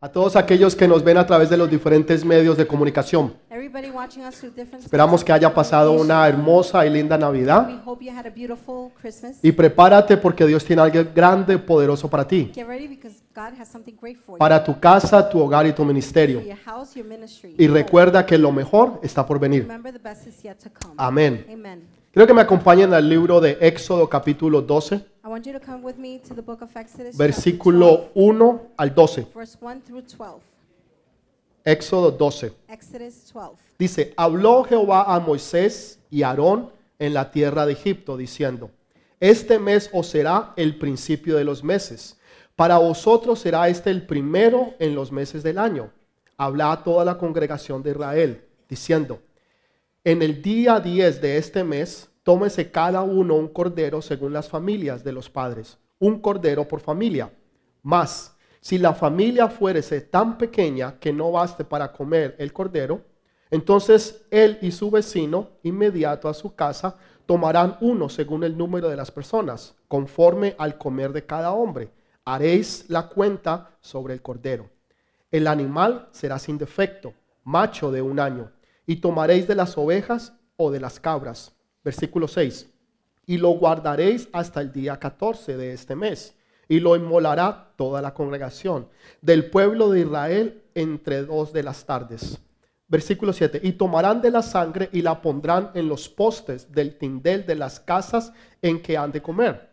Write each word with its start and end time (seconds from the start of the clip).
A 0.00 0.08
todos 0.08 0.36
aquellos 0.36 0.76
que 0.76 0.86
nos 0.86 1.02
ven 1.02 1.18
a 1.18 1.26
través 1.26 1.50
de 1.50 1.56
los 1.56 1.68
diferentes 1.68 2.24
medios 2.24 2.56
de 2.56 2.64
comunicación. 2.68 3.34
Esperamos 4.78 5.24
que 5.24 5.32
haya 5.32 5.52
pasado 5.52 5.90
una 5.90 6.28
hermosa 6.28 6.86
y 6.86 6.90
linda 6.90 7.18
Navidad. 7.18 7.68
Y 9.42 9.50
prepárate 9.50 10.16
porque 10.16 10.46
Dios 10.46 10.64
tiene 10.64 10.82
algo 10.82 11.10
grande 11.12 11.54
y 11.54 11.56
poderoso 11.56 12.08
para 12.08 12.28
ti. 12.28 12.52
Para 14.38 14.62
tu 14.62 14.78
casa, 14.78 15.28
tu 15.28 15.40
hogar 15.40 15.66
y 15.66 15.72
tu 15.72 15.84
ministerio. 15.84 16.44
Y 17.56 17.66
recuerda 17.66 18.24
que 18.24 18.38
lo 18.38 18.52
mejor 18.52 19.00
está 19.02 19.26
por 19.26 19.40
venir. 19.40 19.66
Amén. 20.96 21.44
Creo 22.10 22.26
que 22.26 22.32
me 22.32 22.40
acompañen 22.40 22.94
al 22.94 23.06
libro 23.06 23.38
de 23.38 23.58
Éxodo 23.60 24.08
capítulo 24.08 24.62
12, 24.62 24.94
I 24.96 25.28
want 25.28 25.44
you 25.44 25.52
to 25.52 25.60
come 25.60 25.84
with 25.84 25.96
me 25.96 26.18
to 26.20 26.34
the 26.34 26.40
book 26.40 26.62
of 26.62 26.74
Exodus, 26.74 27.12
chapter 27.12 27.18
versículo 27.18 28.08
1 28.14 28.62
al 28.78 28.94
12. 28.94 29.22
12, 29.24 29.34
verse 29.34 29.58
1 29.60 29.80
through 29.82 30.02
12. 30.02 30.40
Éxodo 31.64 32.10
12. 32.10 32.52
Exodus 32.66 33.30
12. 33.30 33.62
Dice, 33.78 34.14
habló 34.16 34.64
Jehová 34.64 35.14
a 35.14 35.20
Moisés 35.20 35.98
y 36.10 36.22
a 36.22 36.30
Aarón 36.30 36.70
en 36.98 37.12
la 37.12 37.30
tierra 37.30 37.66
de 37.66 37.74
Egipto, 37.74 38.16
diciendo, 38.16 38.70
este 39.20 39.58
mes 39.58 39.90
os 39.92 40.06
será 40.06 40.54
el 40.56 40.78
principio 40.78 41.36
de 41.36 41.44
los 41.44 41.62
meses. 41.62 42.16
Para 42.56 42.78
vosotros 42.78 43.38
será 43.40 43.68
este 43.68 43.90
el 43.90 44.06
primero 44.06 44.72
en 44.78 44.94
los 44.94 45.12
meses 45.12 45.42
del 45.42 45.58
año. 45.58 45.90
Habla 46.38 46.72
a 46.72 46.82
toda 46.82 47.04
la 47.04 47.18
congregación 47.18 47.82
de 47.82 47.90
Israel, 47.90 48.44
diciendo, 48.66 49.20
en 50.04 50.22
el 50.22 50.40
día 50.42 50.80
10 50.80 51.20
de 51.20 51.36
este 51.36 51.64
mes, 51.64 52.08
tómese 52.22 52.70
cada 52.70 53.02
uno 53.02 53.34
un 53.34 53.48
cordero 53.48 54.00
según 54.00 54.32
las 54.32 54.48
familias 54.48 55.02
de 55.02 55.12
los 55.12 55.28
padres, 55.28 55.78
un 55.98 56.20
cordero 56.20 56.66
por 56.66 56.80
familia. 56.80 57.32
Mas, 57.82 58.36
si 58.60 58.78
la 58.78 58.94
familia 58.94 59.48
fuérese 59.48 60.00
tan 60.00 60.38
pequeña 60.38 60.98
que 60.98 61.12
no 61.12 61.32
baste 61.32 61.64
para 61.64 61.92
comer 61.92 62.36
el 62.38 62.52
cordero, 62.52 63.02
entonces 63.50 64.26
él 64.30 64.58
y 64.60 64.72
su 64.72 64.90
vecino 64.90 65.50
inmediato 65.62 66.28
a 66.28 66.34
su 66.34 66.54
casa 66.54 66.96
tomarán 67.26 67.76
uno 67.80 68.08
según 68.08 68.44
el 68.44 68.56
número 68.56 68.88
de 68.88 68.96
las 68.96 69.10
personas, 69.10 69.74
conforme 69.86 70.54
al 70.58 70.78
comer 70.78 71.12
de 71.12 71.24
cada 71.24 71.52
hombre. 71.52 71.90
Haréis 72.24 72.86
la 72.88 73.08
cuenta 73.08 73.70
sobre 73.80 74.14
el 74.14 74.22
cordero. 74.22 74.68
El 75.30 75.46
animal 75.46 76.08
será 76.10 76.38
sin 76.38 76.58
defecto, 76.58 77.14
macho 77.44 77.90
de 77.90 78.02
un 78.02 78.20
año, 78.20 78.50
y 78.88 78.96
tomaréis 78.96 79.46
de 79.46 79.54
las 79.54 79.76
ovejas 79.76 80.32
o 80.56 80.70
de 80.70 80.80
las 80.80 80.98
cabras. 80.98 81.52
Versículo 81.84 82.26
6. 82.26 82.70
Y 83.26 83.36
lo 83.36 83.50
guardaréis 83.50 84.30
hasta 84.32 84.62
el 84.62 84.72
día 84.72 84.98
14 84.98 85.58
de 85.58 85.74
este 85.74 85.94
mes, 85.94 86.34
y 86.68 86.80
lo 86.80 86.96
inmolará 86.96 87.74
toda 87.76 88.00
la 88.00 88.14
congregación 88.14 88.88
del 89.20 89.50
pueblo 89.50 89.90
de 89.90 90.00
Israel 90.00 90.62
entre 90.74 91.22
dos 91.26 91.52
de 91.52 91.62
las 91.62 91.84
tardes. 91.84 92.40
Versículo 92.88 93.34
7. 93.34 93.60
Y 93.62 93.72
tomarán 93.72 94.22
de 94.22 94.30
la 94.30 94.40
sangre 94.40 94.88
y 94.90 95.02
la 95.02 95.20
pondrán 95.20 95.70
en 95.74 95.86
los 95.86 96.08
postes 96.08 96.72
del 96.72 96.96
tindel 96.96 97.44
de 97.44 97.56
las 97.56 97.80
casas 97.80 98.32
en 98.62 98.80
que 98.80 98.96
han 98.96 99.12
de 99.12 99.20
comer. 99.20 99.68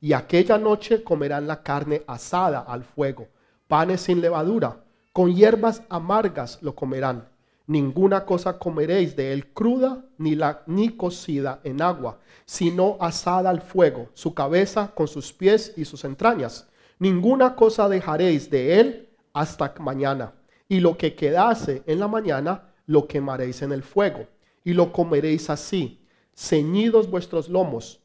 Y 0.00 0.12
aquella 0.12 0.58
noche 0.58 1.02
comerán 1.02 1.48
la 1.48 1.64
carne 1.64 2.04
asada 2.06 2.60
al 2.60 2.84
fuego, 2.84 3.26
panes 3.66 4.02
sin 4.02 4.20
levadura, 4.20 4.84
con 5.12 5.34
hierbas 5.34 5.82
amargas 5.88 6.62
lo 6.62 6.76
comerán. 6.76 7.29
Ninguna 7.70 8.24
cosa 8.24 8.58
comeréis 8.58 9.14
de 9.14 9.32
él 9.32 9.52
cruda 9.52 10.04
ni, 10.18 10.34
la, 10.34 10.64
ni 10.66 10.88
cocida 10.88 11.60
en 11.62 11.80
agua, 11.80 12.18
sino 12.44 12.96
asada 12.98 13.48
al 13.48 13.60
fuego, 13.60 14.08
su 14.12 14.34
cabeza 14.34 14.90
con 14.92 15.06
sus 15.06 15.32
pies 15.32 15.72
y 15.76 15.84
sus 15.84 16.04
entrañas. 16.04 16.68
Ninguna 16.98 17.54
cosa 17.54 17.88
dejaréis 17.88 18.50
de 18.50 18.80
él 18.80 19.08
hasta 19.32 19.72
mañana. 19.78 20.32
Y 20.68 20.80
lo 20.80 20.98
que 20.98 21.14
quedase 21.14 21.84
en 21.86 22.00
la 22.00 22.08
mañana 22.08 22.72
lo 22.86 23.06
quemaréis 23.06 23.62
en 23.62 23.70
el 23.70 23.84
fuego, 23.84 24.26
y 24.64 24.72
lo 24.72 24.92
comeréis 24.92 25.48
así, 25.48 26.04
ceñidos 26.34 27.08
vuestros 27.08 27.48
lomos, 27.48 28.00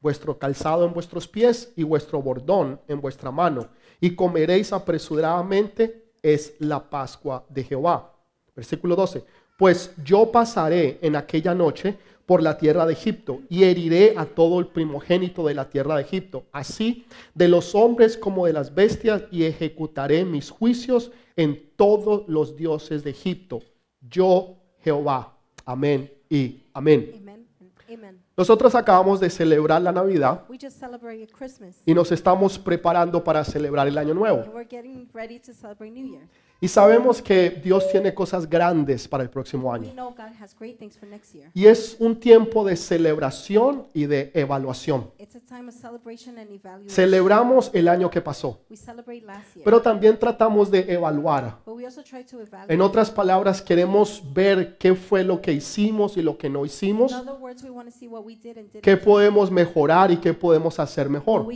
vuestro 0.00 0.40
calzado 0.40 0.84
en 0.84 0.92
vuestros 0.92 1.28
pies 1.28 1.72
y 1.76 1.84
vuestro 1.84 2.20
bordón 2.20 2.80
en 2.88 3.00
vuestra 3.00 3.30
mano, 3.30 3.68
y 4.00 4.16
comeréis 4.16 4.72
apresuradamente, 4.72 6.02
es 6.20 6.56
la 6.58 6.90
Pascua 6.90 7.46
de 7.48 7.62
Jehová. 7.62 8.13
Versículo 8.54 8.96
12. 8.96 9.24
Pues 9.56 9.92
yo 10.04 10.30
pasaré 10.30 10.98
en 11.02 11.16
aquella 11.16 11.54
noche 11.54 11.96
por 12.26 12.42
la 12.42 12.56
tierra 12.56 12.86
de 12.86 12.94
Egipto 12.94 13.42
y 13.48 13.64
heriré 13.64 14.14
a 14.16 14.24
todo 14.24 14.58
el 14.58 14.68
primogénito 14.68 15.46
de 15.46 15.54
la 15.54 15.68
tierra 15.68 15.96
de 15.96 16.02
Egipto, 16.02 16.44
así 16.52 17.06
de 17.34 17.48
los 17.48 17.74
hombres 17.74 18.16
como 18.16 18.46
de 18.46 18.52
las 18.52 18.74
bestias, 18.74 19.24
y 19.30 19.44
ejecutaré 19.44 20.24
mis 20.24 20.50
juicios 20.50 21.12
en 21.36 21.70
todos 21.76 22.24
los 22.28 22.56
dioses 22.56 23.04
de 23.04 23.10
Egipto. 23.10 23.60
Yo, 24.00 24.56
Jehová. 24.80 25.36
Amén 25.66 26.12
y 26.28 26.62
amén. 26.72 27.12
Amen 27.16 27.46
and 27.60 27.72
amen. 27.88 28.24
Nosotros 28.36 28.74
acabamos 28.74 29.20
de 29.20 29.30
celebrar 29.30 29.80
la 29.80 29.92
Navidad 29.92 30.44
y 31.86 31.94
nos 31.94 32.10
estamos 32.12 32.58
preparando 32.58 33.22
para 33.22 33.44
celebrar 33.44 33.86
el 33.86 33.96
Año 33.96 34.12
Nuevo. 34.12 34.44
Y 36.60 36.68
sabemos 36.68 37.20
que 37.20 37.50
Dios 37.50 37.90
tiene 37.90 38.14
cosas 38.14 38.48
grandes 38.48 39.06
para 39.06 39.22
el 39.22 39.28
próximo 39.28 39.70
We 39.70 39.76
año. 39.76 39.92
know 39.92 40.10
God 40.10 40.32
has 40.40 40.56
great 40.58 40.78
things 40.78 40.96
for 40.96 41.06
next 41.06 41.34
year. 41.34 41.50
Y 41.52 41.66
es 41.66 41.96
un 41.98 42.18
tiempo 42.18 42.64
de 42.64 42.76
celebración 42.76 43.86
y 43.92 44.06
de 44.06 44.30
evaluación. 44.34 45.10
Celebramos 46.88 47.70
el 47.74 47.88
año 47.88 48.10
que 48.10 48.20
pasó, 48.20 48.60
pero 49.64 49.82
también 49.82 50.18
tratamos 50.18 50.70
de 50.70 50.92
evaluar. 50.92 51.58
En 52.68 52.80
otras 52.80 53.10
palabras, 53.10 53.60
queremos 53.60 54.22
ver 54.32 54.78
qué 54.78 54.94
fue 54.94 55.22
lo 55.22 55.40
que 55.40 55.52
hicimos 55.52 56.16
y 56.16 56.22
lo 56.22 56.38
que 56.38 56.48
no 56.48 56.64
hicimos, 56.64 57.14
qué 58.80 58.96
podemos 58.96 59.50
mejorar 59.50 60.10
y 60.10 60.16
qué 60.16 60.32
podemos 60.32 60.78
hacer 60.78 61.08
mejor. 61.08 61.46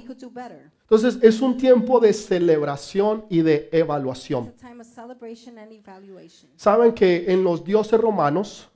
Entonces, 0.90 1.22
es 1.22 1.42
un 1.42 1.58
tiempo 1.58 2.00
de 2.00 2.14
celebración 2.14 3.26
y 3.28 3.42
de 3.42 3.68
evaluación. 3.72 4.54
Saben 6.56 6.94
que 6.94 7.30
en 7.30 7.44
los 7.44 7.62
dioses 7.62 8.00
romanos 8.00 8.70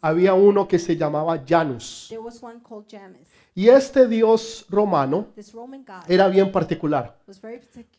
había 0.00 0.32
uno 0.32 0.66
que 0.66 0.78
se 0.78 0.96
llamaba 0.96 1.44
Janus. 1.46 2.10
Y 3.58 3.68
este 3.70 4.06
dios 4.06 4.64
romano 4.70 5.26
era 6.06 6.28
bien 6.28 6.52
particular 6.52 7.18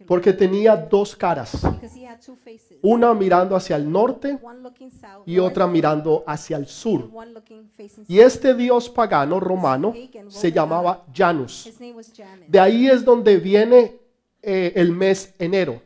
porque 0.08 0.32
tenía 0.32 0.78
dos 0.78 1.18
caras, 1.18 1.52
una 2.82 3.14
mirando 3.14 3.58
hacia 3.58 3.76
el 3.76 3.92
norte 3.92 4.40
y 5.26 5.38
otra 5.38 5.68
mirando 5.68 6.24
hacia 6.26 6.56
el 6.56 6.66
sur. 6.66 7.12
Y 8.08 8.20
este 8.20 8.54
dios 8.54 8.90
pagano 8.90 9.42
romano 9.42 9.94
se 10.30 10.50
llamaba 10.50 11.04
Janus. 11.14 11.70
De 12.48 12.58
ahí 12.58 12.88
es 12.88 13.04
donde 13.04 13.36
viene 13.36 14.00
eh, 14.42 14.72
el 14.78 14.94
mes 14.94 15.36
enero 15.40 15.82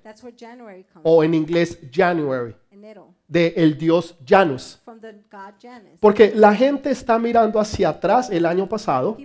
o 1.02 1.24
en 1.24 1.34
inglés 1.34 1.80
January, 1.92 2.56
Enero. 3.34 3.70
de 3.70 3.74
dios 3.74 4.16
Janus. 4.28 4.80
Porque 6.00 6.34
la 6.36 6.54
gente 6.54 6.92
está 6.92 7.18
mirando 7.18 7.60
hacia 7.60 7.90
atrás 7.90 8.30
el 8.30 8.46
año 8.46 8.68
pasado, 8.70 9.18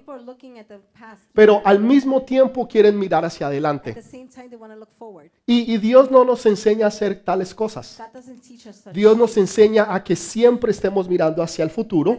pero 1.32 1.60
al 1.64 1.80
mismo 1.80 2.22
tiempo 2.22 2.66
quieren 2.66 2.98
mirar 2.98 3.24
hacia 3.24 3.46
At 3.46 3.50
adelante. 3.50 3.92
the 3.92 4.02
same 4.02 4.28
time, 4.28 4.48
they 4.48 4.58
want 4.58 4.72
to 4.72 4.78
look 4.78 4.90
forward. 4.90 5.30
Y, 5.46 5.72
y 5.72 5.78
Dios 5.78 6.10
no 6.10 6.24
nos 6.24 6.46
enseña 6.46 6.86
a 6.86 6.88
hacer 6.88 7.22
tales 7.22 7.54
cosas. 7.54 8.00
Dios 8.92 9.16
nos 9.16 9.36
enseña 9.36 9.92
a 9.94 10.02
que 10.02 10.16
siempre 10.16 10.70
estemos 10.70 11.08
mirando 11.08 11.42
hacia 11.42 11.62
el 11.62 11.70
futuro, 11.70 12.18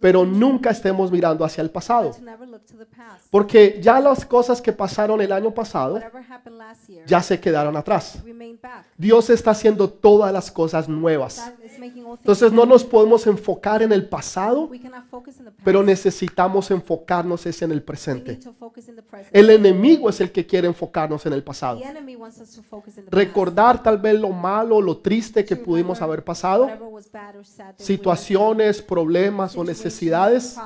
pero 0.00 0.24
nunca 0.24 0.70
estemos 0.70 1.10
mirando 1.10 1.44
hacia 1.44 1.62
el 1.62 1.70
pasado. 1.70 2.12
Porque 3.30 3.78
ya 3.82 4.00
las 4.00 4.24
cosas 4.24 4.62
que 4.62 4.72
pasaron 4.72 5.20
el 5.20 5.32
año 5.32 5.52
pasado 5.52 6.00
ya 7.06 7.22
se 7.22 7.40
quedaron 7.40 7.76
atrás. 7.76 8.18
Dios 8.96 9.30
está 9.30 9.50
haciendo 9.50 9.88
todas 9.90 10.32
las 10.32 10.50
cosas 10.50 10.59
nuevas. 10.88 11.38
All 11.38 11.52
things. 11.56 11.96
Entonces 12.18 12.52
no 12.52 12.66
nos 12.66 12.84
podemos 12.84 13.26
enfocar 13.26 13.82
en 13.82 13.92
el 13.92 14.08
pasado, 14.08 14.64
we 14.64 14.80
cannot 14.80 15.04
focus 15.06 15.38
in 15.38 15.44
the 15.44 15.50
past. 15.50 15.64
pero 15.64 15.82
necesitamos 15.82 16.70
enfocarnos 16.70 17.46
es 17.46 17.62
en 17.62 17.72
el 17.72 17.82
presente. 17.82 18.38
El 19.32 19.50
enemigo 19.50 20.08
es 20.08 20.20
el 20.20 20.30
que 20.30 20.46
quiere 20.46 20.66
enfocarnos 20.68 21.24
en 21.26 21.32
el 21.32 21.42
pasado. 21.42 21.80
Recordar 23.10 23.82
tal 23.82 23.98
vez 23.98 24.18
lo 24.18 24.30
malo, 24.30 24.80
lo 24.80 24.98
triste 24.98 25.44
que 25.44 25.56
pudimos 25.56 26.00
haber 26.02 26.24
pasado, 26.24 26.68
situaciones, 27.76 28.82
problemas 28.82 29.56
o 29.56 29.64
necesidades. 29.64 30.56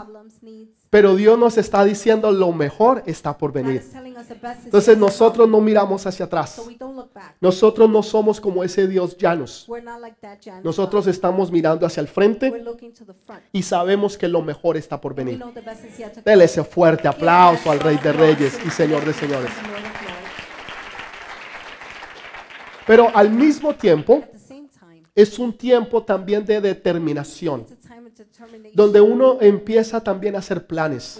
Pero 0.94 1.16
Dios 1.16 1.36
nos 1.36 1.58
está 1.58 1.84
diciendo 1.84 2.30
lo 2.30 2.52
mejor 2.52 3.02
está 3.04 3.36
por 3.36 3.50
venir. 3.50 3.82
Entonces 4.64 4.96
nosotros 4.96 5.48
no 5.48 5.60
miramos 5.60 6.06
hacia 6.06 6.26
atrás. 6.26 6.50
So 6.50 6.66
we 6.66 6.76
don't 6.76 6.94
look 6.94 7.12
back. 7.12 7.34
Nosotros 7.40 7.90
no 7.90 8.00
somos 8.00 8.40
como 8.40 8.62
ese 8.62 8.86
Dios 8.86 9.18
llanos. 9.18 9.66
Nosotros 10.62 11.08
estamos 11.08 11.50
mirando 11.50 11.84
hacia 11.84 12.00
el 12.00 12.06
frente 12.06 12.64
y 13.50 13.64
sabemos 13.64 14.16
que 14.16 14.28
lo 14.28 14.40
mejor 14.40 14.76
está 14.76 15.00
por 15.00 15.16
venir. 15.16 15.42
Dele 16.24 16.44
ese 16.44 16.62
fuerte 16.62 17.08
aplauso 17.08 17.72
al 17.72 17.80
Rey 17.80 17.96
de 17.96 18.12
Reyes 18.12 18.56
y 18.64 18.70
Señor 18.70 19.04
de 19.04 19.14
Señores. 19.14 19.50
Pero 22.86 23.10
al 23.12 23.30
mismo 23.30 23.74
tiempo 23.74 24.22
es 25.14 25.38
un 25.38 25.52
tiempo 25.52 26.02
también 26.02 26.44
de 26.44 26.60
determinación, 26.60 27.66
donde 28.74 29.00
uno 29.00 29.38
empieza 29.40 30.02
también 30.02 30.34
a 30.36 30.38
hacer 30.38 30.66
planes, 30.66 31.16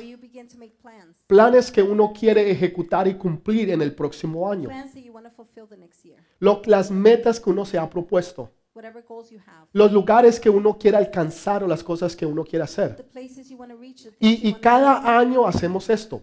planes 1.27 1.71
que 1.71 1.83
uno 1.83 2.13
quiere 2.19 2.51
ejecutar 2.51 3.07
y 3.09 3.15
cumplir 3.15 3.71
en 3.71 3.81
el 3.83 3.95
próximo 3.95 4.51
año. 4.51 4.69
Lo- 6.41 6.63
las 6.67 6.91
metas 6.91 7.41
que 7.41 7.51
uno 7.51 7.65
se 7.65 7.79
ha 7.79 7.89
propuesto, 7.89 8.51
los 9.73 9.93
lugares 9.93 10.41
que 10.41 10.51
uno 10.51 10.77
quiere 10.77 10.97
alcanzar 10.97 11.63
o 11.63 11.69
las 11.69 11.83
cosas 11.85 12.17
que 12.17 12.27
uno 12.27 12.43
quiere 12.45 12.65
hacer. 12.65 12.97
Y, 14.21 14.53
cada 14.55 15.19
año 15.19 15.47
hacemos 15.47 15.89
esto. 15.89 16.21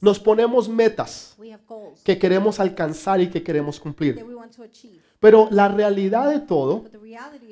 Nos 0.00 0.18
ponemos 0.18 0.68
metas 0.68 1.36
que 2.04 2.18
queremos 2.18 2.58
alcanzar 2.58 3.20
y 3.20 3.28
que 3.28 3.42
queremos 3.42 3.78
cumplir. 3.78 4.24
Pero 5.22 5.46
la 5.52 5.68
realidad 5.68 6.28
de 6.30 6.40
todo 6.40 6.84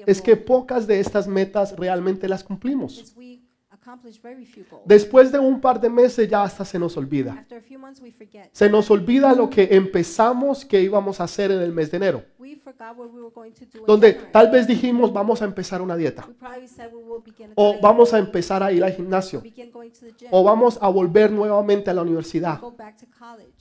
es 0.04 0.20
que 0.20 0.34
pocas 0.34 0.88
de 0.88 0.98
estas 0.98 1.28
metas 1.28 1.76
realmente 1.76 2.26
las 2.26 2.42
cumplimos. 2.42 3.14
Después 4.84 5.30
de 5.30 5.38
un 5.38 5.60
par 5.60 5.80
de 5.80 5.88
meses 5.88 6.28
ya 6.28 6.42
hasta 6.42 6.64
se 6.64 6.80
nos 6.80 6.96
olvida. 6.96 7.46
Se 8.50 8.68
nos 8.68 8.90
olvida 8.90 9.32
lo 9.36 9.48
que 9.48 9.68
empezamos 9.70 10.64
que 10.64 10.82
íbamos 10.82 11.20
a 11.20 11.24
hacer 11.24 11.52
en 11.52 11.60
el 11.60 11.72
mes 11.72 11.92
de 11.92 11.96
enero. 11.98 12.24
Donde 13.86 14.12
tal 14.32 14.50
vez 14.50 14.66
dijimos 14.66 15.12
vamos 15.12 15.42
a 15.42 15.44
empezar 15.44 15.82
una 15.82 15.96
dieta. 15.96 16.28
O 17.54 17.76
vamos 17.80 18.12
a 18.14 18.18
empezar 18.18 18.62
a 18.62 18.72
ir 18.72 18.84
al 18.84 18.92
gimnasio. 18.92 19.42
O 20.30 20.44
vamos 20.44 20.78
a 20.80 20.88
volver 20.88 21.30
nuevamente 21.30 21.90
a 21.90 21.94
la 21.94 22.02
universidad 22.02 22.60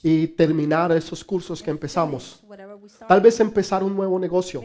y 0.03 0.27
terminar 0.27 0.91
esos 0.91 1.23
cursos 1.23 1.61
que 1.61 1.71
empezamos. 1.71 2.43
Tal 3.07 3.21
vez 3.21 3.39
empezar 3.39 3.83
un 3.83 3.95
nuevo 3.95 4.19
negocio 4.19 4.61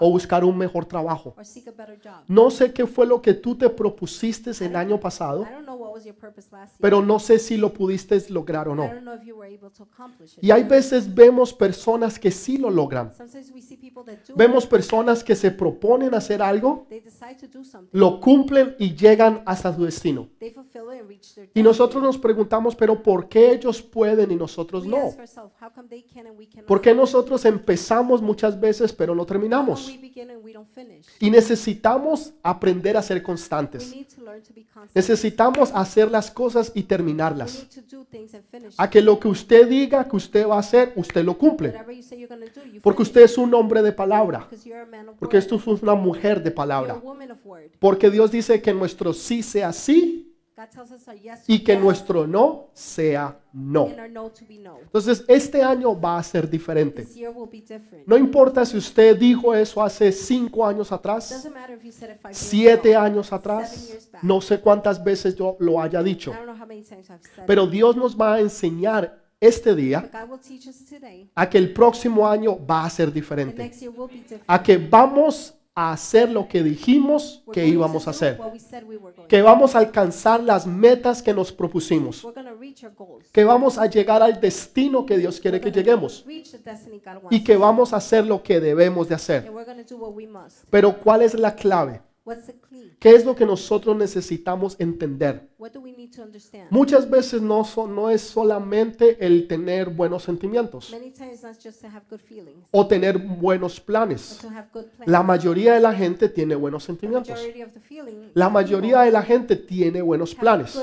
o 0.00 0.10
buscar 0.10 0.44
un 0.44 0.56
mejor 0.56 0.84
trabajo. 0.86 1.34
or 1.36 1.44
seek 1.44 1.68
a 1.68 1.70
better 1.72 1.98
job. 2.02 2.22
No 2.28 2.50
sé 2.50 2.72
qué 2.72 2.86
fue 2.86 3.06
lo 3.06 3.20
que 3.20 3.34
tú 3.34 3.56
te 3.56 3.68
propusiste 3.68 4.52
el 4.64 4.76
año 4.76 4.98
pasado, 5.00 5.42
I 5.42 5.52
don't 5.52 5.64
know 5.64 5.76
what 5.76 5.92
was 5.92 6.04
your 6.04 6.14
purpose 6.14 6.48
last 6.50 6.72
year. 6.72 6.80
pero 6.80 7.02
no 7.02 7.18
sé 7.18 7.38
si 7.38 7.56
lo 7.56 7.72
pudiste 7.72 8.18
lograr 8.30 8.68
o 8.68 8.72
I 8.72 8.76
no. 8.76 8.82
don't 8.84 9.00
know 9.00 9.14
if 9.14 9.22
you 9.24 9.36
were 9.36 9.52
able 9.52 9.70
to 9.70 9.84
accomplish 9.84 10.36
it. 10.36 10.44
Y 10.44 10.50
hay 10.50 10.62
veces 10.64 11.12
vemos 11.12 11.52
personas 11.52 12.18
que 12.18 12.30
sí 12.30 12.56
lo 12.56 12.70
logran. 12.70 13.12
Sometimes 13.54 13.62
we 13.62 13.62
see 13.62 13.76
people 13.76 14.02
that 14.04 14.18
do 14.26 14.34
Vemos 14.36 14.66
personas 14.66 15.22
que 15.22 15.34
se 15.36 15.50
proponen 15.50 16.14
hacer 16.14 16.42
algo, 16.42 16.86
they 16.88 17.00
decide 17.00 17.36
to 17.36 17.46
do 17.46 17.64
something. 17.64 17.88
lo 17.92 18.20
cumplen 18.20 18.74
y 18.78 18.94
llegan 18.94 19.42
hasta 19.46 19.74
su 19.74 19.84
destino. 19.84 20.28
They 20.38 20.50
fulfill 20.50 20.92
it 20.92 21.00
and 21.00 21.08
reach 21.08 21.34
their 21.34 21.48
Y 21.54 21.62
nosotros 21.62 22.02
nos 22.02 22.18
preguntamos, 22.18 22.74
pero 22.74 23.02
¿por 23.02 23.28
qué 23.28 23.52
ellos 23.52 23.80
pueden 23.82 24.30
y 24.32 24.36
nosotros 24.36 24.84
We 24.84 24.90
no? 24.90 25.10
¿Por 26.66 26.80
qué 26.80 26.94
nosotros 26.94 27.44
empezamos 27.44 28.20
muchas 28.20 28.58
veces 28.58 28.92
pero 28.92 29.14
no 29.14 29.24
terminamos? 29.24 29.90
Y 31.20 31.30
necesitamos 31.30 32.32
aprender 32.42 32.96
a 32.96 33.02
ser 33.02 33.22
constantes. 33.22 33.94
need 33.94 34.06
to 34.08 34.22
learn 34.22 34.42
to 34.42 34.52
be 34.54 34.64
constant. 34.64 34.94
Necesitamos 34.96 35.70
hacer 35.74 36.10
las 36.10 36.30
cosas 36.30 36.72
y 36.74 36.80
We 36.80 36.86
terminarlas. 36.86 37.54
need 37.74 37.84
to 37.88 37.96
do 37.96 38.04
things 38.04 38.34
and 38.34 38.44
finish. 38.44 38.74
A 38.76 38.88
que 38.90 39.00
lo 39.00 39.18
que 39.18 39.28
usted 39.28 39.68
diga 39.68 40.08
que 40.08 40.16
usted 40.16 40.46
va 40.46 40.56
a 40.56 40.60
hacer, 40.60 40.92
usted 40.96 41.24
lo 41.24 41.36
cumple. 41.38 41.74
Porque 42.82 43.02
usted 43.02 43.22
es 43.22 43.38
un 43.38 43.43
hombre 43.52 43.82
de 43.82 43.92
palabra. 43.92 44.48
Porque 45.18 45.36
esto 45.36 45.56
es 45.56 45.66
una 45.66 45.94
mujer 45.94 46.42
de 46.42 46.50
palabra. 46.50 47.02
Porque 47.78 48.10
Dios 48.10 48.30
dice 48.30 48.62
que 48.62 48.72
nuestro 48.72 49.12
sí 49.12 49.42
sea 49.42 49.72
sí 49.72 50.30
y 51.48 51.64
que 51.64 51.76
nuestro 51.76 52.26
no 52.26 52.68
sea 52.72 53.40
no. 53.52 53.88
Entonces, 53.88 55.24
este 55.26 55.62
año 55.62 55.98
va 55.98 56.18
a 56.18 56.22
ser 56.22 56.48
diferente. 56.48 57.06
No 58.06 58.16
importa 58.16 58.64
si 58.64 58.76
usted 58.76 59.16
dijo 59.16 59.54
eso 59.54 59.82
hace 59.82 60.12
cinco 60.12 60.64
años 60.64 60.92
atrás, 60.92 61.48
siete 62.30 62.94
años 62.94 63.32
atrás, 63.32 64.08
no 64.22 64.40
sé 64.40 64.60
cuántas 64.60 65.02
veces 65.02 65.34
yo 65.34 65.56
lo 65.58 65.80
haya 65.80 66.02
dicho. 66.02 66.32
Pero. 67.46 67.64
Dios 67.74 67.96
nos 67.96 68.16
va 68.16 68.34
a 68.34 68.40
enseñar 68.40 69.23
este 69.46 69.74
día 69.74 70.10
a 71.34 71.50
que 71.50 71.58
el 71.58 71.72
próximo 71.72 72.26
año 72.26 72.58
va 72.64 72.84
a 72.84 72.90
ser 72.90 73.12
diferente. 73.12 73.70
A 74.46 74.62
que 74.62 74.78
vamos 74.78 75.54
a 75.74 75.92
hacer 75.92 76.30
lo 76.30 76.46
que 76.46 76.62
dijimos 76.62 77.42
que 77.52 77.66
íbamos 77.66 78.06
a 78.06 78.10
hacer. 78.10 78.38
Que 79.28 79.42
vamos 79.42 79.74
a 79.74 79.78
alcanzar 79.78 80.42
las 80.42 80.66
metas 80.66 81.22
que 81.22 81.34
nos 81.34 81.52
propusimos. 81.52 82.26
Que 83.32 83.44
vamos 83.44 83.76
a 83.76 83.86
llegar 83.86 84.22
al 84.22 84.40
destino 84.40 85.04
que 85.04 85.18
Dios 85.18 85.40
quiere 85.40 85.60
que 85.60 85.72
lleguemos. 85.72 86.24
Y 87.30 87.42
que 87.42 87.56
vamos 87.56 87.92
a 87.92 87.96
hacer 87.96 88.24
lo 88.24 88.42
que 88.42 88.60
debemos 88.60 89.08
de 89.08 89.16
hacer. 89.16 89.50
Pero 90.70 90.98
¿cuál 91.00 91.22
es 91.22 91.34
la 91.34 91.54
clave? 91.54 92.00
What's 92.24 92.46
the 92.46 92.54
key? 92.70 92.96
¿Qué 92.98 93.10
es 93.10 93.26
lo 93.26 93.34
que 93.34 93.44
nosotros 93.44 93.94
necesitamos 93.94 94.76
entender? 94.78 95.50
Muchas 96.70 97.08
veces 97.08 97.40
no, 97.40 98.10
es 98.10 98.20
solamente 98.20 99.24
el 99.24 99.46
tener 99.46 99.90
buenos 99.90 100.22
sentimientos 100.22 100.94
o 102.70 102.86
tener 102.86 103.18
buenos 103.18 103.80
planes. 103.80 104.46
La 105.06 105.22
mayoría 105.22 105.74
de 105.74 105.80
la 105.80 105.92
gente 105.92 106.28
tiene 106.28 106.54
buenos 106.54 106.84
sentimientos. 106.84 107.38
La 108.34 108.48
mayoría 108.48 109.00
de 109.00 109.10
la 109.10 109.22
gente 109.22 109.56
tiene 109.56 110.02
buenos 110.02 110.34
planes, 110.34 110.78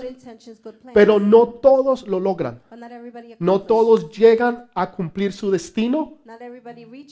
pero 0.94 1.20
no 1.20 1.48
todos 1.48 2.08
lo 2.08 2.20
logran. 2.20 2.62
No 3.40 3.62
todos 3.62 4.10
llegan 4.12 4.70
a 4.74 4.92
cumplir 4.92 5.34
su 5.34 5.52
destino 5.52 6.18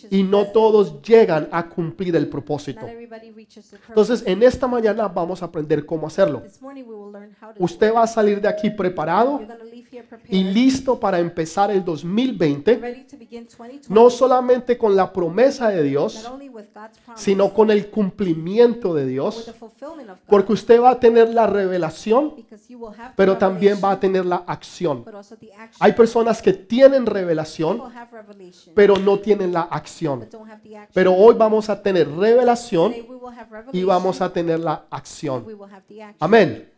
y 0.09 0.23
no 0.23 0.47
todos 0.47 1.01
llegan 1.01 1.49
a 1.51 1.67
cumplir 1.67 2.15
el 2.15 2.29
propósito. 2.29 2.87
Entonces, 3.87 4.23
en 4.25 4.43
esta 4.43 4.67
mañana 4.67 5.07
vamos 5.07 5.41
a 5.41 5.45
aprender 5.45 5.85
cómo 5.85 6.07
hacerlo. 6.07 6.43
Usted 7.59 7.93
va 7.93 8.03
a 8.03 8.07
salir 8.07 8.39
de 8.39 8.47
aquí 8.47 8.69
preparado 8.69 9.41
y 10.29 10.43
listo 10.43 10.97
para 10.99 11.19
empezar 11.19 11.71
el 11.71 11.83
2020, 11.83 12.75
ready 12.75 13.03
to 13.03 13.17
begin 13.17 13.45
2020, 13.45 13.93
no 13.93 14.09
solamente 14.09 14.77
con 14.77 14.95
la 14.95 15.11
promesa 15.11 15.69
de 15.69 15.83
Dios, 15.83 16.31
sino 17.15 17.53
con 17.53 17.69
el 17.69 17.89
cumplimiento 17.89 18.93
de 18.93 19.05
Dios, 19.07 19.53
porque 20.27 20.53
usted 20.53 20.81
va 20.81 20.91
a 20.91 20.99
tener 20.99 21.33
la 21.33 21.47
revelación, 21.47 22.35
pero 23.15 23.37
también 23.37 23.79
va 23.83 23.91
a 23.91 23.99
tener 23.99 24.25
la 24.25 24.43
acción. 24.47 25.03
Hay 25.79 25.93
personas 25.93 26.41
que 26.41 26.53
tienen 26.53 27.05
revelación, 27.05 27.81
pero 28.73 28.97
no 28.97 29.19
tienen 29.19 29.51
la 29.51 29.63
acción. 29.63 30.27
Pero 30.93 31.13
hoy 31.13 31.35
vamos 31.35 31.69
a 31.69 31.81
tener 31.81 32.09
revelación 32.09 32.93
y 33.73 33.83
vamos 33.83 34.21
a 34.21 34.31
tener 34.31 34.59
la 34.59 34.85
acción. 34.89 35.45
Amén. 36.19 36.69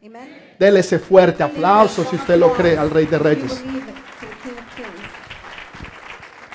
Dele 0.72 0.80
ese 0.80 1.00
fuerte 1.00 1.44
aplauso 1.44 2.06
si 2.06 2.16
usted 2.16 2.38
lo 2.38 2.54
cree 2.54 2.78
al 2.78 2.90
Rey 2.90 3.06
de 3.06 3.20
Reyes. 3.20 3.62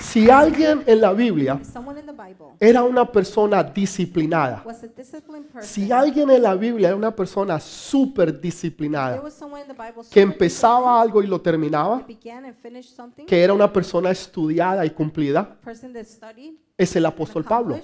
Si 0.00 0.30
alguien 0.30 0.82
en 0.86 1.02
la 1.02 1.12
Biblia 1.12 1.60
era 2.58 2.82
una 2.82 3.04
persona 3.12 3.62
disciplinada, 3.62 4.64
si 5.60 5.92
alguien 5.92 6.30
en 6.30 6.42
la 6.42 6.54
Biblia 6.54 6.88
era 6.88 6.96
una 6.96 7.14
persona 7.14 7.60
súper 7.60 8.40
disciplinada, 8.40 9.22
que 10.10 10.22
empezaba 10.22 10.98
algo 10.98 11.22
y 11.22 11.26
lo 11.26 11.38
terminaba, 11.38 12.02
que 13.26 13.44
era 13.44 13.52
una 13.52 13.70
persona 13.70 14.10
estudiada 14.10 14.86
y 14.86 14.90
cumplida, 14.92 15.58
es 16.78 16.96
el 16.96 17.04
apóstol 17.04 17.44
Pablo. 17.44 17.78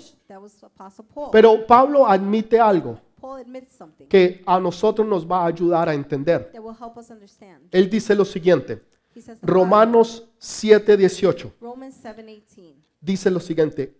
Pero 1.30 1.66
Pablo 1.66 2.06
admite 2.06 2.58
algo 2.58 2.98
Paul 3.22 3.40
admits 3.40 3.72
something 3.72 4.06
que 4.06 4.42
a 4.44 4.58
nosotros 4.60 5.06
nos 5.06 5.24
va 5.26 5.44
a 5.44 5.46
ayudar 5.46 5.88
a 5.88 5.94
entender. 5.94 6.50
that 6.52 6.60
will 6.60 6.76
help 6.78 6.96
us 6.98 7.08
understand. 7.10 7.68
Él 7.70 7.88
dice 7.88 8.14
lo 8.14 8.24
siguiente, 8.24 8.82
He 9.14 9.22
says, 9.22 9.38
Romanos 9.40 10.24
7:18. 10.40 11.52
Romans 11.60 11.96
7:18. 12.04 12.74
dice 13.00 13.30
lo 13.30 13.40
siguiente, 13.40 13.96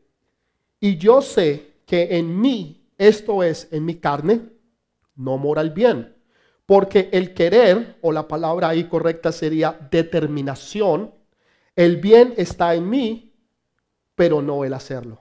y 0.81 0.97
yo 0.99 1.23
sé 1.23 1.77
que 1.87 2.19
en 2.19 2.41
mí, 2.41 2.89
esto 2.99 3.43
es, 3.43 3.69
en 3.71 3.85
mi 3.85 3.95
carne, 3.95 4.41
no 5.15 5.39
mora 5.39 5.63
el 5.63 5.71
bien, 5.71 6.15
porque 6.67 7.09
el 7.13 7.35
querer, 7.35 7.99
o 8.03 8.11
la 8.13 8.27
palabra 8.27 8.69
ahí 8.69 8.85
correcta 8.89 9.31
sería 9.31 9.79
determinación, 9.91 11.13
el 11.77 11.99
bien 11.99 12.35
está 12.37 12.75
en 12.75 12.89
mí, 12.89 13.33
pero 14.15 14.43
no 14.43 14.65
el 14.65 14.75
hacerlo. 14.75 15.21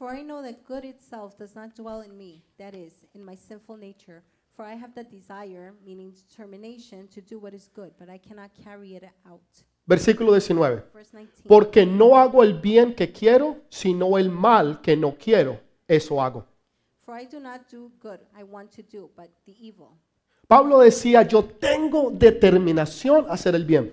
For 0.00 0.08
I 0.08 0.22
know 0.22 0.40
that 0.40 0.64
good 0.64 0.86
itself 0.86 1.36
does 1.36 1.54
not 1.54 1.76
dwell 1.76 2.00
in 2.00 2.16
me, 2.16 2.42
that 2.56 2.74
is, 2.74 3.04
in 3.14 3.22
my 3.22 3.34
sinful 3.34 3.76
nature. 3.76 4.22
For 4.56 4.64
I 4.64 4.72
have 4.72 4.94
the 4.94 5.04
desire, 5.04 5.74
meaning 5.84 6.12
determination, 6.12 7.06
to 7.08 7.20
do 7.20 7.38
what 7.38 7.52
is 7.52 7.68
good, 7.74 7.92
but 7.98 8.08
I 8.08 8.16
cannot 8.16 8.50
carry 8.64 8.94
it 8.94 9.04
out. 9.28 9.42
Versículo 9.86 10.32
19, 10.32 10.84
Verse 10.94 11.12
19. 11.12 11.46
porque 11.46 11.84
no 11.84 12.16
hago 12.16 12.42
el 12.42 12.54
bien 12.54 12.94
que 12.94 13.12
quiero, 13.12 13.58
sino 13.68 14.16
el 14.16 14.30
mal 14.30 14.80
que 14.80 14.96
no 14.96 15.18
quiero, 15.18 15.60
eso 15.86 16.18
hago. 16.18 16.46
For 17.04 17.14
I 17.14 17.26
do 17.26 17.38
not 17.38 17.68
do 17.70 17.92
good 18.00 18.20
I 18.34 18.42
want 18.44 18.70
to 18.76 18.82
do, 18.82 19.10
but 19.14 19.28
the 19.44 19.54
evil. 19.60 19.98
Pablo 20.50 20.80
decía, 20.80 21.22
yo 21.22 21.44
tengo 21.44 22.10
determinación 22.10 23.24
a 23.28 23.34
hacer 23.34 23.54
el 23.54 23.64
bien. 23.64 23.92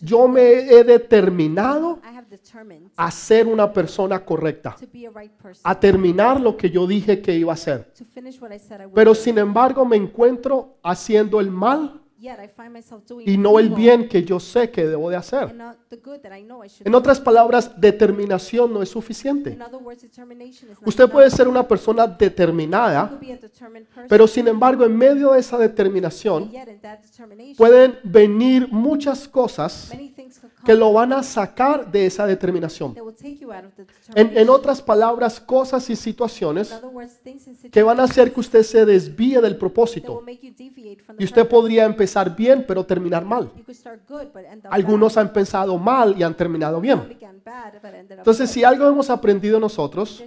Yo 0.00 0.28
me 0.28 0.40
he 0.70 0.84
determinado 0.84 1.98
a 2.96 3.10
ser 3.10 3.48
una 3.48 3.72
persona 3.72 4.24
correcta, 4.24 4.76
a 5.64 5.80
terminar 5.80 6.40
lo 6.40 6.56
que 6.56 6.70
yo 6.70 6.86
dije 6.86 7.20
que 7.20 7.34
iba 7.34 7.50
a 7.50 7.54
hacer. 7.54 7.92
Pero 8.94 9.16
sin 9.16 9.38
embargo 9.38 9.84
me 9.84 9.96
encuentro 9.96 10.76
haciendo 10.80 11.40
el 11.40 11.50
mal 11.50 12.00
Yet 12.26 12.38
I 12.44 12.48
find 12.48 12.72
myself 12.72 13.04
doing 13.06 13.28
y 13.28 13.38
no 13.38 13.58
el 13.58 13.66
evil 13.66 13.76
bien 13.76 14.08
que 14.08 14.24
yo 14.24 14.40
sé 14.40 14.70
que 14.70 14.84
debo 14.86 15.10
de 15.10 15.16
hacer. 15.16 15.44
and 15.44 15.58
not 15.58 15.76
the 15.90 15.96
good 15.96 16.18
that 16.22 16.36
I 16.36 16.42
know 16.42 16.64
I 16.64 16.68
should 16.68 16.86
En 16.86 16.92
do. 16.92 16.98
otras 16.98 17.20
palabras, 17.20 17.70
determinación 17.80 18.72
no 18.72 18.82
es 18.82 18.88
suficiente. 18.88 19.50
In 19.50 19.62
other 19.62 19.78
words, 19.80 20.02
determination 20.02 20.70
is 20.70 20.78
not 20.80 20.88
Usted 20.88 21.04
enough. 21.04 21.12
puede 21.12 21.30
ser 21.30 21.46
una 21.48 21.66
persona 21.68 22.06
You 22.06 22.14
determinada, 22.18 23.08
could 23.08 23.20
be 23.20 23.32
a 23.32 23.36
determined 23.36 23.86
person, 23.86 24.08
pero 24.08 24.26
sin 24.26 24.48
embargo 24.48 24.84
en 24.84 24.96
medio 24.96 25.32
de 25.32 25.40
esa 25.40 25.58
determinación 25.58 26.44
and 26.44 26.52
yet 26.52 26.68
in 26.68 26.80
that 26.80 26.98
determination, 27.00 27.56
pueden 27.56 27.98
venir 28.02 28.68
muchas 28.72 29.28
cosas 29.28 29.88
many 29.92 30.08
things 30.10 30.38
could 30.38 30.50
que 30.64 30.74
lo 30.74 30.92
van 30.92 31.12
a 31.12 31.22
sacar 31.22 31.90
de 31.92 32.06
esa 32.06 32.26
determinación. 32.26 32.94
that 32.94 33.04
will 33.04 33.14
take 33.14 33.36
you 33.38 33.52
out 33.52 33.64
of 33.64 33.72
the 33.76 33.82
En, 33.82 33.86
determination. 33.86 34.38
en 34.42 34.48
otras 34.50 34.82
palabras, 34.82 35.38
cosas 35.40 35.88
y 35.88 35.92
In 35.92 35.96
situaciones 35.96 36.72
other 36.72 36.86
words, 36.90 37.20
things 37.22 37.46
and 37.46 37.70
que 37.70 37.82
van 37.82 38.00
a 38.00 38.06
situations 38.06 38.10
hacer 38.10 38.32
que 38.34 38.40
usted 38.40 38.62
se 38.64 38.84
desvíe 38.84 39.40
del 39.40 39.52
that 39.52 39.58
propósito. 39.60 40.14
will 40.16 40.24
make 40.24 40.40
you 40.44 40.52
deviate 40.56 41.02
from 41.02 41.16
the 41.16 41.22
Y 41.22 41.24
usted 41.26 41.42
purpose. 41.42 41.50
podría 41.56 41.84
empezar 42.16 42.36
bien, 42.36 42.64
pero 42.66 42.84
terminar 42.84 43.24
mal. 43.24 43.50
Algunos 44.70 45.16
han 45.16 45.32
pensado 45.32 45.78
mal 45.78 46.14
y 46.18 46.22
han 46.22 46.34
terminado 46.34 46.80
bien. 46.80 47.16
Entonces, 48.10 48.50
si 48.50 48.64
algo 48.64 48.88
hemos 48.88 49.10
aprendido 49.10 49.60
nosotros, 49.60 50.24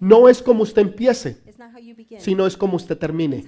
no 0.00 0.28
es 0.28 0.42
como 0.42 0.62
usted 0.62 0.82
empiece, 0.82 1.42
sino 2.18 2.46
es 2.46 2.56
como 2.56 2.76
usted 2.76 2.98
termine. 2.98 3.44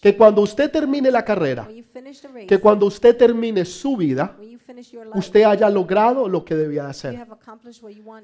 Que 0.00 0.16
cuando 0.16 0.42
usted 0.42 0.70
termine 0.70 1.10
la 1.10 1.24
carrera, 1.24 1.68
que 2.46 2.58
cuando 2.58 2.86
usted 2.86 3.16
termine 3.16 3.64
su 3.64 3.96
vida, 3.96 4.36
usted 5.14 5.42
haya 5.42 5.68
logrado 5.68 6.28
lo 6.28 6.44
que 6.44 6.54
debía 6.54 6.88
hacer. 6.88 7.26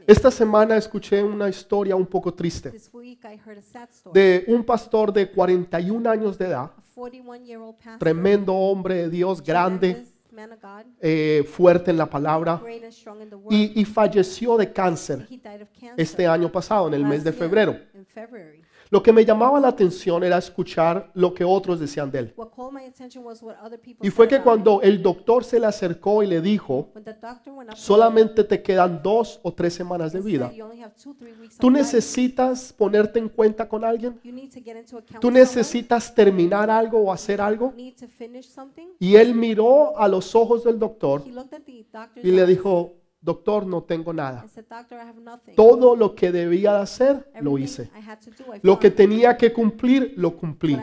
Esta 0.06 0.30
semana 0.30 0.76
escuché 0.76 1.22
una 1.22 1.48
historia 1.48 1.96
un 1.96 2.06
poco 2.06 2.32
triste 2.32 2.72
de 4.12 4.44
un 4.48 4.64
pastor 4.64 5.12
de 5.12 5.30
41 5.30 6.08
años 6.08 6.38
de 6.38 6.46
edad, 6.46 6.70
a 6.70 6.70
41-year-old 6.70 6.76
pastor, 6.76 6.85
tremendo 7.98 8.54
hombre 8.54 8.94
de 8.94 9.10
Dios, 9.10 9.42
grande, 9.42 9.92
tremendous 9.92 10.32
man 10.32 10.52
of 10.52 10.60
God, 10.60 10.92
eh, 11.00 11.44
fuerte 11.48 11.90
en 11.90 11.98
la 11.98 12.06
palabra, 12.06 12.62
y, 13.50 13.80
y 13.80 13.84
falleció 13.84 14.56
de 14.56 14.72
cáncer 14.72 15.28
este 15.96 16.26
año 16.26 16.50
pasado, 16.50 16.88
en 16.88 16.94
el 16.94 17.04
mes 17.04 17.22
de 17.24 17.32
febrero. 17.32 17.78
Lo 18.90 19.02
que 19.02 19.12
me 19.12 19.24
llamaba 19.24 19.58
la 19.60 19.68
atención 19.68 20.22
era 20.22 20.38
escuchar 20.38 21.10
lo 21.14 21.34
que 21.34 21.44
otros 21.44 21.80
decían 21.80 22.10
de 22.10 22.18
él. 22.20 22.34
Y 24.02 24.10
fue 24.10 24.28
que 24.28 24.40
cuando 24.40 24.80
el 24.82 25.02
doctor 25.02 25.44
se 25.44 25.58
le 25.58 25.66
acercó 25.66 26.22
y 26.22 26.26
le 26.26 26.40
dijo, 26.40 26.92
solamente 27.74 28.44
te 28.44 28.62
quedan 28.62 29.02
dos 29.02 29.40
o 29.42 29.52
tres 29.52 29.74
semanas 29.74 30.12
de 30.12 30.20
vida, 30.20 30.46
said, 30.46 30.56
"You 30.56 30.64
only 30.64 30.82
have 30.82 30.94
two, 31.02 31.14
three 31.14 31.32
weeks 31.32 31.58
¿tú 31.58 31.70
necesitas 31.70 32.72
ponerte 32.72 33.18
en 33.18 33.28
cuenta 33.28 33.68
con 33.68 33.84
alguien? 33.84 34.20
¿Tú 35.20 35.30
necesitas 35.30 36.14
terminar 36.14 36.70
algo 36.70 36.98
o 36.98 37.12
hacer 37.12 37.40
algo? 37.40 37.70
You 37.70 37.76
need 37.76 37.96
to 37.96 38.08
finish 38.08 38.46
something." 38.46 38.88
Y 38.98 39.16
él 39.16 39.34
miró 39.34 39.98
a 39.98 40.08
los 40.08 40.34
ojos 40.34 40.64
del 40.64 40.78
doctor 40.78 41.22
He 41.26 41.30
looked 41.30 41.54
at 41.54 41.62
the 41.62 41.86
doctor's 41.92 42.24
y 42.24 42.30
le 42.30 42.46
dijo, 42.46 42.94
doctor, 43.26 43.66
no 43.66 43.82
tengo 43.82 44.12
nada. 44.12 44.40
and 44.40 44.50
said, 44.50 44.64
"Doctor, 44.68 44.98
I 44.98 45.08
have 45.08 45.20
nothing. 45.20 45.54
Todo 45.54 45.96
lo 45.96 46.14
que 46.14 46.30
debía 46.30 46.72
de 46.72 46.80
hacer, 46.80 47.30
lo 47.40 47.58
hice. 47.58 47.90
Lo 48.62 48.78
que 48.78 48.90
tenía 48.90 49.36
que 49.36 49.52
cumplir, 49.52 50.14
lo 50.16 50.36
cumplí. 50.36 50.78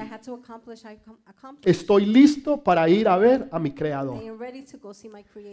Estoy 1.63 2.05
listo 2.05 2.61
para 2.61 2.87
ir 2.89 3.07
a 3.07 3.17
ver 3.17 3.47
a 3.51 3.59
mi 3.59 3.71
creador. 3.71 4.21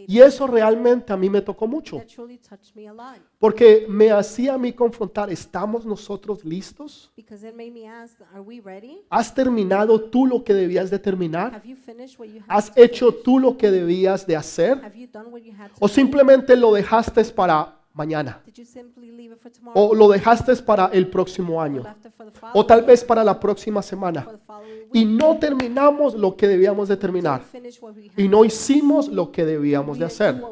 Y 0.06 0.18
eso 0.18 0.46
realmente 0.46 1.12
a 1.12 1.16
mí 1.16 1.30
me 1.30 1.40
tocó 1.40 1.66
mucho, 1.68 2.02
porque 3.38 3.86
me 3.88 4.10
hacía 4.10 4.54
a 4.54 4.58
mí 4.58 4.72
confrontar, 4.72 5.30
¿estamos 5.30 5.86
nosotros 5.86 6.44
listos? 6.44 7.12
because 7.16 7.46
it 7.46 7.54
made 7.54 7.72
me 7.72 7.86
ask, 7.86 8.16
are 8.32 8.40
we 8.40 8.60
ready? 8.60 9.02
¿Has 9.08 9.32
terminado 9.32 10.00
tú 10.00 10.26
lo 10.26 10.42
que 10.42 10.52
debías 10.52 10.90
de 10.90 10.98
terminar? 10.98 11.62
¿Has 12.48 12.72
hecho 12.76 13.14
tú 13.14 13.38
lo 13.38 13.56
que 13.56 13.70
debías 13.70 14.26
de 14.26 14.36
hacer? 14.36 14.80
¿O 15.78 15.86
simplemente 15.86 16.56
lo 16.56 16.72
dejaste 16.80 17.24
para 17.24 17.76
mañana? 17.92 18.40
¿O 19.74 19.94
lo 19.94 20.08
dejaste 20.08 20.56
para 20.56 20.86
el 20.86 21.08
próximo 21.08 21.60
año? 21.60 21.82
¿O 22.54 22.64
tal 22.64 22.82
vez 22.82 23.04
para 23.04 23.22
la 23.24 23.38
próxima 23.38 23.82
semana? 23.82 24.26
Y 24.92 25.04
no 25.04 25.38
terminamos 25.38 26.14
lo 26.14 26.36
que 26.36 26.48
debíamos 26.48 26.88
de 26.88 26.96
terminar. 26.96 27.42
Y 28.16 28.28
no 28.28 28.44
hicimos 28.44 29.08
lo 29.08 29.30
que 29.30 29.44
debíamos 29.44 29.98
de 29.98 30.04
hacer. 30.06 30.42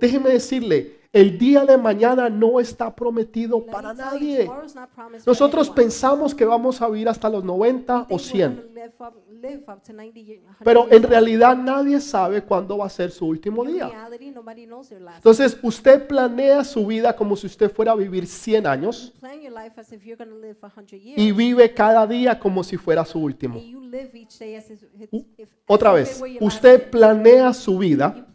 Déjeme 0.00 0.30
decirle, 0.30 0.98
el 1.12 1.38
día 1.38 1.64
de 1.64 1.78
mañana 1.78 2.28
no 2.28 2.60
está 2.60 2.94
prometido 2.94 3.64
para 3.64 3.94
nadie. 3.94 4.48
Nosotros 5.26 5.70
pensamos 5.70 6.34
que 6.34 6.44
vamos 6.44 6.82
a 6.82 6.88
vivir 6.88 7.08
hasta 7.08 7.28
los 7.30 7.42
90 7.44 8.02
o 8.02 8.06
Think 8.06 8.10
we're 8.10 8.24
100, 8.24 8.54
gonna 8.56 8.68
live 8.74 8.94
up- 9.00 9.14
live 9.40 9.64
up 9.68 9.82
to 9.82 9.92
90 9.92 10.18
years- 10.20 10.42
100 10.42 10.64
pero 10.64 10.86
en 10.90 11.02
realidad 11.02 11.56
nadie 11.56 12.00
sabe 12.00 12.42
cuándo 12.42 12.76
va 12.78 12.86
a 12.86 12.90
ser 12.90 13.10
su 13.10 13.26
último 13.26 13.64
día. 13.64 13.90
Entonces, 15.16 15.56
usted 15.62 16.06
planea 16.06 16.64
su 16.64 16.86
vida 16.86 17.14
como 17.16 17.36
si 17.36 17.46
usted 17.46 17.70
fuera 17.70 17.92
a 17.92 17.96
vivir 17.96 18.26
100 18.26 18.66
años 18.66 19.12
Plan 19.20 19.40
your 19.40 19.52
life 19.52 19.80
as 19.80 19.92
if 19.92 20.04
you're 20.04 20.16
going 20.22 20.28
to 20.34 20.38
live 20.40 20.54
for 20.54 20.70
100 20.70 21.00
years. 21.00 21.18
y 21.18 21.32
vive 21.32 21.72
cada 21.72 22.06
día 22.06 22.38
como 22.38 22.62
si 22.62 22.76
fuera 22.76 23.04
su 23.04 23.18
último. 23.18 23.37
If, 25.10 25.50
Otra 25.66 25.92
vez, 25.92 26.20
usted 26.40 26.90
planea 26.90 27.52
su 27.52 27.78
vida 27.78 28.26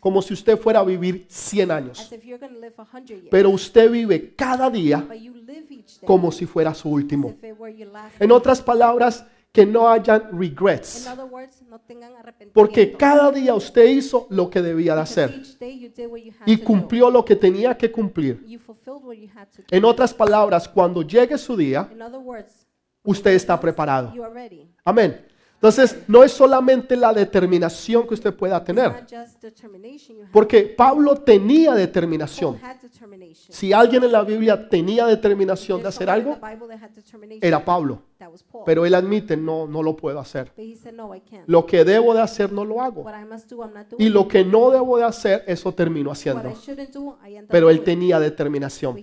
como 0.00 0.22
si 0.22 0.34
usted 0.34 0.58
fuera 0.58 0.80
a 0.80 0.84
vivir 0.84 1.26
100 1.28 1.70
as 1.70 1.76
años, 1.76 2.12
if 2.12 2.24
you're 2.24 2.38
going 2.38 2.54
to 2.54 2.60
live 2.60 2.74
for 2.74 2.84
100 2.84 3.08
years. 3.08 3.28
pero 3.30 3.50
usted 3.50 3.90
vive 3.90 4.34
cada 4.34 4.70
día 4.70 5.06
como 6.04 6.30
si 6.30 6.46
fuera 6.46 6.74
su 6.74 6.88
último. 6.88 7.34
En 8.20 8.30
otras 8.30 8.62
palabras, 8.62 9.24
que 9.56 9.64
no 9.64 9.88
hayan 9.88 10.38
regrets, 10.38 11.08
porque 12.52 12.92
cada 12.92 13.32
día 13.32 13.54
usted 13.54 13.86
hizo 13.86 14.26
lo 14.28 14.50
que 14.50 14.60
debía 14.60 14.94
de 14.94 15.00
hacer 15.00 15.42
y 16.44 16.58
cumplió 16.58 17.10
lo 17.10 17.24
que 17.24 17.36
tenía 17.36 17.74
que 17.74 17.90
cumplir. 17.90 18.44
En 19.70 19.84
otras 19.86 20.12
palabras, 20.12 20.68
cuando 20.68 21.00
llegue 21.00 21.38
su 21.38 21.56
día, 21.56 21.88
usted 23.06 23.32
está 23.32 23.58
preparado. 23.58 24.12
Amén. 24.84 25.24
Entonces, 25.54 25.96
no 26.06 26.22
es 26.22 26.32
solamente 26.32 26.94
la 26.96 27.14
determinación 27.14 28.06
que 28.06 28.12
usted 28.12 28.34
pueda 28.34 28.62
tener, 28.62 28.92
porque 30.30 30.74
Pablo 30.76 31.16
tenía 31.16 31.72
determinación. 31.74 32.60
Si 33.48 33.72
alguien 33.72 34.04
en 34.04 34.12
la 34.12 34.22
Biblia 34.22 34.68
tenía 34.68 35.06
determinación 35.06 35.80
de 35.80 35.88
hacer 35.88 36.10
algo, 36.10 36.38
era 37.40 37.64
Pablo. 37.64 38.02
Pero 38.64 38.86
él 38.86 38.94
admite, 38.94 39.36
no, 39.36 39.66
no 39.66 39.82
lo 39.82 39.96
puedo 39.96 40.18
hacer. 40.18 40.52
Lo 41.46 41.66
que 41.66 41.84
debo 41.84 42.14
de 42.14 42.20
hacer 42.20 42.52
no 42.52 42.64
lo 42.64 42.80
hago. 42.80 43.04
Y 43.98 44.08
lo 44.08 44.26
que 44.26 44.44
no 44.44 44.70
debo 44.70 44.98
de 44.98 45.04
hacer, 45.04 45.44
eso 45.46 45.72
termino 45.72 46.10
haciendo. 46.10 46.52
Pero 47.48 47.70
él 47.70 47.82
tenía 47.82 48.18
determinación. 48.18 48.96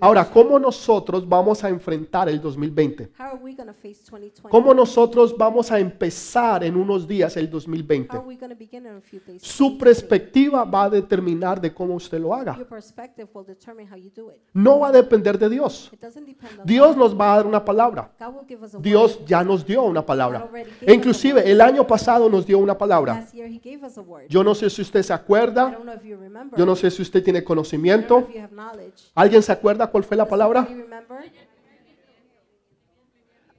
Ahora, 0.00 0.30
¿cómo 0.30 0.58
nosotros 0.58 1.28
vamos 1.28 1.64
a 1.64 1.68
enfrentar 1.68 2.28
el 2.28 2.40
2020? 2.40 3.10
How 3.18 3.26
are 3.26 3.38
we 3.42 3.54
going 3.54 3.66
to 3.66 3.74
face 3.74 4.00
2020? 4.10 4.50
¿Cómo 4.50 4.74
nosotros 4.74 5.36
vamos 5.36 5.70
a 5.72 5.78
empezar 5.78 6.64
en 6.64 6.76
unos 6.76 7.06
días 7.06 7.36
el 7.36 7.48
2020? 7.48 8.16
How 8.16 8.20
are 8.20 8.28
we 8.28 8.36
going 8.36 8.50
to 8.50 8.56
begin 8.56 8.86
in 8.86 8.96
a 8.96 9.00
few 9.00 9.20
days? 9.26 9.42
Su 9.42 9.78
perspectiva 9.78 10.64
va 10.64 10.84
a 10.84 10.90
determinar 10.90 11.60
de 11.60 11.72
cómo 11.72 11.94
usted 11.94 12.20
lo 12.20 12.34
haga. 12.34 12.56
Your 12.56 12.66
perspective 12.66 13.28
will 13.32 13.46
determine 13.46 13.88
how 13.90 13.96
you 13.96 14.10
do 14.14 14.30
it. 14.30 14.38
No 14.52 14.80
va 14.80 14.88
a 14.88 14.92
depender 14.92 15.38
de 15.38 15.48
Dios. 15.48 15.90
Dios 16.64 16.96
nos 16.96 17.18
va 17.18 17.34
a 17.34 17.36
dar 17.36 17.46
una 17.46 17.64
palabra. 17.64 18.12
Dios 18.80 19.24
ya 19.26 19.42
nos 19.42 19.64
dio 19.64 19.82
una 19.82 20.04
palabra. 20.04 20.48
E 20.80 20.92
inclusive 20.92 21.50
el 21.50 21.60
año 21.60 21.86
pasado 21.86 22.28
nos 22.28 22.46
dio 22.46 22.58
una 22.58 22.76
palabra. 22.76 23.26
Yo 24.28 24.42
no 24.44 24.54
sé 24.54 24.70
si 24.70 24.82
usted 24.82 25.02
se 25.02 25.12
acuerda. 25.12 25.78
Yo 26.56 26.66
no 26.66 26.76
sé 26.76 26.90
si 26.90 27.02
usted 27.02 27.22
tiene 27.22 27.42
conocimiento. 27.44 28.28
¿Alguien 29.14 29.42
se 29.42 29.52
acuerda 29.52 29.86
cuál 29.86 30.04
fue 30.04 30.16
la 30.16 30.26
palabra? 30.26 30.68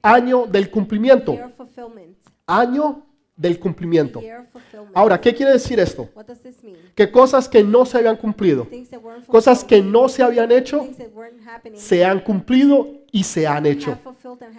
Año 0.02 0.46
del 0.46 0.70
cumplimiento. 0.70 1.36
Año 2.46 3.08
del 3.38 3.58
cumplimiento. 3.60 4.20
Ahora, 4.92 5.20
¿qué 5.20 5.32
quiere 5.32 5.52
decir 5.52 5.78
esto? 5.78 6.08
Que 6.94 7.10
cosas 7.10 7.48
que 7.48 7.62
no 7.62 7.86
se 7.86 7.98
habían 7.98 8.16
cumplido, 8.16 8.66
cosas 9.28 9.62
que 9.62 9.80
no 9.80 10.08
se 10.08 10.24
habían 10.24 10.50
hecho, 10.50 10.86
se 11.74 12.04
han 12.04 12.20
cumplido 12.20 12.97
y 13.10 13.24
se 13.24 13.46
han 13.46 13.66
hecho. 13.66 13.98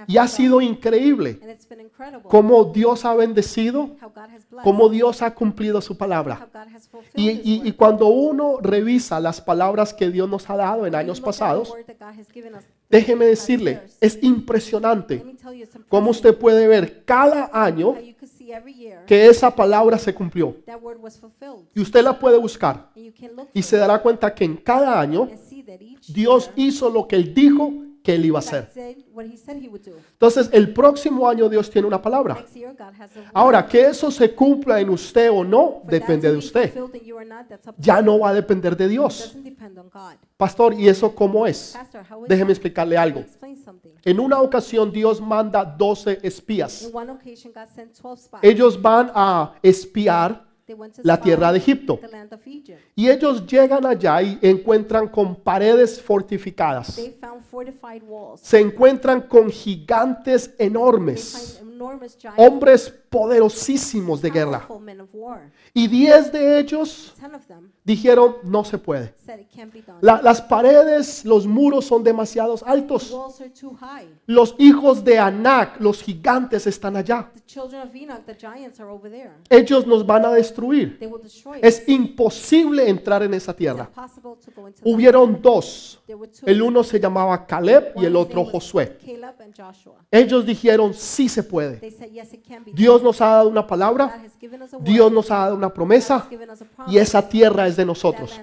Y 0.07 0.17
ha 0.17 0.27
sido 0.27 0.61
increíble 0.61 1.39
cómo 2.23 2.65
Dios 2.65 3.05
ha 3.05 3.13
bendecido, 3.13 3.91
cómo 4.63 4.89
Dios 4.89 5.21
ha 5.21 5.33
cumplido 5.33 5.81
su 5.81 5.97
palabra. 5.97 6.47
Y, 7.15 7.67
y- 7.67 7.71
cuando 7.73 8.07
uno 8.07 8.57
revisa 8.61 9.19
las 9.19 9.39
palabras 9.39 9.93
que 9.93 10.09
Dios 10.09 10.27
nos 10.29 10.49
ha 10.49 10.55
dado 10.55 10.85
en 10.85 10.95
años 10.95 11.21
pasados, 11.21 11.73
déjeme 12.89 13.25
decirle, 13.25 13.81
es 14.01 14.17
impresionante 14.21 15.23
cómo 15.87 16.11
usted 16.11 16.37
puede 16.37 16.67
ver 16.67 17.03
cada 17.05 17.49
año 17.53 17.95
que 19.05 19.27
esa 19.27 19.55
palabra 19.55 19.97
se 19.99 20.13
cumplió. 20.13 20.55
that 20.65 20.81
word 20.81 20.97
was 20.99 21.17
fulfilled. 21.19 21.67
Y 21.75 21.81
usted 21.81 22.03
la 22.03 22.17
puede 22.17 22.37
buscar 22.37 22.89
y 23.53 23.61
se 23.61 23.77
dará 23.77 24.01
cuenta 24.01 24.33
que 24.33 24.43
en 24.43 24.57
cada 24.57 24.99
año 24.99 25.29
Dios 26.07 26.49
hizo 26.55 26.89
lo 26.89 27.07
que 27.07 27.15
Él 27.15 27.33
dijo 27.33 27.71
que 28.03 28.15
Él 28.15 28.25
iba 28.25 28.39
a 28.39 28.39
hacer. 28.39 28.69
Entonces, 30.11 30.49
el 30.51 30.73
próximo 30.73 31.27
año 31.27 31.49
Dios 31.49 31.69
tiene 31.69 31.87
una 31.87 32.01
palabra. 32.01 32.45
Ahora, 33.33 33.65
que 33.67 33.87
eso 33.87 34.09
se 34.11 34.33
cumpla 34.33 34.79
en 34.79 34.89
usted 34.89 35.29
o 35.31 35.43
no, 35.43 35.81
depende 35.83 36.31
de 36.31 36.37
usted. 36.37 36.73
Ya 37.77 37.99
you. 37.99 38.05
no 38.05 38.19
va 38.19 38.29
a 38.29 38.33
depender 38.33 38.75
de 38.75 38.87
Dios. 38.87 39.35
Pastor, 40.37 40.73
¿y 40.73 40.87
eso 40.87 41.13
cómo 41.13 41.45
es? 41.45 41.77
Déjeme 42.27 42.51
explicarle 42.51 42.97
algo. 42.97 43.19
Explain 43.19 43.57
something. 43.57 43.89
En 44.03 44.19
una 44.19 44.41
ocasión 44.41 44.91
Dios 44.91 45.19
manda 45.19 45.65
12 45.65 46.19
espías. 46.23 46.83
In 46.83 46.95
one 46.95 47.11
occasion 47.11 47.51
God 47.53 47.67
sent 47.73 47.97
12 47.97 48.23
spies. 48.23 48.43
Ellos 48.43 48.81
van 48.81 49.11
a 49.13 49.55
espiar 49.61 50.48
la 51.03 51.19
tierra 51.19 51.51
de 51.51 51.57
Egipto. 51.57 51.99
Y 52.95 53.09
ellos 53.09 53.45
llegan 53.45 53.85
allá 53.85 54.21
y 54.21 54.39
encuentran 54.41 55.07
con 55.07 55.35
paredes 55.35 56.01
fortificadas. 56.01 56.99
Se 58.41 58.59
encuentran 58.59 59.21
con 59.21 59.49
gigantes 59.49 60.53
enormes, 60.57 61.61
hombres 62.37 62.89
poderosísimos 63.09 64.21
de 64.21 64.29
guerra. 64.29 64.67
Y 65.73 65.87
10 65.87 66.31
de 66.31 66.59
ellos 66.59 67.13
dijeron, 67.83 68.35
no 68.43 68.63
se 68.63 68.77
puede. 68.77 69.13
La- 70.01 70.21
las 70.21 70.41
paredes, 70.41 71.25
los 71.25 71.45
muros 71.45 71.85
son 71.85 72.03
demasiado 72.03 72.55
The 72.57 72.65
altos. 72.65 73.11
Los 74.25 74.55
hijos 74.57 75.03
de 75.03 75.17
Anac, 75.19 75.79
los 75.79 76.01
gigantes, 76.01 76.67
están 76.67 76.95
allá. 76.97 77.31
Ellos 79.49 79.87
nos 79.87 80.05
van 80.05 80.25
a 80.25 80.31
destruir. 80.31 80.99
Es 81.61 81.87
imposible 81.87 82.87
entrar 82.89 83.23
en 83.23 83.33
esa 83.33 83.53
tierra. 83.55 83.89
Hubieron 84.83 85.41
dos. 85.41 86.01
El 86.45 86.61
uno 86.61 86.83
se 86.83 86.99
llamaba 86.99 87.45
Caleb 87.45 87.93
y 87.95 88.05
el 88.05 88.15
otro 88.15 88.45
Josué. 88.45 88.97
Ellos 90.11 90.45
dijeron, 90.45 90.93
sí 90.93 91.27
se 91.29 91.43
puede. 91.43 91.77
They 91.79 92.98
Dios 92.99 93.03
nos 93.03 93.21
ha 93.21 93.27
dado 93.27 93.49
una 93.49 93.65
palabra. 93.65 94.23
Dios 94.81 95.11
nos 95.11 95.31
ha 95.31 95.37
dado 95.37 95.55
una 95.55 95.73
promesa 95.73 96.27
y 96.87 96.97
esa 96.97 97.27
tierra 97.27 97.67
es 97.67 97.77
de 97.77 97.85
nosotros. 97.85 98.39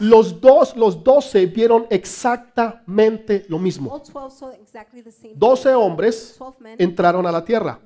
Los 0.00 0.40
dos, 0.40 0.76
los 0.76 1.02
doce 1.02 1.46
vieron 1.46 1.86
exactamente 1.90 3.44
lo 3.48 3.58
mismo. 3.58 3.92
All 3.92 4.00
12 4.00 4.36
saw 4.36 4.50
exactly 4.50 5.02
the 5.02 5.12
same. 5.12 5.34
Doce 5.34 5.74
hombres 5.74 6.36
12 6.38 6.62
men 6.62 6.76
entraron 6.78 7.26
a 7.26 7.32
la 7.32 7.44
tierra. 7.44 7.78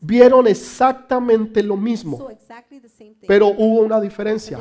Vieron 0.00 0.46
exactamente 0.46 1.62
lo 1.62 1.76
mismo, 1.76 2.28
pero 3.26 3.48
hubo 3.48 3.80
una 3.80 4.00
diferencia. 4.00 4.60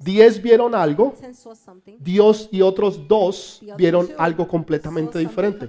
Diez 0.00 0.42
vieron 0.42 0.74
algo, 0.74 1.14
10 1.20 1.36
saw 1.36 1.54
something. 1.54 1.96
Dios 2.00 2.48
y 2.50 2.62
otros 2.62 3.06
dos 3.06 3.62
vieron 3.76 4.08
algo 4.18 4.46
completamente 4.48 5.18
diferente. 5.18 5.68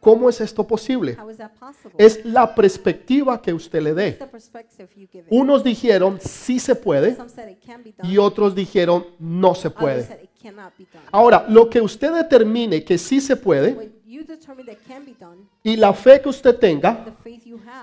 ¿Cómo 0.00 0.28
es 0.28 0.40
esto 0.40 0.66
posible? 0.66 1.16
Es 1.96 2.24
la 2.24 2.54
perspectiva 2.54 3.40
que 3.40 3.52
usted 3.52 3.82
le 3.82 3.94
dé. 3.94 4.18
Unos 5.30 5.64
dijeron, 5.64 6.18
sí 6.20 6.58
se 6.58 6.74
puede, 6.74 7.16
y 8.02 8.18
otros 8.18 8.54
dijeron, 8.54 9.06
no 9.18 9.54
se 9.54 9.70
puede. 9.70 10.28
Ahora, 11.10 11.46
lo 11.48 11.68
que 11.68 11.80
usted 11.80 12.12
determine 12.12 12.84
que 12.84 12.98
sí 12.98 13.20
se 13.20 13.36
puede 13.36 13.92
y 15.62 15.76
la 15.76 15.92
fe 15.92 16.20
que 16.20 16.28
usted 16.28 16.56
tenga 16.56 17.04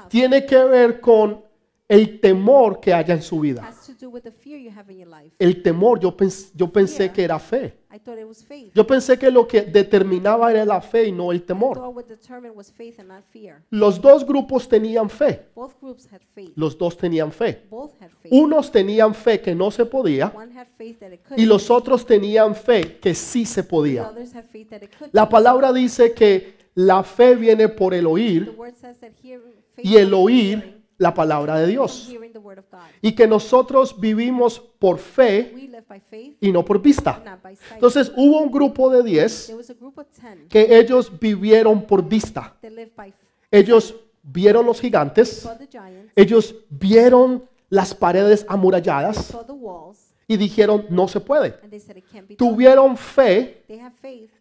tiene 0.10 0.46
que 0.46 0.64
ver 0.64 1.00
con 1.00 1.44
el 1.88 2.20
temor 2.20 2.80
que 2.80 2.94
haya 2.94 3.14
en 3.14 3.22
su 3.22 3.40
vida. 3.40 3.72
Has 4.06 4.08
to 4.08 4.08
do 4.08 4.10
with 4.10 4.24
the 4.24 4.32
fear 4.32 4.58
you 4.58 4.72
have 4.72 4.90
in 4.92 5.00
your 5.00 5.10
life. 5.10 5.34
El 5.40 5.62
temor, 5.62 6.00
yo, 6.00 6.16
pens- 6.16 6.52
yo 6.56 6.68
pensé 6.68 7.12
que 7.12 7.24
era 7.24 7.40
fe. 7.40 7.74
I 7.92 7.98
thought 8.00 8.20
it 8.20 8.28
was 8.28 8.44
faith. 8.44 8.74
Yo 8.76 8.86
pensé 8.86 9.18
que 9.18 9.32
lo 9.32 9.48
que 9.48 9.62
determinaba 9.62 10.52
era 10.52 10.66
la 10.66 10.82
fe 10.82 11.08
y 11.08 11.12
no 11.12 11.32
el 11.32 11.44
temor. 11.44 11.78
thought 11.78 11.96
what 11.96 12.08
determined 12.08 12.56
was 12.56 12.72
faith 12.72 13.00
and 13.00 13.08
not 13.08 13.24
fear. 13.32 13.64
Los 13.70 14.00
dos 14.02 14.26
grupos 14.26 14.68
tenían 14.68 15.10
fe. 15.10 15.42
Both 15.56 15.80
groups 15.82 16.08
had 16.12 16.22
faith. 16.34 16.52
Los 16.56 16.78
dos 16.78 16.98
tenían 16.98 17.32
fe. 17.32 17.64
Both 17.70 17.94
had 18.02 18.10
faith. 18.22 18.32
Unos 18.34 18.72
tenían 18.72 19.16
fe 19.16 19.40
que 19.40 19.56
no 19.56 19.72
se 19.72 19.86
podía 19.86 20.32
One 20.36 20.52
had 20.58 20.68
faith 20.78 21.00
that 21.00 21.12
it 21.14 21.22
could. 21.28 21.40
y 21.40 21.46
los 21.46 21.70
otros 21.70 22.06
tenían 22.06 22.54
fe 22.56 22.98
que 23.00 23.14
sí 23.16 23.46
se 23.46 23.64
podía. 23.64 24.10
others 24.10 24.36
had 24.36 24.44
faith 24.46 24.70
that 24.70 24.82
it 24.84 24.92
could. 24.98 25.10
La 25.14 25.30
palabra 25.30 25.72
dice 25.72 26.14
que 26.14 26.56
la 26.76 27.04
fe 27.04 27.36
viene 27.36 27.70
por 27.70 27.94
el 27.94 28.02
The 28.02 28.08
oír 28.08 28.56
word 28.58 28.76
says 28.76 29.00
that 29.00 29.12
hearing, 29.24 29.54
faith 29.74 29.86
y 29.86 29.96
el 29.96 30.14
oír 30.14 30.84
la 30.98 31.14
palabra 31.14 31.60
de 31.60 31.68
Dios. 31.68 32.10
Hearing 32.46 32.46
the 32.46 32.48
word 32.48 32.60
of 32.60 32.66
God. 32.72 32.90
Y 33.02 33.14
que 33.14 33.28
nosotros 33.28 34.00
vivimos 34.00 34.60
por 34.80 34.98
fe 34.98 35.52
We 35.54 35.68
live 35.68 35.86
by 35.88 36.00
faith, 36.00 36.38
y 36.42 36.52
no 36.52 36.64
por 36.64 36.82
vista. 36.82 37.22
not 37.26 37.42
by 37.42 37.56
sight. 37.56 37.74
Entonces 37.74 38.12
hubo 38.16 38.40
un 38.40 38.52
grupo 38.52 38.90
de 38.90 39.04
10 39.04 39.46
There 39.48 39.58
was 39.58 39.70
a 39.70 39.74
group 39.74 39.98
of 39.98 40.08
ten 40.20 40.48
que 40.50 40.78
ellos 40.78 41.12
vivieron 41.20 41.86
por 41.86 42.04
vista. 42.08 42.56
that 42.62 42.72
lived 42.72 42.96
by 42.96 43.14
Ellos 43.52 43.96
vieron 44.24 44.66
los 44.66 44.82
gigantes, 44.82 45.42
saw 45.42 45.56
the 45.58 45.68
giants, 45.68 46.12
ellos 46.16 46.56
vieron 46.70 47.48
las 47.70 47.94
paredes 47.94 48.46
amuralladas 48.50 49.18
saw 49.28 49.44
the 49.46 49.52
walls, 49.54 50.14
y 50.28 50.36
dijeron, 50.38 50.86
no 50.90 51.08
se 51.08 51.20
puede. 51.20 51.60
and 51.62 51.70
they 51.70 51.80
said 51.80 51.98
it 51.98 52.06
can't 52.12 52.28
be 52.28 52.36
done. 52.36 52.50
Tuvieron 52.50 52.98
fe 52.98 53.64
They 53.68 53.80
have 53.80 53.94
faith 54.02 54.32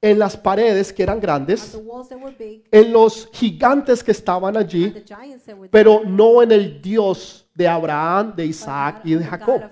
en 0.00 0.18
las 0.18 0.36
paredes 0.36 0.92
que 0.92 1.02
eran 1.02 1.16
on 1.16 1.20
grandes, 1.20 1.72
the 1.72 1.78
walls 1.78 2.08
that 2.08 2.18
were 2.18 2.34
big, 2.36 2.64
en 2.72 2.92
los 2.92 3.28
gigantes 3.32 4.02
que 4.02 4.10
estaban 4.12 4.56
allí, 4.56 4.90
the 4.90 5.04
giants 5.04 5.44
that 5.44 5.56
were 5.56 5.68
pero 5.70 6.02
no 6.04 6.42
en 6.42 6.50
el 6.52 6.80
Dios 6.80 7.41
de 7.54 7.68
Abraham, 7.68 8.34
de 8.34 8.46
Isaac 8.46 9.02
y 9.04 9.14
de 9.14 9.24
Jacob. 9.24 9.62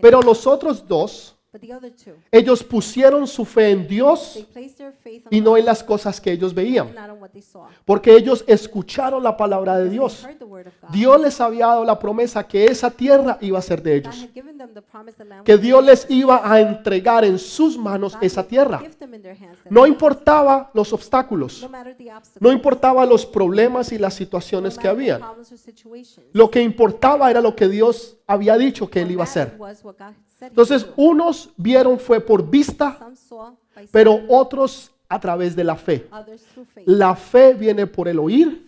Pero 0.00 0.22
los 0.22 0.46
otros 0.46 0.86
dos, 0.86 1.35
ellos 2.30 2.62
pusieron 2.62 3.26
su 3.26 3.44
fe 3.44 3.70
en 3.70 3.86
Dios 3.86 4.46
y 5.30 5.40
no 5.40 5.56
en 5.56 5.64
las 5.64 5.82
cosas 5.82 6.20
que 6.20 6.32
ellos 6.32 6.54
veían, 6.54 6.94
porque 7.84 8.14
ellos 8.14 8.44
escucharon 8.46 9.22
la 9.22 9.36
palabra 9.36 9.78
de 9.78 9.88
Dios. 9.90 10.26
Dios 10.90 11.20
les 11.20 11.40
había 11.40 11.66
dado 11.66 11.84
la 11.84 11.98
promesa 11.98 12.46
que 12.46 12.66
esa 12.66 12.90
tierra 12.90 13.38
iba 13.40 13.58
a 13.58 13.62
ser 13.62 13.82
de 13.82 13.96
ellos, 13.96 14.28
que 15.44 15.56
Dios 15.56 15.84
les 15.84 16.06
iba 16.10 16.40
a 16.50 16.60
entregar 16.60 17.24
en 17.24 17.38
sus 17.38 17.76
manos 17.78 18.16
esa 18.20 18.46
tierra. 18.46 18.82
No 19.70 19.86
importaba 19.86 20.70
los 20.74 20.92
obstáculos, 20.92 21.68
No 22.40 22.52
importaba 22.52 23.06
los 23.06 23.26
problemas 23.26 23.92
y 23.92 23.98
las 23.98 24.14
situaciones 24.14 24.78
que 24.78 24.88
habían. 24.88 25.22
Lo 26.32 26.50
que 26.50 26.60
importaba 26.60 27.30
era 27.30 27.40
lo 27.40 27.54
que 27.54 27.68
Dios 27.68 28.15
había 28.26 28.56
dicho 28.56 28.88
que 28.88 29.02
él 29.02 29.10
iba 29.10 29.22
a 29.22 29.24
hacer. 29.24 29.58
Entonces, 30.40 30.86
unos 30.96 31.50
vieron 31.56 31.98
fue 31.98 32.20
por 32.20 32.48
vista, 32.48 32.98
pero 33.90 34.20
otros 34.28 34.92
a 35.08 35.20
través 35.20 35.54
de 35.54 35.64
la 35.64 35.76
fe. 35.76 36.08
La 36.84 37.14
fe 37.14 37.54
viene 37.54 37.86
por 37.86 38.08
el 38.08 38.18
oír 38.18 38.64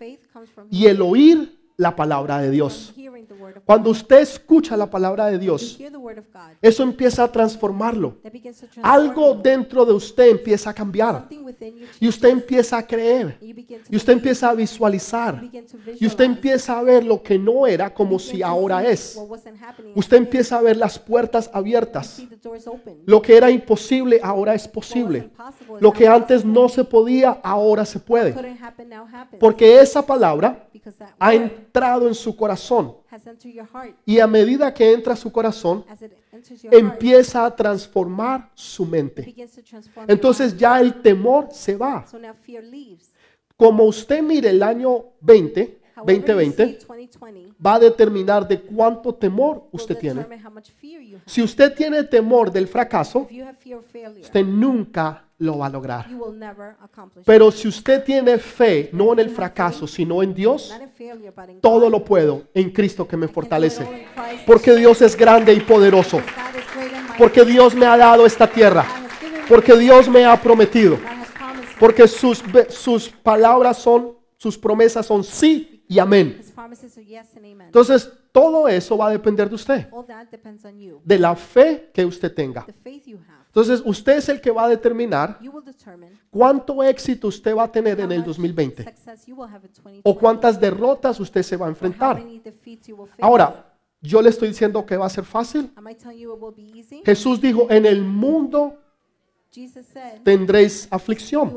y 0.70 0.86
el 0.86 1.02
oír 1.02 1.57
la 1.78 1.94
palabra 1.94 2.40
de 2.40 2.50
Dios. 2.50 2.92
Cuando 3.64 3.90
usted 3.90 4.18
escucha 4.18 4.76
la 4.76 4.90
palabra 4.90 5.26
de 5.26 5.38
Dios, 5.38 5.78
eso 6.60 6.82
empieza 6.82 7.22
a 7.22 7.30
transformarlo. 7.30 8.16
Algo 8.82 9.34
dentro 9.34 9.84
de 9.84 9.92
usted 9.92 10.28
empieza 10.30 10.70
a 10.70 10.74
cambiar 10.74 11.28
y 12.00 12.08
usted 12.08 12.30
empieza 12.30 12.78
a 12.78 12.86
creer 12.86 13.38
y 13.40 13.96
usted 13.96 14.12
empieza 14.12 14.50
a 14.50 14.54
visualizar 14.54 15.40
y 16.00 16.06
usted 16.06 16.24
empieza 16.24 16.78
a 16.78 16.82
ver 16.82 17.04
lo 17.04 17.22
que 17.22 17.38
no 17.38 17.66
era 17.66 17.94
como 17.94 18.18
si 18.18 18.42
ahora 18.42 18.84
es. 18.84 19.16
Usted 19.94 20.16
empieza 20.16 20.58
a 20.58 20.62
ver 20.62 20.76
las 20.76 20.98
puertas 20.98 21.48
abiertas. 21.52 22.22
Lo 23.06 23.22
que 23.22 23.36
era 23.36 23.50
imposible 23.50 24.18
ahora 24.22 24.54
es 24.54 24.66
posible. 24.66 25.30
Lo 25.78 25.92
que 25.92 26.08
antes 26.08 26.44
no 26.44 26.68
se 26.68 26.82
podía, 26.82 27.38
ahora 27.42 27.84
se 27.84 28.00
puede. 28.00 28.34
Porque 29.38 29.80
esa 29.80 30.04
palabra 30.04 30.66
ha 31.20 31.32
word 31.34 31.67
entrado 31.78 32.08
en 32.08 32.14
su 32.14 32.34
corazón. 32.36 32.96
Y 34.04 34.18
a 34.18 34.26
medida 34.26 34.74
que 34.74 34.92
entra 34.92 35.12
a 35.12 35.16
su 35.16 35.30
corazón, 35.30 35.84
empieza 36.70 37.44
a 37.44 37.54
transformar 37.54 38.50
su 38.54 38.84
mente. 38.84 39.34
Entonces 40.06 40.56
ya 40.56 40.80
el 40.80 41.00
temor 41.00 41.48
se 41.52 41.76
va. 41.76 42.04
Como 43.56 43.84
usted 43.84 44.22
mire 44.22 44.50
el 44.50 44.62
año 44.62 45.04
20, 45.20 45.78
However 45.98 46.14
you 46.14 46.20
2020 46.20 46.56
see 46.56 46.78
2020 46.86 47.54
va 47.64 47.74
a 47.74 47.78
determinar 47.80 48.46
de 48.46 48.60
cuánto 48.60 49.12
temor 49.12 49.64
usted 49.72 49.98
tiene. 49.98 50.24
Si 51.26 51.42
usted 51.42 51.74
tiene 51.74 52.04
temor 52.04 52.52
del 52.52 52.68
fracaso, 52.68 53.26
usted 54.20 54.44
nunca 54.44 55.27
lo 55.38 55.58
va 55.58 55.66
a 55.66 55.70
lograr. 55.70 56.06
Pero 57.24 57.50
si 57.50 57.68
usted 57.68 58.04
tiene 58.04 58.38
fe, 58.38 58.90
no 58.92 59.12
en 59.12 59.20
el 59.20 59.30
fracaso, 59.30 59.86
sino 59.86 60.22
en 60.22 60.34
Dios, 60.34 60.74
todo 61.60 61.88
lo 61.88 62.04
puedo 62.04 62.44
en 62.54 62.70
Cristo 62.70 63.06
que 63.06 63.16
me 63.16 63.28
fortalece. 63.28 64.06
Porque 64.46 64.74
Dios 64.74 65.00
es 65.02 65.16
grande 65.16 65.52
y 65.52 65.60
poderoso. 65.60 66.20
Porque 67.16 67.44
Dios 67.44 67.74
me 67.74 67.86
ha 67.86 67.96
dado 67.96 68.26
esta 68.26 68.46
tierra. 68.46 68.84
Porque 69.48 69.76
Dios 69.76 70.08
me 70.08 70.24
ha 70.24 70.40
prometido. 70.40 70.98
Porque 71.78 72.08
sus, 72.08 72.42
sus 72.70 73.08
palabras 73.08 73.78
son, 73.78 74.16
sus 74.36 74.58
promesas 74.58 75.06
son 75.06 75.22
sí 75.22 75.84
y 75.88 75.98
amén. 75.98 76.36
His 76.40 76.50
promises 76.50 76.96
are 76.98 77.06
yes 77.06 77.36
and 77.36 77.46
amen. 77.46 77.66
Entonces, 77.66 78.12
todo 78.32 78.68
eso 78.68 78.98
va 78.98 79.08
a 79.08 79.10
depender 79.10 79.48
de 79.48 79.54
usted, 79.54 79.88
de 81.04 81.18
la 81.18 81.34
fe 81.34 81.90
que 81.94 82.04
usted 82.04 82.34
tenga. 82.34 82.66
Entonces, 83.58 83.84
usted 83.84 84.18
es 84.18 84.28
el 84.28 84.40
que 84.40 84.52
va 84.52 84.66
a 84.66 84.68
determinar 84.68 85.40
cuánto 86.30 86.80
éxito 86.84 87.26
usted 87.26 87.56
va 87.56 87.64
a 87.64 87.72
tener 87.72 87.98
en 87.98 88.12
el 88.12 88.18
much 88.18 88.26
2020 88.28 88.84
success 88.84 89.26
you 89.26 89.34
will 89.34 89.48
have 89.48 89.66
in 89.66 89.72
2020, 89.72 90.02
o 90.04 90.16
cuántas 90.16 90.60
derrotas 90.60 91.18
usted 91.18 91.42
se 91.42 91.56
va 91.56 91.66
a 91.66 91.68
enfrentar. 91.68 92.22
Ahora, 93.20 93.74
yo 94.00 94.22
le 94.22 94.30
estoy 94.30 94.48
diciendo 94.48 94.86
que 94.86 94.96
va 94.96 95.06
a 95.06 95.10
ser 95.10 95.24
fácil. 95.24 95.72
Jesús 97.04 97.40
dijo, 97.40 97.66
en 97.68 97.84
el 97.84 98.02
mundo 98.02 98.78
tendréis 100.22 100.88
aflicción. 100.90 101.56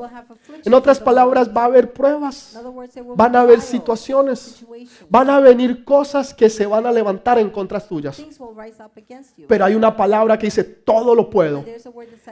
En 0.64 0.74
otras 0.74 1.00
palabras, 1.00 1.50
va 1.56 1.64
a 1.64 1.66
haber 1.66 1.92
pruebas, 1.92 2.60
van 3.16 3.36
a 3.36 3.42
haber 3.42 3.62
situaciones, 3.62 4.66
van 5.10 5.30
a 5.30 5.40
venir 5.40 5.84
cosas 5.84 6.34
que 6.34 6.50
se 6.50 6.66
van 6.66 6.86
a 6.86 6.92
levantar 6.92 7.40
en 7.40 7.50
contra 7.50 7.80
tuyas. 7.80 8.24
Pero 9.48 9.66
hay 9.66 9.76
una 9.76 9.96
palabra 9.96 10.38
que 10.38 10.48
dice, 10.48 10.64
todo 10.64 11.16
lo 11.16 11.30
puedo 11.30 11.64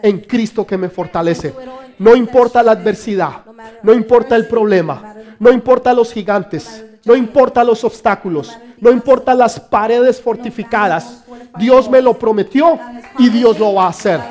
en 0.01 0.19
Cristo 0.21 0.65
que 0.65 0.77
me 0.77 0.89
fortalece. 0.89 1.53
No 1.97 2.15
importa 2.15 2.63
la 2.63 2.71
adversidad, 2.71 3.45
no 3.83 3.93
importa 3.93 4.35
el 4.35 4.47
problema, 4.47 5.15
no 5.39 5.51
importa 5.51 5.93
los 5.93 6.13
gigantes, 6.13 6.85
no 7.05 7.15
importa 7.15 7.63
los 7.63 7.83
obstáculos, 7.83 8.57
no 8.79 8.91
importa 8.91 9.33
las 9.33 9.59
paredes 9.59 10.21
fortificadas. 10.21 11.23
Dios 11.57 11.89
me 11.89 12.01
lo 12.01 12.17
prometió 12.17 12.79
y 13.17 13.29
Dios 13.29 13.59
lo 13.59 13.73
va 13.73 13.85
a 13.85 13.89
hacer. 13.89 14.21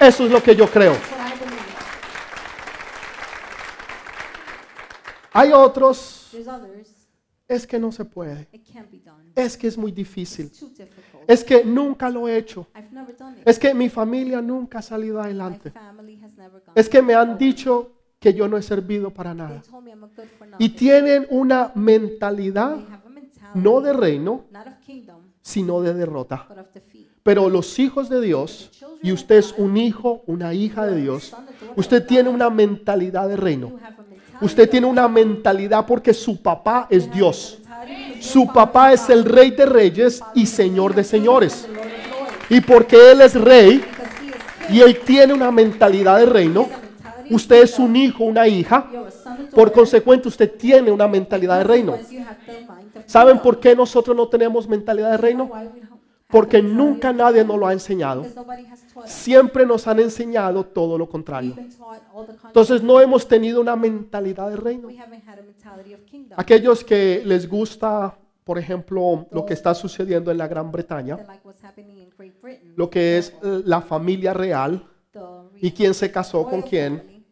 Eso 0.00 0.24
es 0.24 0.30
lo 0.30 0.42
que 0.42 0.54
yo 0.56 0.66
creo. 0.68 0.94
Hay 5.32 5.52
otros, 5.52 6.30
es 7.48 7.66
que 7.66 7.78
no 7.78 7.90
se 7.90 8.04
puede, 8.04 8.48
es 9.34 9.56
que 9.56 9.66
es 9.66 9.76
muy 9.76 9.90
difícil, 9.90 10.50
es 11.26 11.42
que 11.42 11.64
nunca 11.64 12.08
lo 12.08 12.28
he 12.28 12.36
hecho, 12.36 12.68
es 13.44 13.58
que 13.58 13.74
mi 13.74 13.88
familia 13.88 14.40
nunca 14.40 14.78
ha 14.78 14.82
salido 14.82 15.20
adelante, 15.20 15.72
es 16.74 16.88
que 16.88 17.02
me 17.02 17.14
han 17.14 17.36
dicho 17.36 17.90
que 18.20 18.32
yo 18.32 18.46
no 18.46 18.56
he 18.56 18.62
servido 18.62 19.10
para 19.10 19.34
nada. 19.34 19.60
Y 20.58 20.70
tienen 20.70 21.26
una 21.30 21.72
mentalidad 21.74 22.78
no 23.54 23.80
de 23.80 23.92
reino, 23.92 24.44
sino 25.42 25.82
de 25.82 25.94
derrota. 25.94 26.48
Pero 27.24 27.48
los 27.48 27.78
hijos 27.78 28.10
de 28.10 28.20
Dios, 28.20 28.70
y 29.02 29.10
usted 29.10 29.36
es 29.36 29.54
un 29.56 29.78
hijo, 29.78 30.22
una 30.26 30.52
hija 30.52 30.84
de 30.84 31.00
Dios, 31.00 31.34
usted 31.74 32.06
tiene 32.06 32.28
una 32.28 32.50
mentalidad 32.50 33.28
de 33.28 33.36
reino. 33.36 33.72
Usted 34.42 34.68
tiene 34.68 34.86
una 34.86 35.08
mentalidad 35.08 35.86
porque 35.86 36.12
su 36.12 36.42
papá 36.42 36.86
es 36.90 37.10
Dios. 37.10 37.58
Su 38.20 38.46
papá 38.46 38.92
es 38.92 39.08
el 39.08 39.24
rey 39.24 39.52
de 39.52 39.64
reyes 39.64 40.22
y 40.34 40.44
señor 40.44 40.94
de 40.94 41.02
señores. 41.02 41.66
Y 42.50 42.60
porque 42.60 43.12
él 43.12 43.22
es 43.22 43.34
rey 43.34 43.82
y 44.68 44.82
él 44.82 45.00
tiene 45.00 45.32
una 45.32 45.50
mentalidad 45.50 46.18
de 46.18 46.26
reino, 46.26 46.68
usted 47.30 47.62
es 47.62 47.78
un 47.78 47.96
hijo, 47.96 48.24
una 48.24 48.46
hija. 48.46 48.86
Por 49.54 49.72
consecuente, 49.72 50.28
usted 50.28 50.52
tiene 50.58 50.90
una 50.90 51.08
mentalidad 51.08 51.56
de 51.56 51.64
reino. 51.64 51.98
¿Saben 53.06 53.38
por 53.38 53.60
qué 53.60 53.74
nosotros 53.74 54.14
no 54.14 54.28
tenemos 54.28 54.68
mentalidad 54.68 55.12
de 55.12 55.16
reino? 55.16 55.50
Porque 56.34 56.60
nunca 56.60 57.12
nadie 57.12 57.44
nos 57.44 57.56
lo 57.56 57.68
ha 57.68 57.72
enseñado. 57.72 58.26
Siempre 59.04 59.64
nos 59.64 59.86
han 59.86 60.00
enseñado 60.00 60.64
todo 60.64 60.98
lo 60.98 61.08
contrario. 61.08 61.54
Entonces 62.46 62.82
no 62.82 63.00
hemos 63.00 63.28
tenido 63.28 63.60
una 63.60 63.76
mentalidad 63.76 64.50
de 64.50 64.56
reino. 64.56 64.88
Aquellos 66.34 66.82
que 66.82 67.22
les 67.24 67.48
gusta, 67.48 68.18
por 68.42 68.58
ejemplo, 68.58 69.28
lo 69.30 69.46
que 69.46 69.54
está 69.54 69.76
sucediendo 69.76 70.32
en 70.32 70.38
la 70.38 70.48
Gran 70.48 70.72
Bretaña, 70.72 71.18
That 71.18 71.28
like 71.28 71.46
what's 71.46 71.62
happening 71.62 71.98
in 71.98 72.10
Great 72.18 72.34
Britain. 72.42 72.72
lo 72.74 72.90
que 72.90 73.18
es 73.18 73.32
la 73.42 73.80
familia 73.80 74.34
real 74.34 74.84
y 75.60 75.70
quién 75.70 75.94
se 75.94 76.10
casó 76.10 76.48
con 76.48 76.62
quién 76.62 77.24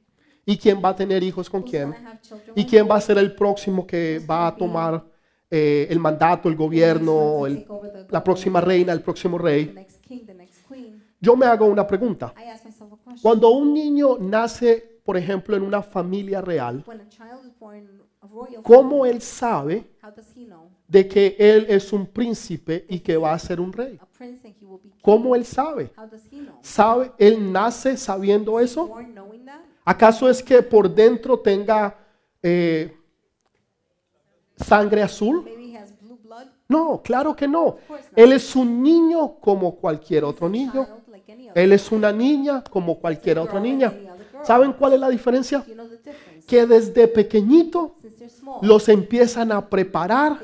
y 0.47 0.57
quién 0.57 0.81
va 0.81 0.91
a 0.91 0.97
tener 0.97 1.25
hijos 1.25 1.51
con 1.51 1.62
quién 1.62 1.91
gonna 1.91 2.11
have 2.11 2.21
children 2.21 2.53
y 2.55 2.65
quién 2.65 2.88
va 2.88 2.97
a 2.97 3.01
ser 3.01 3.19
el 3.19 3.35
próximo 3.35 3.85
que 3.85 4.25
va 4.31 4.47
a 4.47 4.57
tomar 4.57 5.12
eh, 5.55 5.87
el 5.91 5.99
mandato, 5.99 6.49
el 6.49 6.57
gobierno, 6.57 7.47
el- 7.47 7.67
la 8.09 8.25
próxima 8.25 8.59
reina, 8.62 8.93
el 8.95 9.03
próximo 9.03 9.37
rey. 9.37 9.75
Yo 11.21 11.37
me 11.37 11.45
hago 11.47 11.67
una 11.67 11.87
pregunta. 11.87 12.33
Cuando 13.23 13.51
un 13.51 13.75
niño 13.75 14.17
nace, 14.19 15.01
por 15.05 15.17
ejemplo, 15.19 15.55
en 15.55 15.62
una 15.62 15.83
familia 15.83 16.41
real, 16.41 16.83
¿cómo 18.62 19.05
él 19.07 19.21
sabe 19.21 19.85
de 20.88 21.07
que 21.07 21.37
él 21.38 21.67
es 21.69 21.93
un 21.93 22.07
príncipe 22.07 22.87
y 22.88 23.01
que 23.01 23.17
va 23.19 23.35
a 23.35 23.38
ser 23.38 23.61
un 23.61 23.73
rey? 23.73 23.99
¿Cómo 25.03 25.35
él 25.37 25.45
sabe? 25.45 25.91
¿Sabe? 26.62 27.12
¿Él 27.19 27.53
nace 27.53 27.97
sabiendo 27.97 28.59
eso? 28.59 28.88
¿Acaso 29.85 30.31
es 30.31 30.43
que 30.43 30.62
por 30.62 30.88
dentro 30.95 31.38
tenga 31.41 31.99
eh, 32.43 32.97
sangre 34.62 35.03
azul? 35.03 35.44
No, 36.68 37.03
claro 37.03 37.37
que 37.37 37.46
no. 37.46 37.77
Él 38.16 38.33
es 38.33 38.57
un 38.57 38.83
niño 38.83 39.35
como 39.40 39.77
cualquier 39.77 40.25
otro 40.25 40.48
niño. 40.48 40.87
Él 41.55 41.72
es 41.72 41.92
una 41.92 42.12
niña 42.12 42.64
como 42.64 42.98
cualquier 42.98 43.38
otra 43.38 43.61
niña. 43.61 43.92
¿Saben 44.42 44.72
cuál 44.72 44.94
es 44.94 45.01
la 45.01 45.11
diferencia? 45.11 45.64
Que 46.46 46.66
desde 46.66 47.09
pequeñito 47.09 47.94
los 48.62 48.88
empiezan 48.88 49.53
a 49.53 49.68
preparar 49.68 50.38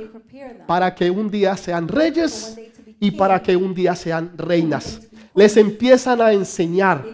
para 0.67 0.95
que 0.95 1.11
un 1.11 1.31
día 1.31 1.57
sean 1.57 1.89
reyes 1.89 2.59
y 3.01 3.11
para 3.13 3.43
que 3.43 3.57
un 3.57 3.75
día 3.75 3.95
sean 3.95 4.33
reinas. 4.37 5.01
Les 5.35 5.57
empiezan 5.57 6.21
a 6.21 6.33
enseñar, 6.33 7.05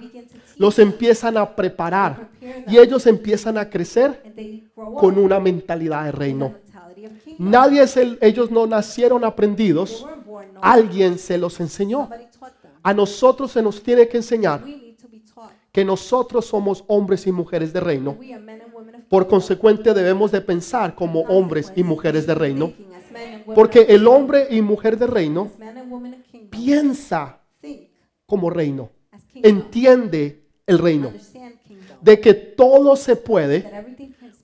los 0.56 0.78
empiezan 0.78 1.36
a 1.36 1.54
preparar 1.54 2.30
y 2.66 2.78
ellos 2.78 3.06
empiezan 3.06 3.58
a 3.58 3.68
crecer 3.68 4.22
con 4.96 5.18
una 5.18 5.40
mentalidad 5.40 6.04
de 6.04 6.12
reino. 6.12 6.63
Nadie 7.38 7.82
es 7.82 7.96
el, 7.96 8.18
ellos 8.20 8.50
no 8.50 8.66
nacieron 8.66 9.24
aprendidos, 9.24 10.06
alguien 10.60 11.18
se 11.18 11.38
los 11.38 11.60
enseñó. 11.60 12.08
A 12.82 12.92
nosotros 12.92 13.52
se 13.52 13.62
nos 13.62 13.82
tiene 13.82 14.08
que 14.08 14.18
enseñar 14.18 14.62
que 15.72 15.84
nosotros 15.84 16.46
somos 16.46 16.84
hombres 16.86 17.26
y 17.26 17.32
mujeres 17.32 17.72
de 17.72 17.80
reino. 17.80 18.16
Por 19.08 19.26
consecuente 19.26 19.92
debemos 19.92 20.30
de 20.30 20.40
pensar 20.40 20.94
como 20.94 21.22
hombres 21.22 21.72
y 21.74 21.82
mujeres 21.82 22.26
de 22.26 22.34
reino, 22.34 22.72
porque 23.54 23.86
el 23.88 24.06
hombre 24.06 24.46
y 24.50 24.62
mujer 24.62 24.98
de 24.98 25.06
reino 25.06 25.50
piensa 26.50 27.40
como 28.26 28.50
reino, 28.50 28.90
entiende 29.34 30.44
el 30.66 30.78
reino, 30.78 31.12
de 32.00 32.20
que 32.20 32.34
todo 32.34 32.96
se 32.96 33.16
puede 33.16 33.64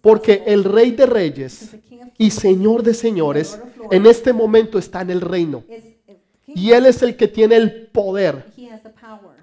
porque 0.00 0.42
el 0.46 0.64
rey 0.64 0.92
de 0.92 1.06
reyes 1.06 1.76
y 2.20 2.30
señor 2.30 2.82
de 2.82 2.92
señores 2.92 3.58
en 3.90 4.04
este 4.04 4.34
momento 4.34 4.78
está 4.78 5.00
en 5.00 5.08
el 5.10 5.22
reino 5.22 5.64
king. 5.66 6.52
y 6.54 6.70
él 6.72 6.84
es 6.84 7.02
el 7.02 7.16
que 7.16 7.26
tiene 7.26 7.56
el 7.56 7.86
poder 7.86 8.44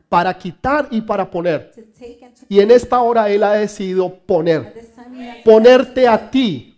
para 0.08 0.38
quitar 0.38 0.88
y 0.92 1.02
para 1.02 1.30
poner. 1.30 1.74
Y 2.48 2.60
en 2.60 2.70
esta 2.70 3.02
hora 3.02 3.30
él 3.30 3.44
ha 3.44 3.54
decidido 3.54 4.14
poner, 4.14 4.74
ponerte 5.44 6.08
a 6.08 6.30
ti, 6.30 6.78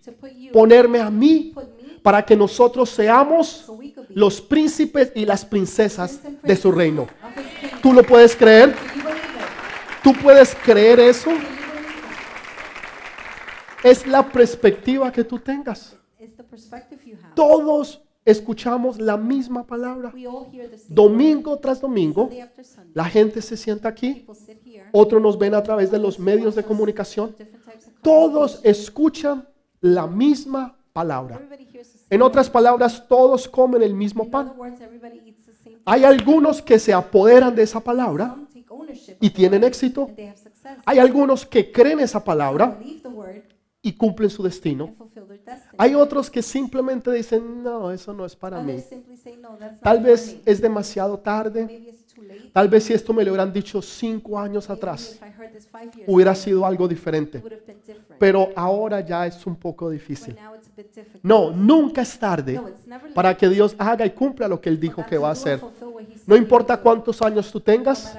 ponerme 0.54 1.00
a 1.00 1.10
mí, 1.10 1.54
para 2.02 2.26
que 2.26 2.36
nosotros 2.36 2.90
seamos 2.90 3.70
los 4.10 4.40
príncipes 4.40 5.12
y 5.14 5.26
las 5.26 5.44
princesas 5.44 6.22
de 6.42 6.56
su 6.56 6.72
reino. 6.72 7.08
¿Tú 7.84 7.92
lo 7.92 8.04
puedes 8.04 8.38
creer? 8.38 8.74
¿Tú 10.02 10.14
puedes 10.14 10.56
creer 10.56 11.02
eso? 11.02 11.30
Es 13.84 14.06
la 14.06 14.28
perspectiva 14.30 15.12
que 15.12 15.24
tú 15.24 15.40
tengas. 15.40 15.96
Todos 17.34 18.02
escuchamos 18.26 19.00
la 19.00 19.18
misma 19.18 19.66
palabra. 19.66 20.14
Domingo 20.90 21.58
tras 21.60 21.82
domingo, 21.82 22.30
la 22.94 23.06
gente 23.06 23.42
se 23.42 23.56
sienta 23.56 23.90
aquí, 23.90 24.26
otros 24.92 25.22
nos 25.22 25.38
ven 25.38 25.54
a 25.56 25.64
través 25.64 25.92
de 25.92 26.00
los 26.00 26.20
medios 26.20 26.56
de 26.56 26.64
comunicación. 26.64 27.36
Todos 28.02 28.60
escuchan 28.64 29.48
la 29.82 30.08
misma 30.08 30.78
palabra. 30.92 31.42
En 32.10 32.22
otras 32.22 32.50
palabras, 32.50 33.08
todos 33.08 33.48
comen 33.48 33.82
el 33.82 33.94
mismo 33.94 34.30
pan. 34.30 34.54
Hay 35.86 36.04
algunos 36.04 36.62
que 36.62 36.80
se 36.80 36.94
apoderan 36.94 37.56
de 37.56 37.64
esa 37.64 37.80
palabra 37.80 38.36
y 39.20 39.30
tienen 39.30 39.64
éxito. 39.64 40.10
Hay 40.86 41.00
algunos 41.00 41.46
que 41.46 41.72
creen 41.72 42.00
esa 42.00 42.24
palabra 42.24 42.78
y 43.82 43.94
cumplen 43.94 44.30
su 44.30 44.44
destino. 44.44 44.94
Hay 45.78 45.96
otros 45.96 46.30
que 46.30 46.42
simplemente 46.42 47.12
dicen, 47.12 47.64
no, 47.64 47.92
eso 47.92 48.14
no 48.14 48.26
es 48.26 48.36
para 48.36 48.62
mí. 48.62 48.84
Tal 49.82 50.02
vez 50.02 50.38
es 50.46 50.62
demasiado 50.62 51.18
tarde. 51.18 51.96
Tal 52.52 52.68
vez 52.68 52.84
si 52.84 52.94
esto 52.94 53.14
me 53.14 53.24
lo 53.24 53.32
hubieran 53.32 53.54
dicho 53.54 53.82
cinco 53.82 54.38
años 54.38 54.70
atrás, 54.70 55.20
hubiera 56.08 56.36
sido 56.36 56.66
algo 56.66 56.88
diferente. 56.88 57.42
Pero 58.18 58.50
ahora 58.56 59.00
ya 59.00 59.26
es 59.26 59.46
un 59.46 59.56
poco 59.56 59.90
difícil. 59.90 60.36
No, 61.24 61.52
nunca 61.52 62.02
es 62.02 62.20
tarde 62.20 62.60
para 63.14 63.36
que 63.36 63.48
Dios 63.48 63.76
haga 63.78 64.06
y 64.06 64.12
cumpla 64.12 64.48
lo 64.48 64.60
que 64.60 64.70
Él 64.70 64.80
dijo 64.80 65.06
que 65.06 65.18
va 65.18 65.30
a 65.30 65.34
hacer. 65.34 65.62
No 66.28 66.36
importa 66.36 66.78
cuántos 66.78 67.22
años 67.22 67.52
tú 67.52 67.62
tengas, 67.62 68.18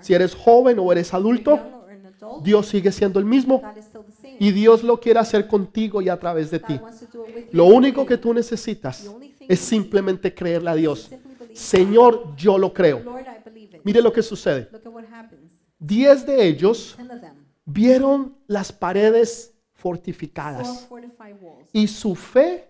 si 0.00 0.14
eres 0.14 0.34
joven 0.34 0.78
o 0.80 0.90
eres 0.90 1.14
adulto, 1.14 1.58
Dios 2.42 2.66
sigue 2.68 2.92
siendo 2.92 3.18
el 3.18 3.24
mismo 3.24 3.62
y 4.42 4.50
Dios 4.50 4.82
lo 4.82 4.98
quiere 4.98 5.20
hacer 5.20 5.46
contigo 5.46 6.02
y 6.02 6.08
a 6.08 6.18
través 6.18 6.50
de 6.50 6.58
ti. 6.58 6.80
Lo 7.52 7.66
único 7.66 8.04
que 8.04 8.18
tú 8.18 8.34
necesitas 8.34 9.08
es 9.38 9.60
simplemente 9.60 10.34
creerle 10.34 10.70
a 10.70 10.74
Dios. 10.74 11.10
Señor, 11.54 12.34
yo 12.34 12.58
lo 12.58 12.74
creo. 12.74 13.04
Mire 13.84 14.02
lo 14.02 14.12
que 14.12 14.20
sucede. 14.20 14.68
Diez 15.78 16.26
de 16.26 16.44
ellos 16.44 16.96
vieron 17.64 18.36
las 18.48 18.72
paredes 18.72 19.54
fortificadas 19.74 20.88
y 21.72 21.86
su 21.86 22.16
fe 22.16 22.68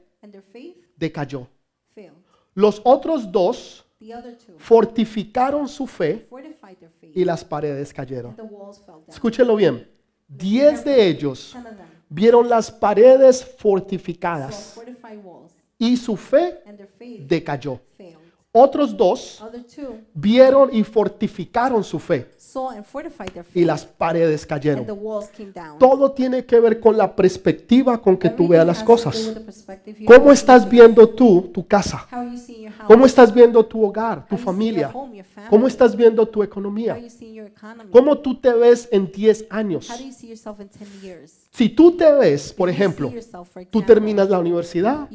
decayó. 0.95 1.49
Los 2.53 2.83
otros 2.85 3.33
dos 3.33 3.87
fortificaron 4.59 5.67
su 5.67 5.87
fe 5.87 6.29
y 7.15 7.25
las 7.25 7.43
paredes 7.43 7.95
cayeron. 7.95 8.37
Escúchelo 9.09 9.57
bien. 9.57 9.92
Diez 10.37 10.85
de 10.85 11.09
ellos 11.09 11.55
vieron 12.09 12.49
las 12.49 12.71
paredes 12.71 13.45
fortificadas 13.45 14.81
y 15.79 15.97
su 15.97 16.17
fe 16.17 16.63
decayó. 17.27 17.81
Otros 18.55 18.95
dos 18.95 19.43
vieron 20.13 20.69
y 20.75 20.85
fortificaron 20.85 21.83
su 21.83 21.99
fe 21.99 22.29
y 23.55 23.65
las 23.65 23.87
paredes 23.87 24.45
cayeron. 24.45 24.87
Todo 25.79 26.13
tiene 26.13 26.45
que 26.45 26.61
ver 26.61 26.79
con 26.79 26.99
la 26.99 27.17
perspectiva 27.17 28.01
con 28.03 28.19
que 28.19 28.29
tú 28.29 28.49
veas 28.49 28.67
las 28.67 28.83
cosas. 28.83 29.35
¿Cómo 30.07 30.33
estás 30.33 30.69
viendo 30.69 31.09
tú 31.09 31.51
tu 31.53 31.67
casa? 31.67 32.07
¿Cómo 32.87 33.07
estás 33.07 33.33
viendo 33.33 33.65
tu 33.65 33.83
hogar, 33.87 34.27
tu 34.29 34.37
familia? 34.37 34.93
¿Cómo 35.49 35.67
estás 35.67 35.97
viendo 35.97 36.29
tu 36.29 36.43
economía? 36.43 37.01
¿Cómo 37.91 38.19
tú 38.19 38.39
te 38.39 38.53
ves 38.53 38.87
en 38.93 39.11
10 39.11 39.47
años? 39.49 39.89
How 39.89 39.97
do 39.97 40.05
you 40.05 40.13
see 40.13 40.29
yourself 40.29 40.61
in 40.61 40.69
10 40.69 41.01
years? 41.01 41.49
Si 41.53 41.71
tú 41.71 41.97
te 41.97 42.13
ves, 42.13 42.53
por 42.53 42.69
ejemplo, 42.69 43.11
tú 43.71 43.81
terminas 43.81 44.29
la 44.29 44.39
universidad 44.39 45.09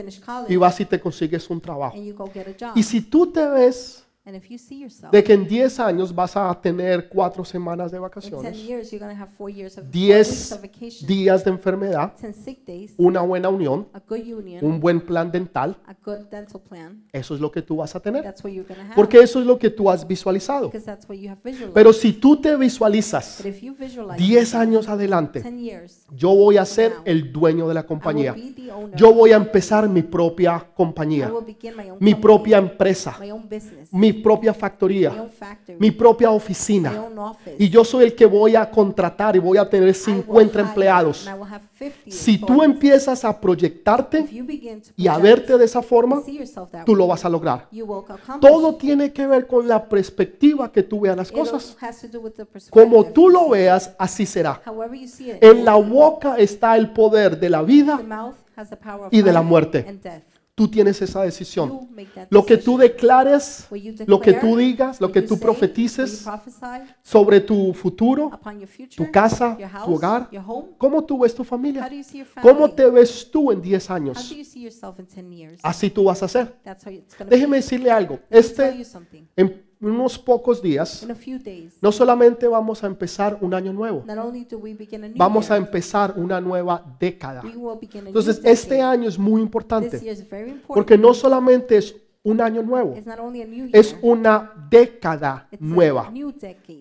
finish 0.00 0.20
college 0.20 0.52
y 0.52 0.56
vas 0.56 0.80
y 0.80 0.84
te 0.84 1.00
consigues 1.00 1.48
un 1.50 1.60
trabajo. 1.60 1.96
and 1.96 2.04
you 2.06 2.14
go 2.14 2.30
get 2.32 2.46
a 2.48 2.54
job. 2.58 2.76
Y 2.76 2.82
si 2.82 3.00
tú 3.00 3.30
te 3.30 3.46
ves 3.46 3.99
and 4.26 4.36
if 4.36 4.50
you 4.50 4.58
see 4.58 4.80
yourself 4.80 5.10
de 5.12 5.24
que 5.24 5.32
en 5.32 5.46
10 5.48 5.80
años 5.80 6.14
vas 6.14 6.36
a 6.36 6.52
tener 6.60 7.08
cuatro 7.08 7.42
semanas 7.44 7.90
de 7.90 7.96
in 7.96 8.02
10 8.02 8.10
vacaciones, 8.10 8.62
years, 8.62 8.90
you're 8.92 9.04
going 9.04 9.16
to 9.16 9.20
have 9.20 9.30
four 9.36 9.50
years 9.50 9.78
of 9.78 9.84
four 9.84 9.92
10 9.92 10.18
weeks 10.18 10.52
of 10.52 10.60
vacation, 10.60 11.06
días 11.08 11.42
de 11.44 11.50
enfermedad, 11.50 12.12
10 12.20 12.34
sick 12.34 12.64
days, 12.66 12.92
una 12.98 13.22
buena 13.22 13.48
unión, 13.48 13.88
a 13.94 14.00
good 14.00 14.20
union, 14.20 14.62
un 14.64 14.78
buen 14.78 15.00
plan 15.00 15.32
dental, 15.32 15.76
a 15.86 15.94
good 16.04 16.26
dental 16.30 16.60
plan. 16.60 17.02
eso 17.12 17.34
es 17.34 17.40
lo 17.40 17.50
que 17.50 17.62
tú 17.62 17.76
vas 17.76 17.94
a 17.96 18.00
tener. 18.00 18.22
That's 18.22 18.44
what 18.44 18.52
you're 18.52 18.68
going 18.68 18.78
to 18.78 18.84
have 18.88 18.94
Porque 18.94 19.18
eso 19.20 19.40
es 19.40 19.46
lo 19.46 19.58
que 19.58 19.70
tú 19.70 19.88
has 19.90 20.06
visualizado. 20.06 20.66
because 20.68 20.84
that's 20.84 21.08
what 21.08 21.16
you 21.18 21.30
have 21.30 21.40
visualized. 21.42 21.72
Pero 21.74 21.92
si 21.94 22.12
tú 22.12 22.36
te 22.40 22.54
visualizas 22.56 23.38
but 23.38 23.46
if 23.46 23.62
you 23.62 23.74
visualize 23.74 24.18
10 24.18 24.30
yourself 24.30 24.60
años 24.60 24.88
adelante, 24.88 25.40
10 25.40 25.58
years, 25.58 26.06
yo 26.14 26.34
voy 26.34 26.58
a 26.58 26.64
ser 26.66 26.92
el 27.06 27.32
dueño 27.32 27.66
de 27.68 27.74
la 27.74 27.80
I 27.80 27.82
will 27.84 27.88
compañía. 27.88 28.32
be 28.34 28.52
the 28.54 28.70
owner. 28.70 28.96
Yo 28.96 29.14
voy 29.14 29.32
a 29.32 29.36
empezar 29.36 29.88
mi 29.88 30.02
propia 30.02 30.56
I 30.58 30.74
compañía, 30.76 31.32
will 31.32 31.44
begin 31.44 31.74
my 31.76 31.90
own 31.90 31.96
mi 32.00 32.12
company, 32.12 32.14
propia 32.22 32.58
empresa, 32.58 33.16
my 33.18 33.30
own 33.30 33.48
business, 33.48 33.92
mi 33.92 34.09
propia 34.12 34.52
my 34.52 34.58
factoría, 34.58 35.30
mi 35.78 35.90
propia 35.90 36.30
oficina. 36.30 36.92
Y 37.58 37.68
yo 37.68 37.84
soy 37.84 38.04
el 38.04 38.14
que 38.14 38.26
voy 38.26 38.56
a 38.56 38.70
contratar 38.70 39.36
y 39.36 39.38
voy 39.38 39.58
a 39.58 39.68
tener 39.68 39.88
I 39.88 39.92
will 39.92 40.24
50 40.24 40.58
hire 40.58 40.68
empleados. 40.68 41.26
and 41.26 41.36
I 41.36 41.40
will 41.40 41.52
have 41.52 41.64
50 41.78 42.10
Si 42.10 42.38
tú 42.38 42.62
empiezas 42.62 43.24
a 43.24 43.40
proyectarte 43.40 44.26
y 44.96 45.08
a 45.08 45.18
verte 45.18 45.56
de 45.56 45.64
esa 45.64 45.82
forma, 45.82 46.22
tú 46.84 46.94
lo 46.94 47.06
vas 47.06 47.24
a 47.24 47.28
lograr. 47.28 47.68
Todo 48.40 48.74
tiene 48.76 49.12
que 49.12 49.26
ver 49.26 49.46
con 49.46 49.66
la 49.66 49.88
perspectiva 49.88 50.70
que 50.70 50.82
tú 50.82 51.00
veas 51.00 51.16
las 51.16 51.32
cosas. 51.32 51.76
Como 52.70 53.04
tú 53.06 53.28
lo 53.28 53.48
veas, 53.48 53.94
así 53.98 54.26
será. 54.26 54.60
En 55.40 55.64
la 55.64 55.76
boca 55.76 56.36
está 56.36 56.76
el 56.76 56.90
poder 56.92 57.38
de 57.38 57.50
la 57.50 57.62
vida 57.62 58.00
y 59.10 59.22
de 59.22 59.32
la 59.32 59.42
muerte. 59.42 60.00
Tú 60.60 60.68
tienes 60.68 61.00
esa 61.00 61.22
decisión. 61.22 61.88
Lo 62.28 62.44
que 62.44 62.58
tú 62.58 62.76
declares, 62.76 63.66
lo 64.06 64.20
que 64.20 64.34
tú 64.34 64.58
digas, 64.58 65.00
lo 65.00 65.10
que 65.10 65.22
tú 65.22 65.40
profetices 65.40 66.26
sobre 67.02 67.40
tu 67.40 67.72
futuro, 67.72 68.30
tu 68.94 69.10
casa, 69.10 69.56
tu 69.86 69.94
hogar. 69.94 70.28
¿Cómo 70.76 71.02
tú 71.02 71.20
ves 71.20 71.34
tu 71.34 71.44
familia? 71.44 71.88
¿Cómo 72.42 72.70
te 72.70 72.90
ves 72.90 73.30
tú 73.30 73.50
en 73.50 73.62
10 73.62 73.88
How 73.88 73.96
años? 73.96 74.28
do 74.28 74.36
you 74.36 74.44
see 74.44 74.60
yourself 74.60 74.98
in 74.98 75.06
10 75.06 75.30
years? 75.30 75.60
Así 75.62 75.88
tú 75.88 76.04
vas 76.04 76.22
a 76.22 76.28
ser. 76.28 76.54
Déjeme 77.26 77.56
decirle 77.56 77.90
algo. 77.90 78.18
Este, 78.28 78.84
en 79.36 79.69
unos 79.80 80.18
pocos 80.18 80.60
días, 80.60 81.06
no 81.80 81.92
solamente 81.92 82.46
vamos 82.46 82.84
a 82.84 82.86
empezar 82.86 83.38
un 83.40 83.54
año 83.54 83.72
nuevo, 83.72 84.04
vamos 85.16 85.50
a 85.50 85.56
empezar 85.56 86.14
una 86.16 86.40
nueva 86.40 86.84
década. 86.98 87.42
Entonces, 88.06 88.40
este 88.44 88.80
año 88.82 89.08
es 89.08 89.18
muy 89.18 89.40
importante 89.40 90.00
porque 90.68 90.98
no 90.98 91.14
solamente 91.14 91.78
es 91.78 91.96
un 92.22 92.40
año 92.40 92.62
nuevo, 92.62 92.94
year, 92.94 93.70
es 93.72 93.96
una 94.02 94.52
década 94.68 95.48
nueva. 95.58 96.12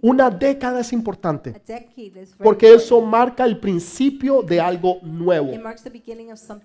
Una 0.02 0.30
década 0.30 0.82
es 0.82 0.92
importante 0.92 1.54
porque 2.38 2.74
eso 2.74 3.00
marca 3.00 3.46
el 3.46 3.58
principio 3.58 4.42
de 4.42 4.60
algo 4.60 5.00
nuevo. 5.02 5.52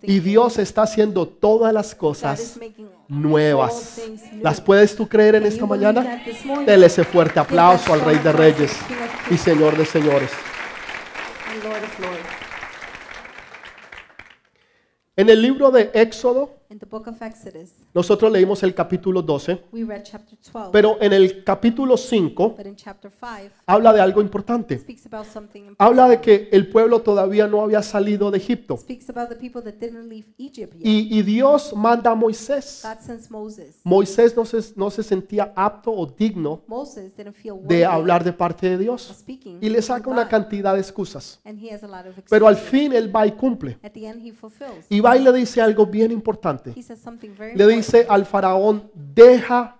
Y. 0.02 0.20
Dios 0.24 0.58
está 0.58 0.82
haciendo 0.82 1.28
todas 1.28 1.72
las 1.72 1.94
cosas 1.94 2.58
nuevas. 3.06 4.02
¿Las 4.40 4.60
puedes 4.60 4.96
tú 4.96 5.08
creer 5.08 5.37
en 5.37 5.46
esta 5.46 5.66
mañana? 5.66 6.22
Dele 6.66 6.87
ese 6.87 7.04
fuerte 7.04 7.38
aplauso 7.38 7.92
al 7.92 8.00
Rey 8.00 8.18
de 8.18 8.32
Reyes 8.32 8.76
y 9.30 9.37
Señor 9.37 9.76
de 9.76 9.84
Señores. 9.84 10.30
En 15.16 15.30
el 15.30 15.40
libro 15.40 15.70
de 15.70 15.92
Éxodo, 15.94 16.53
In 16.74 16.80
the 16.80 16.87
book 16.87 17.06
of 17.06 17.22
Exodus, 17.22 17.70
nosotros 17.94 18.32
leímos 18.32 18.60
el 18.64 18.74
capítulo 18.74 19.22
12, 19.22 19.66
we 19.70 19.84
read 19.84 20.02
chapter 20.02 20.37
12, 20.52 20.70
pero 20.72 20.96
en 21.00 21.12
el 21.12 21.44
capítulo 21.44 21.96
5 21.96 22.56
but 22.56 22.66
in 22.66 22.74
chapter 22.74 23.12
5, 23.12 23.52
habla 23.64 23.92
de 23.92 24.00
algo 24.00 24.20
importante. 24.20 24.80
speaks 24.80 25.06
about 25.06 25.24
something 25.24 25.60
important. 25.60 25.80
Habla 25.80 26.08
de 26.08 26.20
que 26.20 26.48
el 26.50 26.68
pueblo 26.68 27.00
todavía 27.02 27.46
no 27.46 27.62
había 27.62 27.80
salido 27.80 28.32
de 28.32 28.38
Egipto. 28.38 28.76
Speaks 28.76 29.08
about 29.08 29.28
the 29.28 29.37
people 29.37 29.62
that 29.62 29.74
didn't 29.78 30.08
leave 30.08 30.26
Egypt 30.37 30.74
yet. 30.74 30.84
Y, 30.84 31.16
y 31.16 31.22
Dios 31.22 31.72
manda 31.76 32.10
a 32.10 32.16
Moisés. 32.16 32.82
God 32.82 32.98
sends 32.98 33.30
Moses. 33.30 33.76
Moisés 33.84 34.37
no 34.37 34.44
se, 34.44 34.58
no 34.74 34.90
se 34.90 35.04
sentía 35.04 35.52
apto 35.54 35.92
o 35.92 36.04
digno 36.06 36.62
Moses 36.66 37.16
didn't 37.16 37.37
feel 37.37 37.54
de 37.62 37.84
hablar 37.84 38.24
de 38.24 38.32
parte 38.32 38.68
de 38.70 38.78
Dios. 38.78 39.14
speaking 39.16 39.58
Y 39.60 39.68
le 39.68 39.80
saca 39.80 40.10
una 40.10 40.24
God, 40.24 40.30
cantidad 40.30 40.74
de 40.74 40.80
excusas. 40.80 41.38
and 41.44 41.56
he 41.56 41.72
has 41.72 41.84
a 41.84 41.87
lot 41.87 42.04
of 42.04 42.16
Pero 42.28 42.48
al 42.48 42.54
excuses. 42.54 42.70
fin 42.80 42.92
él 42.92 43.14
va 43.14 43.24
y 43.28 43.30
cumple. 43.30 43.78
At 43.84 43.92
the 43.92 44.08
end, 44.08 44.26
he 44.26 44.32
fulfills. 44.32 44.87
Y 44.88 44.98
va 44.98 45.16
y 45.16 45.22
le 45.22 45.32
dice 45.32 45.60
algo 45.60 45.87
bien 45.87 46.10
importante. 46.10 46.63
He 46.72 46.83
says 46.83 47.00
something 47.00 47.35
very 47.35 47.57
Le 47.57 47.66
dice 47.66 48.07
al 48.09 48.24
faraón, 48.27 48.90
deja 48.94 49.77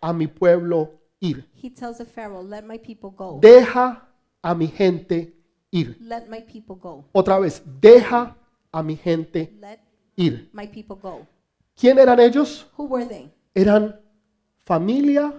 a 0.00 0.12
mi 0.12 0.26
pueblo 0.26 0.90
ir. 1.20 1.44
He 1.54 1.70
tells 1.70 1.98
the 1.98 2.04
Pharaoh, 2.04 2.42
"Let 2.42 2.64
my 2.64 2.78
people 2.78 3.10
go. 3.10 3.38
Deja 3.40 4.08
a 4.42 4.54
mi 4.54 4.68
gente 4.68 5.34
ir. 5.70 5.96
Let 6.00 6.28
my 6.28 6.40
people 6.40 6.76
go. 6.76 7.04
Otra 7.12 7.38
vez, 7.40 7.62
deja 7.80 8.36
a 8.72 8.82
mi 8.82 8.96
gente 8.96 9.52
Let 9.60 9.80
ir. 10.16 10.48
my 10.52 10.66
people 10.66 10.96
go." 10.96 11.26
¿Quién 11.76 11.98
eran 11.98 12.18
ellos? 12.20 12.66
Who 12.76 12.84
were 12.86 13.06
they? 13.06 13.30
Eran 13.54 13.94
familias, 14.64 15.34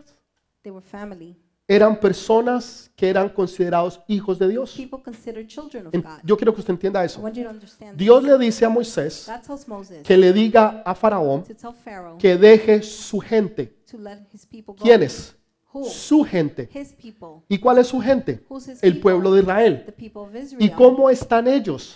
They 0.63 0.71
were 0.71 0.85
family. 0.85 1.35
Eran 1.69 1.99
personas 1.99 2.91
que 2.95 3.07
eran 3.07 3.29
considerados 3.29 4.01
hijos 4.07 4.39
de 4.39 4.49
Dios. 4.49 4.75
En-. 5.91 6.03
Yo 6.23 6.35
quiero 6.35 6.53
que 6.53 6.61
usted 6.61 6.73
entienda 6.73 7.05
eso. 7.05 7.23
Dios 7.95 8.23
le 8.23 8.37
dice 8.39 8.65
a 8.65 8.69
Moisés 8.69 9.29
que 10.03 10.17
le 10.17 10.33
diga 10.33 10.81
a 10.83 10.95
Faraón 10.95 11.45
que 12.17 12.35
deje 12.35 12.81
su 12.81 13.19
gente. 13.19 13.77
¿Quiénes? 14.81 15.35
Su 15.83 16.23
gente. 16.23 16.67
¿Y 17.47 17.59
cuál 17.59 17.77
es 17.77 17.87
su 17.87 17.99
gente? 18.01 18.43
El 18.81 18.99
pueblo 18.99 19.31
de 19.31 19.41
Israel. 19.41 19.85
¿Y 20.57 20.69
cómo 20.71 21.11
están 21.11 21.47
ellos? 21.47 21.95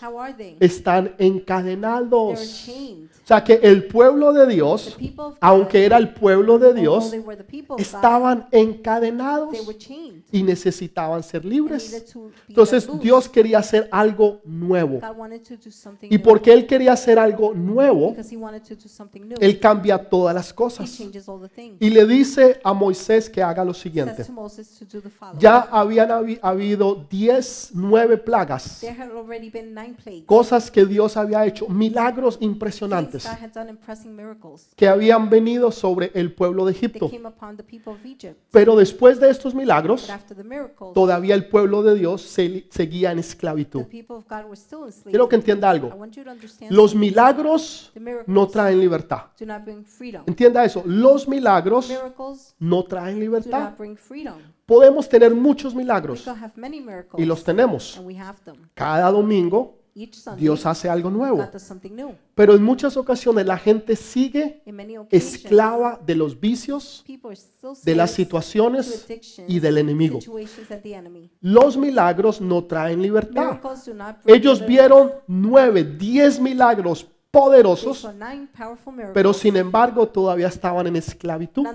Están 0.60 1.16
encadenados. 1.18 2.70
O 3.24 3.26
sea 3.26 3.42
que 3.42 3.54
el 3.64 3.86
pueblo 3.88 4.34
de 4.34 4.46
Dios, 4.48 4.98
aunque 5.40 5.86
era 5.86 5.98
el 5.98 6.14
pueblo 6.14 6.60
de 6.60 6.74
Dios, 6.74 7.14
estaban 7.78 8.48
encadenados 8.52 9.56
y 10.30 10.44
necesitaban 10.44 11.24
ser 11.24 11.46
libres. 11.46 12.04
Entonces. 12.50 12.90
Dios 13.00 13.30
quería 13.30 13.60
hacer 13.60 13.88
algo 13.92 14.42
nuevo. 14.44 15.00
Y 16.10 16.18
porque 16.18 16.52
Él 16.52 16.68
quería 16.68 16.94
hacer 16.94 17.18
algo 17.18 17.54
nuevo. 17.54 18.14
Él 19.40 19.60
cambia 19.60 19.98
todas 19.98 20.36
las 20.36 20.54
cosas. 20.54 21.00
Y 21.80 21.90
le 21.90 22.06
dice 22.06 22.60
a 22.62 22.74
Moisés 22.74 23.30
que 23.30 23.42
haga 23.42 23.64
lo 23.64 23.74
siguiente. 23.74 24.26
Ya 25.40 25.60
habían 25.72 26.10
habi- 26.10 26.40
habido 26.42 27.06
10, 27.10 27.70
9 27.74 28.18
plagas, 28.18 28.84
cosas 30.26 30.70
que 30.70 30.86
Dios 30.86 31.16
había 31.16 31.46
hecho, 31.46 31.70
milagros 31.70 32.38
impresionantes 32.42 33.13
God 33.20 33.38
had 33.44 33.52
done 33.54 33.70
impressing 33.70 34.16
miracles. 34.16 34.70
que 34.76 34.88
habían 34.88 35.30
venido 35.30 35.72
sobre 35.72 36.12
el 36.16 36.34
pueblo 36.34 36.66
de 36.66 36.72
Egipto. 36.72 37.10
came 37.10 37.28
upon 37.28 37.58
the 37.58 37.64
people 37.64 37.94
of 37.94 38.06
Egypt. 38.06 38.38
Pero 38.52 38.76
después 38.76 39.20
de 39.20 39.30
estos 39.30 39.54
milagros, 39.54 40.02
But 40.04 40.10
after 40.12 40.36
the 40.38 40.44
miracles, 40.44 40.94
todavía 40.94 41.36
el 41.36 41.48
pueblo 41.48 41.84
de 41.84 41.96
Dios 41.96 42.22
se- 42.22 42.68
seguía 42.70 43.12
en 43.12 43.18
the 43.18 43.22
esclavitud. 43.22 43.84
Quiero 45.06 45.30
que 45.30 45.36
entienda 45.36 45.68
I 45.68 45.72
algo. 45.72 45.88
want 45.90 46.14
you 46.16 46.24
to 46.24 46.32
understand 46.32 46.72
Los 46.72 46.96
milagros 46.96 47.92
no 48.28 48.48
traen 48.48 48.80
libertad. 48.80 49.24
Entienda 50.26 50.64
eso. 50.66 50.84
Los 50.86 51.28
milagros 51.28 51.90
Miracles 51.90 52.56
no 52.60 52.84
traen 52.84 53.20
libertad. 53.20 53.74
Podemos 54.66 55.10
tener 55.10 55.34
muchos 55.36 55.74
We 55.74 55.80
milagros 55.84 56.22
could 56.24 56.38
have 56.42 56.54
many 56.56 56.80
miracles, 56.80 57.22
y 57.22 57.26
los 57.26 57.44
tenemos. 57.44 57.98
and 57.98 58.08
we 58.08 58.18
have 58.18 58.40
them. 58.46 58.56
Cada 58.74 59.12
domingo 59.12 59.78
Dios 60.38 60.66
hace 60.66 60.90
algo 60.90 61.12
nuevo. 61.12 61.48
Pero 62.34 62.56
en 62.56 62.64
muchas 62.64 62.98
ocasiones 62.98 63.46
la 63.46 63.58
gente 63.58 63.96
sigue 63.96 64.64
esclava 65.12 66.00
de 66.04 66.16
los 66.16 66.40
vicios, 66.40 67.06
de 67.84 67.96
las 67.96 68.12
situaciones 68.12 69.06
y 69.48 69.60
del 69.60 69.78
enemigo. 69.78 70.20
Los 71.42 71.78
milagros 71.78 72.42
no 72.42 72.64
traen 72.64 73.02
libertad. 73.02 73.60
Ellos 74.26 74.66
vieron 74.66 75.12
nueve, 75.28 75.84
diez 75.84 76.40
milagros 76.40 77.08
poderosos, 77.34 78.08
pero 79.12 79.34
sin 79.34 79.58
embargo 79.58 80.08
todavía 80.08 80.48
estaban 80.48 80.86
en 80.86 80.98
esclavitud. 80.98 81.66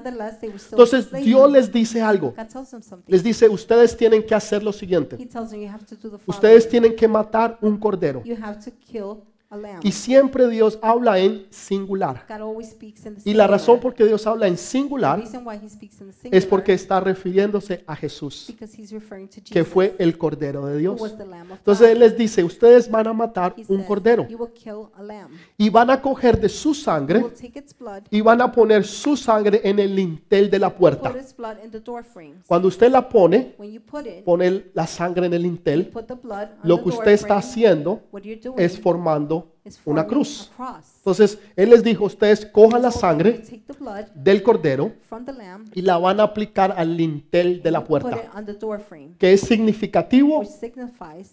Entonces. 0.71 1.11
Dios 1.11 1.51
les 1.51 1.73
dice 1.73 2.01
algo. 2.01 2.33
Les 3.09 3.25
dice, 3.25 3.49
ustedes 3.49 3.97
tienen 3.97 4.25
que 4.25 4.37
hacer 4.37 4.62
lo 4.62 4.73
siguiente. 4.73 5.18
Ustedes 6.27 6.68
tienen 6.68 6.94
que 6.94 7.09
matar 7.09 7.59
un 7.61 7.77
cordero. 7.77 8.23
Y 9.82 9.92
siempre 9.92 10.46
Dios 10.48 10.78
habla 10.82 11.18
en 11.18 11.46
singular. 11.48 12.26
Y 13.24 13.32
la 13.32 13.46
razón 13.46 13.80
por 13.80 13.94
qué 13.94 14.04
Dios 14.04 14.26
habla 14.26 14.46
en 14.46 14.58
singular 14.58 15.22
es 16.24 16.44
porque 16.44 16.74
está 16.74 17.00
refiriéndose 17.00 17.82
a 17.87 17.96
Jesús, 17.96 18.46
because 18.48 18.76
he's 18.76 18.92
referring 18.92 19.26
to 19.26 19.37
Jesus, 19.37 19.50
que 19.50 19.64
fue 19.64 19.94
el 19.98 20.18
cordero 20.18 20.66
de 20.66 20.78
Dios. 20.78 21.00
Entonces. 21.50 21.88
Él 21.88 22.00
les 22.00 22.16
dice, 22.16 22.44
ustedes 22.44 22.90
van 22.90 23.06
a 23.06 23.12
matar 23.14 23.54
un 23.68 23.82
cordero 23.84 24.26
y 25.56 25.70
van 25.70 25.90
a 25.90 26.02
coger 26.02 26.38
de 26.38 26.48
su 26.48 26.74
sangre 26.74 27.24
y 28.11 28.20
van 28.20 28.42
a 28.42 28.52
poner 28.52 28.84
su 28.84 29.16
sangre 29.16 29.62
en 29.64 29.78
el 29.78 29.94
lintel 29.94 30.50
de 30.50 30.58
la 30.58 30.74
puerta. 30.74 31.14
Cuando 32.46 32.68
usted 32.68 32.90
la 32.90 33.08
pone, 33.08 33.54
pone 34.24 34.66
la 34.74 34.87
sangre 34.87 35.26
en 35.26 35.34
el 35.34 35.42
lintel, 35.42 35.90
lo 36.62 36.82
que 36.82 36.88
usted 36.90 37.12
está 37.12 37.38
haciendo 37.38 38.02
es 38.56 38.78
formando 38.78 39.38
una 39.85 40.07
cruz. 40.07 40.51
Entonces 40.98 41.38
Él 41.57 41.70
les 41.70 41.83
dijo, 41.83 42.05
ustedes 42.05 42.46
cojan 42.46 42.83
la 42.83 42.90
sangre 42.90 43.42
del 44.14 44.42
cordero 44.42 44.92
y 45.74 45.83
la 45.83 45.98
van 45.98 46.20
a 46.20 46.24
aplicar 46.24 46.74
al 46.77 46.96
lintel 46.96 47.62
de 47.62 47.70
la 47.70 47.85
puerta, 47.85 48.18
que 49.18 49.33
es 49.33 49.40
significativo 49.40 50.42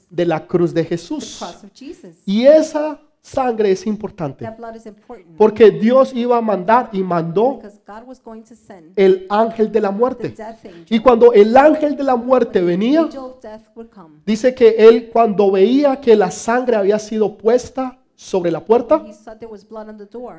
de 0.10 0.26
la 0.26 0.46
cruz 0.46 0.74
de 0.74 0.86
Jesús. 0.86 1.42
Y 2.26 2.46
esa 2.46 3.00
sangre 3.26 3.72
es 3.72 3.88
importante. 3.88 4.48
Porque 5.38 5.72
Dios 5.72 6.14
iba 6.14 6.38
a 6.38 6.42
mandar 6.42 6.90
y 6.92 7.02
mandó 7.02 7.60
el 8.96 9.26
ángel 9.30 9.72
de 9.72 9.82
la 9.82 9.92
muerte. 9.92 10.36
Y 10.90 11.00
cuando 11.00 11.34
el 11.34 11.58
ángel 11.58 11.96
de 11.96 12.04
la 12.04 12.16
muerte 12.16 12.62
venía, 12.62 13.10
dice 14.26 14.54
que 14.54 14.70
él 14.78 15.10
cuando 15.12 15.52
veía 15.52 16.00
que 16.00 16.16
la 16.16 16.30
sangre 16.30 16.76
había 16.76 17.00
sido 17.00 17.36
puesta 17.38 18.00
sobre 18.18 18.50
la 18.50 18.64
puerta, 18.64 18.98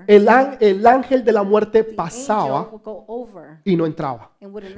el, 0.08 0.26
án- 0.28 0.56
el 0.60 0.86
ángel 0.86 1.22
de 1.24 1.32
la 1.32 1.42
muerte 1.42 1.84
pasaba 1.84 2.70
y 3.64 3.76
no 3.76 3.84
entraba. 3.86 4.30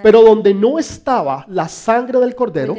Pero 0.03 0.23
donde 0.23 0.53
no 0.53 0.79
estaba 0.79 1.45
la 1.49 1.69
sangre 1.69 2.19
del 2.19 2.35
cordero, 2.35 2.75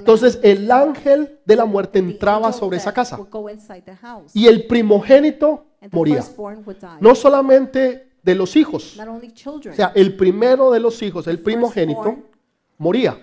entonces 0.00 0.38
el 0.42 0.70
ángel 0.70 1.38
de 1.44 1.56
la 1.56 1.64
muerte 1.64 1.98
entraba 2.00 2.52
sobre 2.52 2.76
esa 2.78 2.92
casa. 2.92 3.16
Y 4.34 4.46
el 4.48 4.66
primogénito 4.66 5.64
moría. 5.92 6.16
No 7.00 7.14
solamente 7.14 8.08
de 8.22 8.34
los 8.34 8.56
hijos, 8.56 8.96
o 9.70 9.74
sea, 9.76 9.92
el 9.94 10.16
primero 10.16 10.70
de 10.72 10.80
los 10.80 11.00
hijos, 11.02 11.26
el 11.28 11.38
primogénito, 11.40 12.02
moría, 12.78 13.16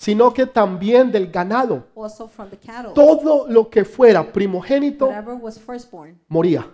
sino 0.00 0.32
que 0.32 0.46
también 0.46 1.12
del 1.12 1.30
ganado. 1.30 1.84
Todo 2.94 3.46
lo 3.48 3.68
que 3.68 3.84
fuera 3.84 4.32
primogénito 4.32 5.10
moría. 6.26 6.66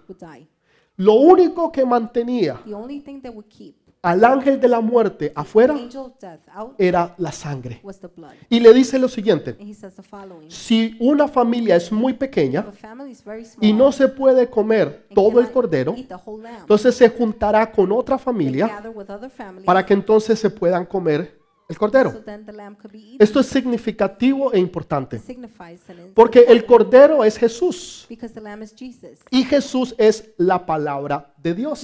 Lo 0.96 1.14
único 1.14 1.72
que 1.72 1.84
mantenía 1.84 2.60
al 4.00 4.24
ángel 4.24 4.60
de 4.60 4.68
la 4.68 4.80
muerte 4.80 5.32
afuera 5.34 5.74
era 6.78 7.16
la 7.18 7.32
sangre. 7.32 7.82
Y 8.48 8.60
le 8.60 8.72
dice 8.72 8.96
lo 8.96 9.08
siguiente, 9.08 9.58
si 10.46 10.96
una 11.00 11.26
familia 11.26 11.74
es 11.74 11.90
muy 11.90 12.12
pequeña 12.14 12.64
y 13.60 13.72
no 13.72 13.90
se 13.90 14.06
puede 14.06 14.48
comer 14.48 15.08
todo 15.12 15.40
el 15.40 15.50
cordero, 15.50 15.96
entonces 15.96 16.94
se 16.94 17.08
juntará 17.08 17.72
con 17.72 17.90
otra 17.90 18.18
familia 18.18 18.80
para 19.64 19.84
que 19.84 19.94
entonces 19.94 20.38
se 20.38 20.48
puedan 20.48 20.86
comer 20.86 21.35
el 21.68 21.76
cordero. 21.78 22.12
Esto 23.18 23.40
es 23.40 23.46
significativo 23.46 24.52
e 24.52 24.58
importante, 24.58 25.20
porque 26.14 26.40
el 26.48 26.64
cordero 26.64 27.24
es 27.24 27.36
Jesús. 27.36 28.06
Y 29.30 29.42
Jesús 29.44 29.94
es 29.98 30.30
la 30.36 30.64
palabra 30.64 31.32
de 31.42 31.54
Dios. 31.54 31.82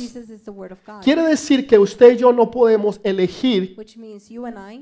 Quiere 1.02 1.22
decir 1.24 1.66
que 1.66 1.78
usted 1.78 2.12
y 2.12 2.16
yo 2.16 2.32
no 2.32 2.50
podemos 2.50 3.00
elegir 3.02 3.74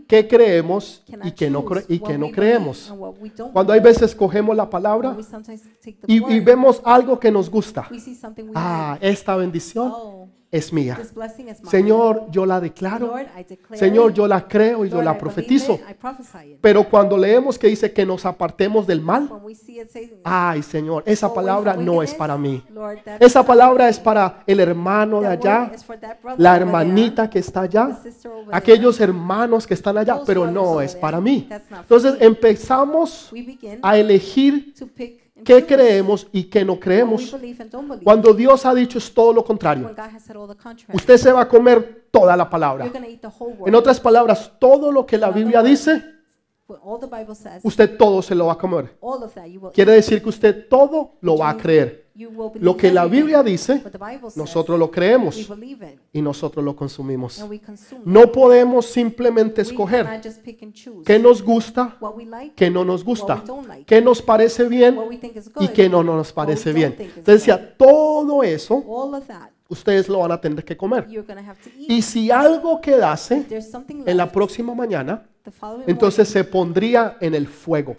qué 0.06 0.28
creemos 0.28 1.02
y 1.24 1.32
qué 1.32 1.50
no, 1.50 1.62
choose 1.62 1.74
cre- 1.80 1.84
y 1.88 1.98
what 1.98 2.08
qué 2.10 2.18
no 2.18 2.26
we 2.26 2.32
creemos. 2.32 2.92
Cuando 3.52 3.72
hay 3.72 3.80
veces 3.80 4.14
cogemos 4.14 4.54
la 4.56 4.68
palabra 4.68 5.16
y, 6.06 6.16
y 6.34 6.40
vemos 6.40 6.80
algo 6.84 7.18
que 7.18 7.30
nos 7.30 7.48
gusta. 7.50 7.88
Ah, 8.54 8.98
esta 9.00 9.36
bendición. 9.36 9.90
Oh, 9.94 10.19
es 10.50 10.72
mía. 10.72 10.98
Señor, 11.70 12.26
yo 12.30 12.44
la 12.44 12.60
declaro. 12.60 13.14
Señor, 13.72 14.12
yo 14.12 14.26
la 14.26 14.48
creo 14.48 14.84
y 14.84 14.90
yo 14.90 15.00
la 15.00 15.16
profetizo. 15.16 15.78
Pero 16.60 16.88
cuando 16.88 17.16
leemos 17.16 17.58
que 17.58 17.68
dice 17.68 17.92
que 17.92 18.04
nos 18.04 18.26
apartemos 18.26 18.86
del 18.86 19.00
mal, 19.00 19.30
ay 20.24 20.62
Señor, 20.62 21.04
esa 21.06 21.28
"Go 21.28 21.34
away 21.34 21.44
palabra 21.44 21.76
no 21.76 22.02
es 22.02 22.10
wickedness", 22.10 22.14
para 22.14 22.36
mí. 22.36 22.64
Esa 23.20 23.44
palabra 23.44 23.88
es 23.88 23.98
para 23.98 24.42
el 24.46 24.60
hermano 24.60 25.20
de 25.20 25.28
allá, 25.28 25.72
la 26.36 26.56
hermanita 26.56 27.30
que 27.30 27.38
está 27.38 27.62
allá, 27.62 28.00
aquellos 28.50 29.00
hermanos 29.00 29.66
que 29.66 29.74
están 29.74 29.98
allá, 29.98 30.20
pero 30.26 30.50
no 30.50 30.80
es 30.80 30.96
para 30.96 31.20
mí. 31.20 31.48
Entonces 31.70 32.14
empezamos 32.20 33.32
a 33.82 33.96
elegir 33.96 34.74
qué 35.44 35.66
creemos 35.66 36.26
y 36.32 36.44
qué 36.44 36.64
no 36.64 36.78
creemos 36.78 37.34
cuando 38.02 38.34
Dios 38.34 38.64
ha 38.66 38.74
dicho 38.74 38.98
es 38.98 39.12
todo 39.12 39.32
lo 39.32 39.44
contrario. 39.44 39.86
when 39.86 39.94
God 39.94 40.14
has 40.14 40.22
said 40.22 40.36
all 40.36 40.48
the 40.48 40.54
contrary. 40.54 40.96
Usted 40.96 41.16
se 41.16 41.32
va 41.32 41.42
a 41.42 41.48
comer 41.48 42.06
toda 42.10 42.36
la 42.36 42.48
palabra. 42.48 42.84
You're 42.84 42.98
going 42.98 43.04
to 43.04 43.10
eat 43.10 43.20
the 43.20 43.28
whole 43.28 43.54
word. 43.54 43.68
En 43.68 43.74
otras 43.74 44.00
palabras, 44.00 44.52
todo 44.58 44.92
lo 44.92 45.06
que 45.06 45.18
la 45.18 45.30
Biblia 45.30 45.62
dice, 45.62 46.02
usted 47.62 47.96
todo 47.96 48.22
se 48.22 48.34
lo 48.34 48.46
va 48.46 48.52
a 48.54 48.58
comer. 48.58 48.98
Quiere 49.72 49.92
decir 49.92 50.22
que 50.22 50.28
usted 50.28 50.68
todo 50.68 51.12
lo 51.20 51.38
va 51.38 51.50
a 51.50 51.56
creer. 51.56 52.10
Lo 52.54 52.76
que 52.76 52.92
la. 52.92 53.06
Biblia 53.06 53.42
dice, 53.42 53.82
nosotros 54.36 54.78
lo 54.78 54.90
creemos 54.90 55.48
y 56.12 56.22
nosotros 56.22 56.64
lo 56.64 56.76
consumimos. 56.76 57.44
No 58.04 58.30
podemos 58.30 58.86
simplemente 58.86 59.62
escoger 59.62 60.06
qué 61.04 61.18
nos 61.18 61.42
gusta, 61.42 61.96
qué 62.54 62.70
no 62.70 62.84
nos 62.84 63.04
gusta, 63.04 63.42
qué 63.86 64.02
nos 64.02 64.20
parece 64.20 64.64
bien 64.68 64.98
y 65.60 65.68
qué 65.68 65.88
no 65.88 66.02
nos 66.02 66.32
parece 66.32 66.72
bien. 66.72 66.94
Entonces 66.98 67.46
decía, 67.46 67.76
todo 67.76 68.42
eso 68.42 68.84
ustedes 69.68 70.08
lo 70.08 70.18
van 70.18 70.32
a 70.32 70.40
tener 70.40 70.64
que 70.64 70.76
comer. 70.76 71.06
Y 71.78 72.02
si 72.02 72.30
algo 72.30 72.80
quedase 72.80 73.46
en 74.04 74.16
la 74.16 74.30
próxima 74.30 74.74
mañana, 74.74 75.29
entonces 75.86 76.28
se 76.28 76.44
pondría 76.44 77.16
en 77.20 77.34
el 77.34 77.46
fuego. 77.46 77.96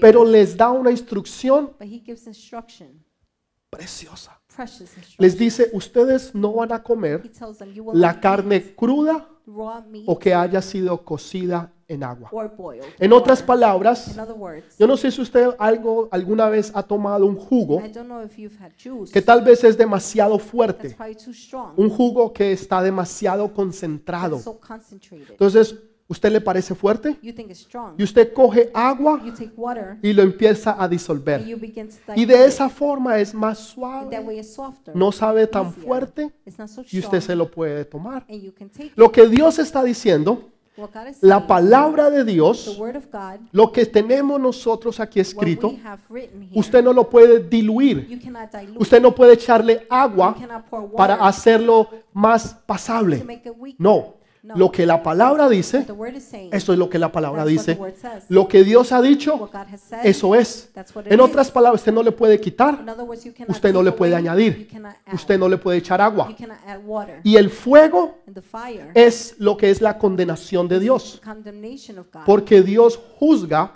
Pero 0.00 0.24
les 0.24 0.56
da 0.56 0.70
una 0.70 0.90
instrucción 0.90 1.72
preciosa. 3.70 4.40
Les 5.18 5.36
dice, 5.36 5.70
ustedes 5.72 6.34
no 6.34 6.52
van 6.52 6.72
a 6.72 6.82
comer 6.82 7.30
la 7.92 8.20
carne 8.20 8.74
cruda 8.74 9.28
o 10.06 10.18
que 10.18 10.34
haya 10.34 10.62
sido 10.62 11.04
cocida 11.04 11.72
en 11.88 12.02
agua. 12.02 12.30
En 12.98 13.12
otras 13.12 13.42
palabras, 13.42 14.16
yo 14.78 14.86
no 14.86 14.96
sé 14.96 15.10
si 15.10 15.20
usted 15.20 15.48
algo 15.58 16.08
alguna 16.10 16.48
vez 16.48 16.70
ha 16.74 16.82
tomado 16.82 17.26
un 17.26 17.36
jugo 17.36 17.82
que 19.12 19.22
tal 19.22 19.42
vez 19.42 19.64
es 19.64 19.76
demasiado 19.76 20.38
fuerte, 20.38 20.96
un 21.76 21.90
jugo 21.90 22.32
que 22.32 22.52
está 22.52 22.82
demasiado 22.82 23.52
concentrado. 23.52 24.40
Entonces, 25.30 25.76
¿usted 26.08 26.32
le 26.32 26.40
parece 26.40 26.74
fuerte? 26.74 27.18
You 27.22 27.32
think 27.32 27.50
it's 27.50 27.60
strong. 27.60 27.94
Y 27.98 28.04
usted 28.04 28.32
coge 28.32 28.70
agua 28.74 29.22
You 29.24 29.32
take 29.32 29.52
water 29.56 29.98
y 30.02 30.12
lo 30.12 30.22
empieza 30.22 30.82
a 30.82 30.88
disolver. 30.88 31.44
you 31.44 31.58
begin 31.58 31.88
to 31.88 32.12
Y 32.14 32.24
de 32.24 32.44
esa 32.44 32.68
forma 32.68 33.18
es 33.18 33.34
más 33.34 33.58
suave, 33.58 34.20
no 34.94 35.12
sabe 35.12 35.46
tan 35.46 35.72
fuerte 35.72 36.32
It's 36.44 36.58
not 36.58 36.68
so 36.68 36.82
y 36.90 36.98
usted 36.98 37.20
se 37.20 37.34
lo 37.34 37.50
puede 37.50 37.84
tomar. 37.84 38.24
And 38.28 38.42
you 38.42 38.52
can 38.52 38.68
take 38.68 38.92
Lo 38.96 39.10
que 39.10 39.26
Dios 39.26 39.58
está 39.58 39.82
diciendo, 39.82 40.50
la 41.20 41.46
palabra 41.46 42.10
de 42.10 42.24
Dios, 42.24 42.80
lo 43.52 43.70
que 43.70 43.86
tenemos 43.86 44.40
nosotros 44.40 44.98
aquí 44.98 45.20
escrito, 45.20 45.72
usted 46.52 46.82
no 46.82 46.92
lo 46.92 47.08
puede 47.08 47.38
diluir. 47.38 48.20
Usted 48.76 49.00
no 49.00 49.14
puede 49.14 49.34
echarle 49.34 49.86
agua 49.88 50.34
para 50.96 51.14
hacerlo 51.14 51.88
más 52.12 52.54
pasable. 52.66 53.24
No, 53.78 54.14
lo 54.44 54.70
que 54.70 54.84
la 54.84 55.02
palabra 55.02 55.48
dice, 55.48 55.86
eso 56.52 56.72
es 56.72 56.78
lo 56.78 56.90
que 56.90 56.98
la 56.98 57.10
palabra 57.10 57.46
dice. 57.46 57.78
Lo 58.28 58.46
que 58.46 58.62
Dios 58.62 58.92
ha 58.92 59.00
dicho, 59.00 59.50
eso 60.02 60.34
es. 60.34 60.70
En 61.06 61.20
otras 61.20 61.50
palabras, 61.50 61.80
usted 61.80 61.92
no 61.92 62.02
le 62.02 62.12
puede 62.12 62.38
quitar, 62.38 62.84
usted 63.48 63.72
no 63.72 63.82
le 63.82 63.92
puede 63.92 64.14
añadir, 64.14 64.68
usted 65.12 65.38
no 65.38 65.48
le 65.48 65.56
puede 65.56 65.78
echar 65.78 66.00
agua. 66.00 66.28
you 66.28 66.36
cannot 66.36 66.58
add 66.66 66.80
water. 66.84 67.20
Y 67.22 67.36
el 67.36 67.48
fuego 67.48 68.18
es 68.94 69.34
lo 69.38 69.56
que 69.56 69.70
es 69.70 69.80
la 69.80 69.96
condenación 69.98 70.68
de 70.68 70.78
Dios, 70.78 71.20
porque 72.26 72.62
Dios 72.62 73.00
juzga 73.18 73.72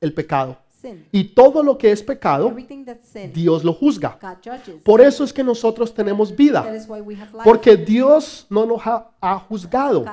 el 0.00 0.12
pecado. 0.12 0.56
Y 1.10 1.24
todo 1.24 1.62
lo 1.62 1.76
que 1.76 1.90
es 1.90 2.02
pecado, 2.02 2.54
Dios 3.32 3.64
lo 3.64 3.72
juzga. 3.72 4.18
Por 4.84 5.00
eso 5.00 5.24
es 5.24 5.32
que 5.32 5.42
nosotros 5.42 5.92
tenemos 5.92 6.34
vida, 6.34 6.66
porque 7.44 7.76
Dios 7.76 8.46
no 8.48 8.66
nos 8.66 8.86
ha, 8.86 9.10
ha 9.20 9.38
juzgado, 9.38 10.04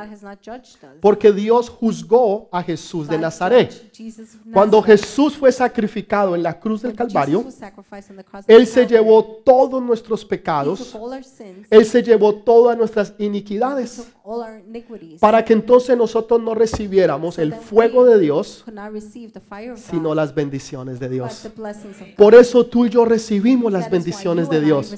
porque 1.02 1.32
Dios 1.32 1.70
juzgó 1.70 2.50
a 2.52 2.64
Jesús 2.64 3.08
de 3.08 3.18
Nazaret. 3.18 3.92
Cuando. 4.54 4.82
Jesús 4.86 5.36
fue 5.36 5.52
sacrificado 5.52 6.36
en 6.36 6.44
la 6.44 6.60
cruz 6.60 6.82
del 6.82 6.96
Calvario, 6.96 7.44
Él 8.48 8.68
se 8.68 8.86
llevó 8.86 9.24
todos 9.44 9.82
nuestros 9.82 10.24
pecados, 10.24 10.96
Él 11.70 11.86
se 11.86 12.04
llevó 12.04 12.36
todas 12.36 12.78
nuestras 12.78 13.14
iniquidades, 13.18 14.12
para 15.20 15.44
que 15.44 15.54
entonces 15.54 15.98
nosotros 15.98 16.42
no 16.42 16.54
recibiéramos 16.54 17.38
el 17.40 17.54
fuego 17.54 18.06
de 18.06 18.20
Dios, 18.20 18.64
sino 19.76 20.14
las 20.16 20.34
bendiciones 20.34 20.55
de 21.00 21.08
but 21.08 21.14
Dios. 21.14 21.50
Por 22.18 22.36
eso 22.36 22.66
tú 22.66 22.86
y 22.86 22.90
yo 22.90 23.06
recibimos 23.06 23.72
las 23.72 23.90
bendiciones 23.90 24.50
de 24.50 24.62
Dios. 24.62 24.96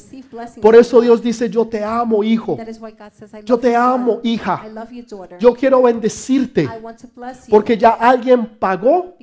Por 0.61 0.75
eso. 0.75 1.01
Dios 1.01 1.21
dice, 1.21 1.49
yo 1.49 1.65
te 1.65 1.83
amo, 1.83 2.23
hijo. 2.23 2.55
That 2.57 2.67
is 2.67 2.79
why 2.79 2.91
God 2.91 3.11
says, 3.17 3.33
I 3.33 3.43
Yo 3.45 3.55
love 3.55 3.61
te 3.61 3.75
amo, 3.75 4.19
hija. 4.23 4.63
I 4.65 4.73
love 4.73 4.91
you, 4.91 5.03
daughter. 5.03 5.37
Yo 5.39 5.53
quiero 5.53 5.81
bendecirte, 5.81 6.63
I 6.63 6.81
want 6.81 6.99
to 6.99 7.07
bless 7.15 7.47
you 7.47 7.51
porque 7.51 7.77
ya 7.77 7.91
alguien 7.91 8.45
pagó 8.59 9.15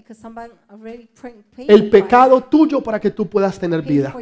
el 1.57 1.91
pecado 1.91 2.41
tuyo 2.43 2.81
para 2.81 3.01
que 3.01 3.11
tú 3.11 3.27
puedas 3.27 3.59
tener 3.59 3.83
vida. 3.83 4.15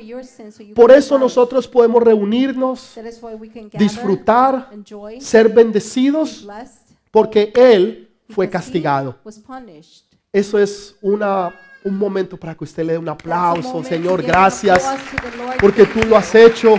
Por 0.74 0.90
eso 0.90 1.18
nosotros 1.18 1.68
podemos 1.68 2.02
reunirnos, 2.02 2.98
disfrutar, 3.72 4.70
ser 5.20 5.48
be 5.48 5.54
bendecidos, 5.54 6.44
blessed, 6.44 6.96
porque 7.10 7.52
Él 7.54 8.10
fue 8.28 8.48
castigado. 8.48 9.16
Eso 10.32 10.58
es 10.58 10.96
una, 11.02 11.54
un 11.84 11.98
momento 11.98 12.36
para 12.36 12.54
que 12.54 12.64
usted 12.64 12.84
le 12.84 12.92
dé 12.92 12.98
un 12.98 13.08
aplauso. 13.08 13.82
Señor, 13.84 14.22
gracias 14.22 14.84
porque 15.60 15.84
tú 15.84 16.00
lo 16.08 16.16
has 16.16 16.34
hecho. 16.34 16.78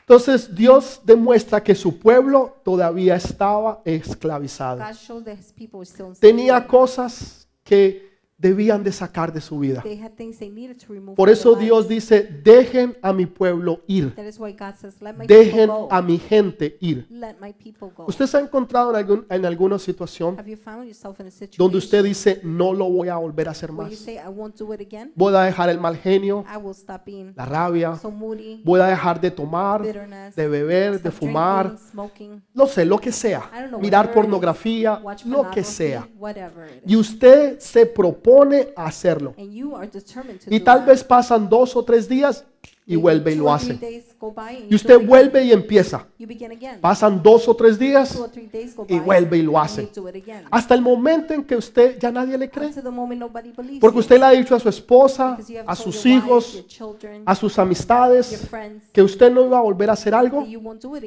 Entonces 0.00 0.54
Dios 0.54 1.00
demuestra 1.02 1.62
que 1.62 1.74
su 1.74 1.98
pueblo 1.98 2.58
todavía 2.62 3.16
estaba 3.16 3.80
esclavizado. 3.86 4.82
Tenía 6.20 6.66
cosas 6.66 7.48
que 7.64 8.13
debían 8.44 8.84
de 8.84 8.92
sacar 8.92 9.32
de 9.32 9.40
su 9.40 9.58
vida. 9.58 9.80
They 9.80 9.98
had 9.98 10.12
things 10.12 10.38
they 10.38 10.50
needed 10.50 10.76
to 10.86 10.92
remove 10.92 11.16
Por 11.16 11.30
eso 11.30 11.54
Dios 11.54 11.88
dice, 11.88 12.22
dejen 12.44 12.94
a 13.00 13.10
mi 13.14 13.24
pueblo 13.24 13.80
ir. 13.86 14.14
That 14.14 14.26
is 14.26 14.38
why 14.38 14.52
God 14.52 14.74
says, 14.78 15.00
let 15.00 15.14
my 15.14 15.26
Dejen 15.26 15.70
a 15.90 16.02
mi 16.02 16.18
gente 16.18 16.76
ir. 16.78 17.08
¿Usted 18.06 18.26
se 18.26 18.36
ha 18.36 18.40
encontrado 18.40 18.90
en, 18.90 18.96
algún- 18.96 19.26
en 19.30 19.46
alguna 19.46 19.78
situación 19.78 20.38
Have 20.38 20.50
you 20.50 20.58
found 20.58 20.84
yourself 20.84 21.18
in 21.20 21.28
a 21.28 21.30
situation 21.30 21.56
donde 21.56 21.78
usted 21.78 22.04
dice, 22.04 22.40
no 22.42 22.74
lo 22.74 22.84
voy 22.90 23.08
a 23.08 23.16
volver 23.16 23.48
a 23.48 23.52
hacer 23.52 23.72
más? 23.72 23.90
Voy 25.14 25.34
a 25.34 25.40
dejar 25.40 25.70
el 25.70 25.80
mal 25.80 25.96
genio, 25.96 26.44
la 27.34 27.46
rabia, 27.46 27.98
voy 28.62 28.80
a 28.80 28.86
dejar 28.88 29.20
de 29.22 29.30
tomar, 29.30 29.80
de 29.80 30.48
beber, 30.48 31.00
de 31.00 31.10
fumar, 31.10 31.76
no 32.52 32.66
sé, 32.66 32.84
lo 32.84 32.98
que 32.98 33.10
sea, 33.10 33.50
mirar 33.80 34.12
pornografía, 34.12 35.00
lo 35.24 35.50
que 35.50 35.64
sea. 35.64 36.06
Y 36.86 36.94
usted 36.94 37.58
se 37.58 37.86
propone 37.86 38.33
a 38.76 38.86
hacerlo. 38.86 39.34
Y 39.36 40.60
tal 40.60 40.84
vez 40.84 41.04
pasan 41.04 41.48
dos 41.48 41.76
o 41.76 41.84
tres 41.84 42.08
días 42.08 42.44
y 42.86 42.96
vuelve 42.96 43.32
y 43.32 43.36
lo 43.36 43.52
hace. 43.52 44.04
Y 44.68 44.74
usted 44.74 45.04
vuelve 45.04 45.44
y 45.44 45.52
empieza. 45.52 46.06
Pasan 46.80 47.22
dos 47.22 47.48
o 47.48 47.54
tres 47.54 47.78
días 47.78 48.18
y 48.88 48.98
vuelve 48.98 49.38
y 49.38 49.42
lo 49.42 49.58
hace. 49.58 49.90
Hasta 50.50 50.74
el 50.74 50.82
momento 50.82 51.34
en 51.34 51.44
que 51.44 51.56
usted 51.56 51.98
ya 51.98 52.10
nadie 52.10 52.38
le 52.38 52.50
cree. 52.50 52.70
Porque 53.80 53.98
usted 53.98 54.18
le 54.18 54.24
ha 54.24 54.30
dicho 54.30 54.54
a 54.54 54.60
su 54.60 54.68
esposa, 54.68 55.38
a 55.66 55.76
sus 55.76 56.06
hijos, 56.06 56.64
a 57.24 57.34
sus 57.34 57.58
amistades, 57.58 58.48
que 58.92 59.02
usted 59.02 59.30
no 59.30 59.44
iba 59.46 59.58
a 59.58 59.62
volver 59.62 59.90
a 59.90 59.94
hacer 59.94 60.14
algo 60.14 60.44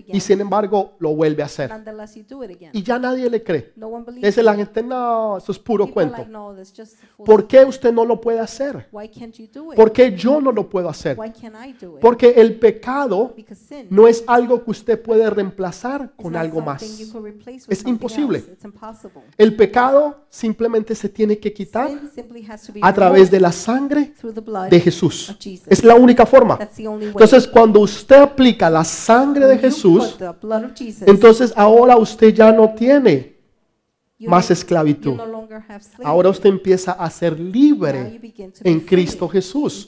y 0.08 0.20
sin 0.20 0.42
embargo 0.42 0.94
lo 1.00 1.16
vuelve 1.16 1.44
a 1.44 1.46
hacer. 1.46 1.72
Y 2.74 2.84
ya 2.84 3.00
nadie 3.00 3.30
le 3.30 3.44
cree. 3.44 3.74
You. 3.76 4.44
la 4.44 4.56
gente, 4.56 4.84
no, 4.84 5.38
eso 5.38 5.52
es 5.52 5.60
puro 5.60 5.88
cuento. 5.92 6.26
¿Por 7.26 7.48
qué 7.48 7.66
usted 7.66 7.92
no 7.92 8.06
lo 8.06 8.20
puede 8.20 8.40
hacer? 8.40 8.90
¿Por 9.76 9.92
qué 9.92 10.16
yo 10.16 10.42
no 10.42 10.52
lo 10.52 10.70
puedo 10.70 10.90
hacer? 10.90 11.18
Porque 12.00 12.30
el 12.30 12.60
pecado 12.60 13.07
No 13.90 14.08
es 14.08 14.24
algo 14.28 14.64
que 14.64 14.72
usted 14.72 15.02
puede 15.02 15.30
reemplazar 15.30 16.14
con 16.16 16.36
algo 16.36 16.62
más. 16.62 16.84
Es 17.68 17.86
imposible. 17.86 18.44
El 19.38 19.56
pecado 19.56 20.26
simplemente 20.30 20.96
se 20.96 21.10
tiene 21.10 21.38
que 21.38 21.54
quitar 21.54 21.90
a 22.82 22.94
través 22.94 23.32
de 23.32 23.40
la 23.40 23.52
sangre 23.52 24.14
de 24.70 24.80
Jesús. 24.80 25.36
Es 25.68 25.84
la 25.84 25.96
única 25.96 26.26
forma. 26.26 26.58
Entonces, 26.78 27.48
cuando 27.48 27.80
usted 27.82 28.18
aplica 28.18 28.70
la 28.70 28.84
sangre 28.84 29.48
de 29.48 29.58
Jesús, 29.58 30.18
entonces 31.02 31.54
ahora 31.56 31.98
usted 31.98 32.34
ya 32.34 32.52
no 32.52 32.74
tiene 32.74 33.38
más 34.26 34.50
esclavitud. 34.50 35.20
Ahora 36.04 36.30
usted 36.30 36.50
empieza 36.50 36.94
a 36.94 37.10
ser 37.10 37.40
libre 37.40 38.20
en 38.64 38.80
Cristo 38.80 39.28
Jesús. 39.28 39.88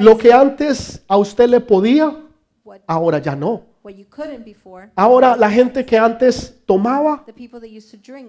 Lo 0.00 0.18
que 0.18 0.32
antes 0.32 1.02
a 1.06 1.16
usted 1.16 1.48
le 1.48 1.60
podía, 1.60 2.24
ahora 2.86 3.18
ya 3.18 3.36
no. 3.36 3.62
Ahora 4.96 5.36
la 5.36 5.50
gente 5.50 5.84
que 5.84 5.98
antes 5.98 6.57
tomaba, 6.68 7.24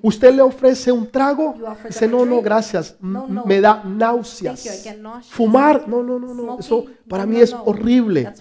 usted 0.02 0.34
le 0.34 0.42
ofrece 0.42 0.94
un 0.94 1.06
trago, 1.12 1.56
dice, 1.86 2.08
no, 2.08 2.26
no, 2.26 2.42
gracias, 2.42 2.96
me 3.02 3.60
da 3.60 3.84
náuseas. 3.84 4.88
Fumar, 5.30 5.86
no, 5.90 6.02
no, 6.02 6.18
no, 6.18 6.34
no, 6.34 6.58
eso 6.58 6.86
para 7.10 7.26
mí 7.26 7.42
es 7.42 7.54
horrible. 7.54 8.32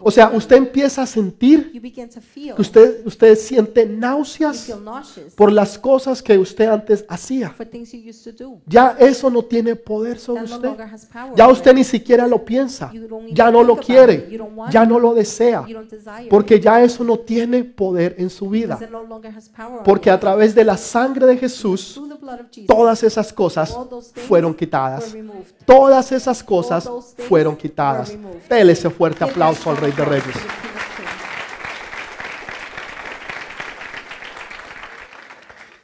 O 0.00 0.12
sea, 0.12 0.30
usted 0.32 0.58
empieza 0.58 1.02
a 1.02 1.06
sentir 1.06 1.72
que 1.72 2.54
usted, 2.56 3.04
usted 3.04 3.34
siente 3.36 3.84
náuseas 3.84 4.72
por 5.34 5.50
las 5.50 5.76
cosas 5.76 6.22
que 6.22 6.38
usted 6.38 6.68
antes 6.68 7.04
hacía. 7.08 7.50
for 7.50 7.66
things 7.66 7.92
you 7.92 8.08
used 8.08 8.22
to 8.22 8.44
do. 8.44 8.60
Ya 8.64 8.96
eso 9.00 9.28
no 9.28 9.42
tiene 9.42 9.74
poder 9.74 10.20
sobre 10.20 10.44
usted. 10.44 10.70
Ya 11.34 11.48
usted 11.48 11.74
ni 11.74 11.82
siquiera 11.82 12.28
lo 12.28 12.44
piensa. 12.44 12.92
Ya 13.32 13.50
no 13.50 13.64
lo 13.64 13.76
quiere. 13.76 14.38
Ya 14.70 14.86
no 14.86 15.00
lo 15.00 15.14
desea. 15.14 15.66
Porque 16.30 16.60
ya 16.60 16.80
eso 16.80 17.02
no 17.02 17.18
tiene 17.18 17.64
poder 17.64 18.14
en 18.18 18.30
su 18.30 18.48
vida. 18.48 18.78
Porque 19.84 20.10
a 20.10 20.18
través 20.20 20.54
de 20.54 20.64
la 20.64 20.76
sangre 20.76 21.26
de 21.26 21.36
Jesús, 21.36 22.00
todas 22.66 23.02
esas 23.02 23.32
cosas 23.32 23.76
fueron 24.26 24.54
quitadas. 24.54 25.14
Todas 25.64 26.12
esas 26.12 26.42
cosas 26.42 26.88
fueron 27.28 27.56
quitadas. 27.56 28.16
Dele 28.48 28.72
ese 28.72 28.90
fuerte 28.90 29.24
aplauso 29.24 29.70
al 29.70 29.76
Rey 29.76 29.92
de 29.92 30.04
Reyes. 30.04 30.36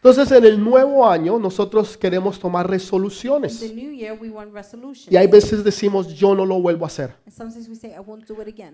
Entonces, 0.04 0.36
en 0.36 0.44
el 0.44 0.62
nuevo 0.62 1.08
año, 1.08 1.38
nosotros 1.38 1.96
queremos 1.96 2.38
tomar 2.38 2.68
resoluciones. 2.68 3.62
Y 3.62 5.16
hay 5.16 5.26
veces 5.26 5.64
decimos, 5.64 6.08
yo 6.08 6.34
no 6.34 6.44
lo 6.44 6.60
vuelvo 6.60 6.84
a 6.84 6.88
hacer. 6.88 7.16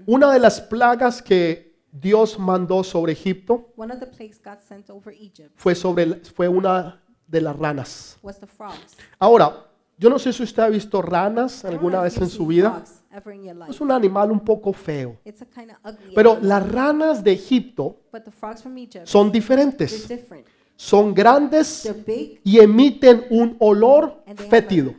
Una 0.06 0.32
de 0.32 0.40
las 0.40 0.60
plagas 0.60 1.22
que 1.22 1.69
Dios 1.92 2.38
mandó 2.38 2.84
sobre 2.84 3.12
Egipto 3.12 3.68
One 3.76 3.92
of 3.92 4.00
the 4.00 4.06
plagues 4.06 4.40
God 4.42 4.58
sent 4.66 4.88
over 4.90 5.12
Egypt 5.12 5.50
fue, 5.56 5.74
sobre, 5.74 6.06
fue 6.34 6.48
una 6.48 7.02
de 7.26 7.40
las 7.40 7.56
ranas. 7.56 8.18
was 8.22 8.38
the 8.38 8.46
frogs. 8.46 8.96
Ahora, 9.18 9.66
yo 9.98 10.08
no 10.08 10.18
sé 10.18 10.32
si 10.32 10.42
usted 10.42 10.62
ha 10.62 10.68
visto 10.68 11.02
ranas 11.02 11.64
alguna 11.64 12.00
vez 12.02 12.16
en 12.18 12.28
su 12.28 12.46
vida. 12.46 12.70
frogs 12.70 13.02
ever 13.12 13.34
in 13.34 13.44
your 13.44 13.56
life. 13.56 13.70
Es 13.70 13.80
un 13.80 13.90
animal 13.90 14.30
un 14.30 14.40
poco 14.40 14.72
feo. 14.72 15.16
It's 15.24 15.42
a 15.42 15.46
kind 15.46 15.70
of 15.72 15.76
ugly 15.84 16.14
Pero 16.14 16.32
animal. 16.32 16.48
las 16.48 16.72
ranas 16.72 17.24
de 17.24 17.32
Egipto 17.32 17.96
But 18.12 18.22
the 18.24 18.30
frogs 18.30 18.62
from 18.62 18.78
Egypt, 18.78 19.06
son 19.06 19.26
they're 19.30 19.40
diferentes. 19.40 20.08
different. 20.08 20.46
Son 20.76 21.12
grandes 21.12 21.82
They're 21.82 22.02
big 22.02 22.40
y 22.42 22.58
emiten 22.58 23.26
un 23.30 23.56
olor 23.58 24.24
fétido. 24.48 24.94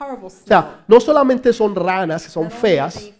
O 0.00 0.30
sea, 0.30 0.84
no 0.88 1.00
solamente 1.00 1.52
son 1.52 1.74
ranas, 1.74 2.22
son 2.22 2.50
feas, 2.50 3.10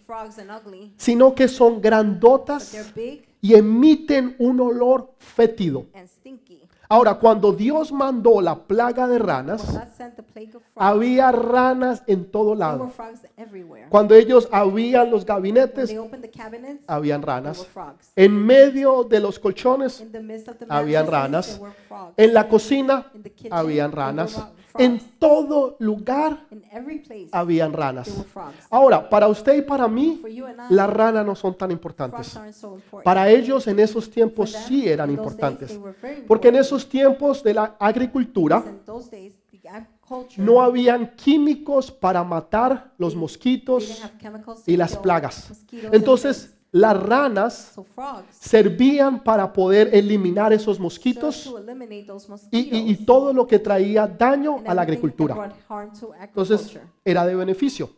sino 0.97 1.33
que 1.33 1.47
son 1.47 1.81
grandotas 1.81 2.75
y 3.41 3.53
emiten 3.53 4.35
un 4.39 4.59
olor 4.59 5.13
fétido. 5.17 5.85
Ahora, 6.89 7.15
cuando 7.15 7.53
Dios 7.53 7.91
mandó 7.91 8.41
la 8.41 8.55
plaga 8.55 9.07
de 9.07 9.17
ranas, 9.17 9.63
había 10.75 11.31
ranas 11.31 12.03
en 12.05 12.29
todo 12.29 12.53
lado. 12.53 12.91
Cuando 13.89 14.13
ellos 14.13 14.47
abrían 14.51 15.09
los 15.09 15.25
gabinetes, 15.25 15.95
habían 16.85 17.21
ranas. 17.21 17.67
En 18.15 18.45
medio 18.45 19.03
de 19.03 19.19
los 19.19 19.39
colchones, 19.39 20.05
habían 20.69 21.07
ranas. 21.07 21.59
en 22.17 22.33
la 22.33 22.47
cocina, 22.47 23.11
habían 23.49 23.91
ranas. 23.91 24.39
En 24.77 24.99
todo 25.19 25.75
lugar, 25.79 26.45
In 26.49 26.63
every 26.71 26.99
place, 26.99 27.29
habían 27.31 27.73
ranas. 27.73 28.25
Ahora, 28.69 29.07
para 29.07 29.27
usted 29.27 29.55
y 29.57 29.61
para 29.61 29.87
mí, 29.87 30.21
las 30.69 30.89
ranas 30.89 31.25
no 31.25 31.35
son 31.35 31.55
tan 31.55 31.69
frogs 31.69 31.73
importantes. 31.73 32.35
aren't 32.35 32.55
so 32.55 32.75
important. 32.75 33.03
Para 33.03 33.29
ellos 33.29 33.67
en 33.67 33.79
esos 33.79 34.09
tiempos 34.09 34.51
sí 34.51 34.87
eran 34.87 35.11
importantes. 35.11 35.79
Porque 36.27 36.47
en 36.47 36.55
esos 36.55 36.87
tiempos 36.89 37.43
de 37.43 37.53
la 37.53 37.75
agricultura 37.79 38.63
no 40.37 40.61
habían 40.61 41.15
químicos 41.15 41.91
para 41.91 42.23
matar 42.23 42.93
los 42.97 43.15
mosquitos 43.15 44.01
y 44.65 44.77
las 44.77 44.97
plagas. 44.97 45.65
Entonces. 45.91 46.52
Las 46.73 46.97
ranas 47.01 47.71
servían 48.31 49.23
para 49.23 49.53
poder 49.53 49.89
eliminar 49.93 50.51
esos 50.51 50.79
mosquitos 50.79 51.45
y, 51.45 51.49
mosquitoes 52.29 52.49
y- 52.51 52.91
y 52.91 53.05
todo 53.05 53.31
lo 53.31 53.45
que 53.45 53.59
traía 53.59 54.07
daño 54.07 54.55
a 54.65 54.73
la 54.73 54.81
agricultura. 54.81 55.35
Entonces, 56.29 56.61
era 57.05 57.25
de 57.27 57.35
beneficio. 57.35 57.89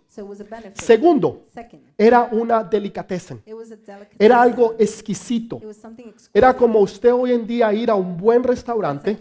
Segundo, 0.75 1.43
era 1.97 2.29
una 2.31 2.63
delicatessen. 2.63 3.41
Era 4.19 4.41
algo 4.41 4.75
exquisito. 4.77 5.61
Era 6.33 6.55
como 6.55 6.79
usted 6.79 7.13
hoy 7.13 7.31
en 7.31 7.47
día 7.47 7.73
ir 7.73 7.89
a 7.89 7.95
un 7.95 8.17
buen 8.17 8.43
restaurante 8.43 9.17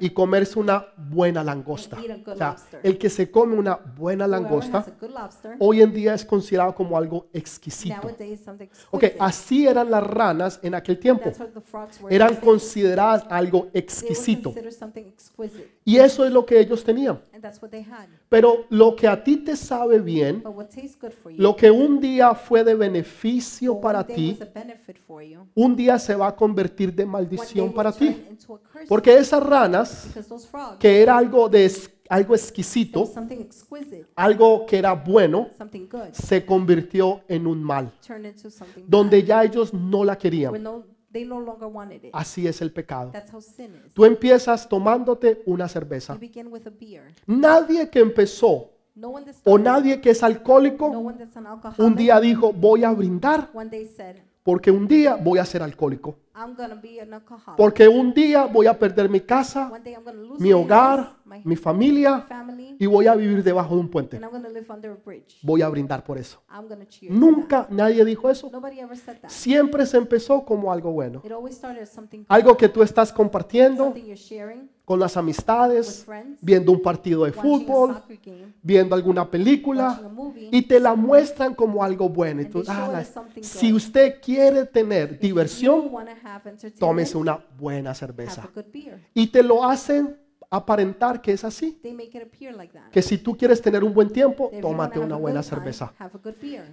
y 0.00 0.10
comerse 0.10 0.58
una 0.58 0.86
buena 0.96 1.44
langosta. 1.44 1.98
O 2.26 2.36
sea, 2.36 2.56
el 2.82 2.98
que 2.98 3.10
se 3.10 3.30
come 3.30 3.56
una 3.56 3.76
buena 3.76 4.26
langosta 4.26 4.84
hoy 5.58 5.82
en 5.82 5.92
día 5.92 6.14
es 6.14 6.24
considerado 6.24 6.74
como 6.74 6.96
algo 6.96 7.26
exquisito. 7.32 8.00
Ok, 8.90 9.04
así 9.18 9.66
eran 9.66 9.90
las 9.90 10.04
ranas 10.04 10.60
en 10.62 10.74
aquel 10.74 10.98
tiempo. 10.98 11.32
Eran 12.08 12.36
consideradas 12.36 13.24
algo 13.28 13.68
exquisito. 13.72 14.54
Y 15.84 15.96
eso 15.96 16.24
es 16.24 16.32
lo 16.32 16.46
que 16.46 16.60
ellos 16.60 16.82
tenían. 16.84 17.20
Pero 18.28 18.66
lo 18.70 18.94
que 18.94 19.08
a 19.08 19.22
ti 19.22 19.38
te 19.38 19.56
sabe 19.56 19.98
bien, 19.98 20.42
Lo 21.42 21.56
que 21.56 21.72
un 21.72 22.00
día 22.00 22.36
fue 22.36 22.62
de 22.62 22.76
beneficio 22.76 23.80
para 23.80 24.06
ti, 24.06 24.38
un 25.56 25.74
día 25.74 25.98
se 25.98 26.14
va 26.14 26.28
a 26.28 26.36
convertir 26.36 26.94
de 26.94 27.04
maldición 27.04 27.72
para 27.72 27.90
ti. 27.90 28.16
Porque 28.88 29.16
esas 29.16 29.42
ranas, 29.42 30.08
que 30.78 31.02
era 31.02 31.18
algo, 31.18 31.48
de, 31.48 31.68
algo 32.08 32.34
it 32.36 32.40
exquisito, 32.40 33.10
algo 34.14 34.64
que 34.66 34.78
era 34.78 34.92
bueno, 34.92 35.48
se 36.12 36.46
convirtió 36.46 37.22
en 37.26 37.48
un 37.48 37.60
mal, 37.60 37.92
donde 38.86 39.24
ya 39.24 39.42
ellos 39.42 39.74
no 39.74 40.04
la 40.04 40.16
querían. 40.16 40.54
Así 42.12 42.46
es 42.46 42.62
el 42.62 42.72
pecado. 42.72 43.12
Tú 43.92 44.04
empiezas 44.04 44.68
tomándote 44.68 45.42
una 45.46 45.66
cerveza. 45.68 46.16
Nadie 47.26 47.90
que 47.90 47.98
empezó 47.98 48.70
o 49.44 49.58
nadie 49.58 50.00
que 50.00 50.10
es 50.10 50.22
alcohólico 50.22 50.88
un 51.78 51.96
día 51.96 52.20
dijo 52.20 52.52
voy 52.52 52.84
a 52.84 52.90
brindar 52.92 53.50
porque 54.42 54.70
un 54.70 54.88
día 54.88 55.14
voy 55.14 55.38
a 55.38 55.44
ser 55.44 55.62
alcohólico. 55.62 56.16
Porque 57.56 57.86
un 57.86 58.12
día 58.12 58.46
voy 58.46 58.66
a 58.66 58.76
perder 58.76 59.08
mi 59.08 59.20
casa, 59.20 59.70
mi 60.38 60.52
hogar, 60.52 61.16
mi 61.44 61.54
familia 61.54 62.26
y 62.78 62.86
voy 62.86 63.06
a 63.06 63.14
vivir 63.14 63.44
debajo 63.44 63.74
de 63.74 63.80
un 63.80 63.88
puente. 63.88 64.20
Voy 65.42 65.62
a 65.62 65.68
brindar 65.68 66.02
por 66.02 66.18
eso. 66.18 66.42
Nunca 67.10 67.68
nadie 67.70 68.04
dijo 68.04 68.30
eso. 68.30 68.50
Siempre 69.28 69.86
se 69.86 69.98
empezó 69.98 70.44
como 70.44 70.72
algo 70.72 70.90
bueno. 70.90 71.22
Algo 72.28 72.56
que 72.56 72.68
tú 72.68 72.82
estás 72.82 73.12
compartiendo 73.12 73.94
con 74.84 74.98
las 75.00 75.16
amistades, 75.16 76.04
viendo 76.40 76.72
un 76.72 76.82
partido 76.82 77.24
de 77.24 77.32
fútbol, 77.32 78.02
viendo 78.62 78.94
alguna 78.94 79.30
película 79.30 80.00
y 80.50 80.62
te 80.62 80.78
la 80.80 80.94
muestran 80.94 81.54
como 81.54 81.82
algo 81.82 82.08
bueno. 82.08 82.42
Y 82.42 82.46
tú, 82.46 82.62
"Ah, 82.68 83.02
si 83.40 83.72
usted 83.72 84.20
quiere 84.20 84.64
tener 84.66 85.18
diversión, 85.18 85.90
tómese 86.78 87.16
una 87.16 87.38
buena 87.58 87.94
cerveza. 87.94 88.42
Y 89.14 89.26
te 89.28 89.42
lo 89.42 89.64
hacen 89.64 90.16
aparentar 90.52 91.22
que 91.22 91.32
es 91.32 91.44
así. 91.44 91.80
Que 92.92 93.00
si 93.00 93.16
tú 93.16 93.34
quieres 93.36 93.62
tener 93.62 93.82
un 93.82 93.94
buen 93.94 94.10
tiempo, 94.10 94.50
tómate 94.60 94.98
una 94.98 95.16
buena 95.16 95.42
cerveza. 95.42 95.94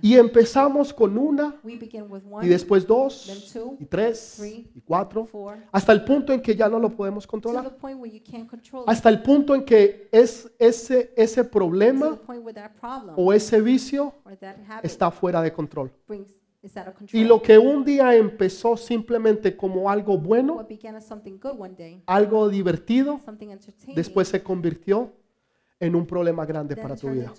Y 0.01 0.15
empezamos 0.15 0.93
con 0.93 1.17
una 1.17 1.55
y 2.41 2.47
después 2.47 2.85
dos 2.85 3.55
y 3.79 3.85
tres 3.85 4.41
y 4.75 4.81
cuatro, 4.81 5.27
hasta 5.71 5.93
el 5.93 6.03
punto 6.03 6.33
en 6.33 6.41
que 6.41 6.55
ya 6.55 6.67
no 6.67 6.77
lo 6.77 6.89
podemos 6.89 7.25
controlar. 7.25 7.73
Hasta 8.85 9.09
el 9.09 9.21
punto 9.21 9.55
en 9.55 9.63
que 9.63 10.09
es 10.11 10.51
ese, 10.59 11.13
ese 11.15 11.45
problema 11.45 12.19
o 13.15 13.31
ese 13.31 13.61
vicio 13.61 14.13
está 14.83 15.09
fuera 15.09 15.41
de 15.41 15.53
control. 15.53 15.89
Y 17.13 17.23
lo 17.23 17.41
que 17.41 17.57
un 17.57 17.85
día 17.85 18.15
empezó 18.15 18.75
simplemente 18.75 19.55
como 19.55 19.89
algo 19.89 20.17
bueno, 20.17 20.65
day, 21.77 22.03
algo 22.05 22.49
divertido, 22.49 23.21
después 23.95 24.27
se 24.27 24.43
convirtió 24.43 25.13
en 25.79 25.95
un 25.95 26.05
problema 26.05 26.45
grande 26.45 26.75
para 26.75 26.95
tu 26.97 27.09
vida. 27.09 27.33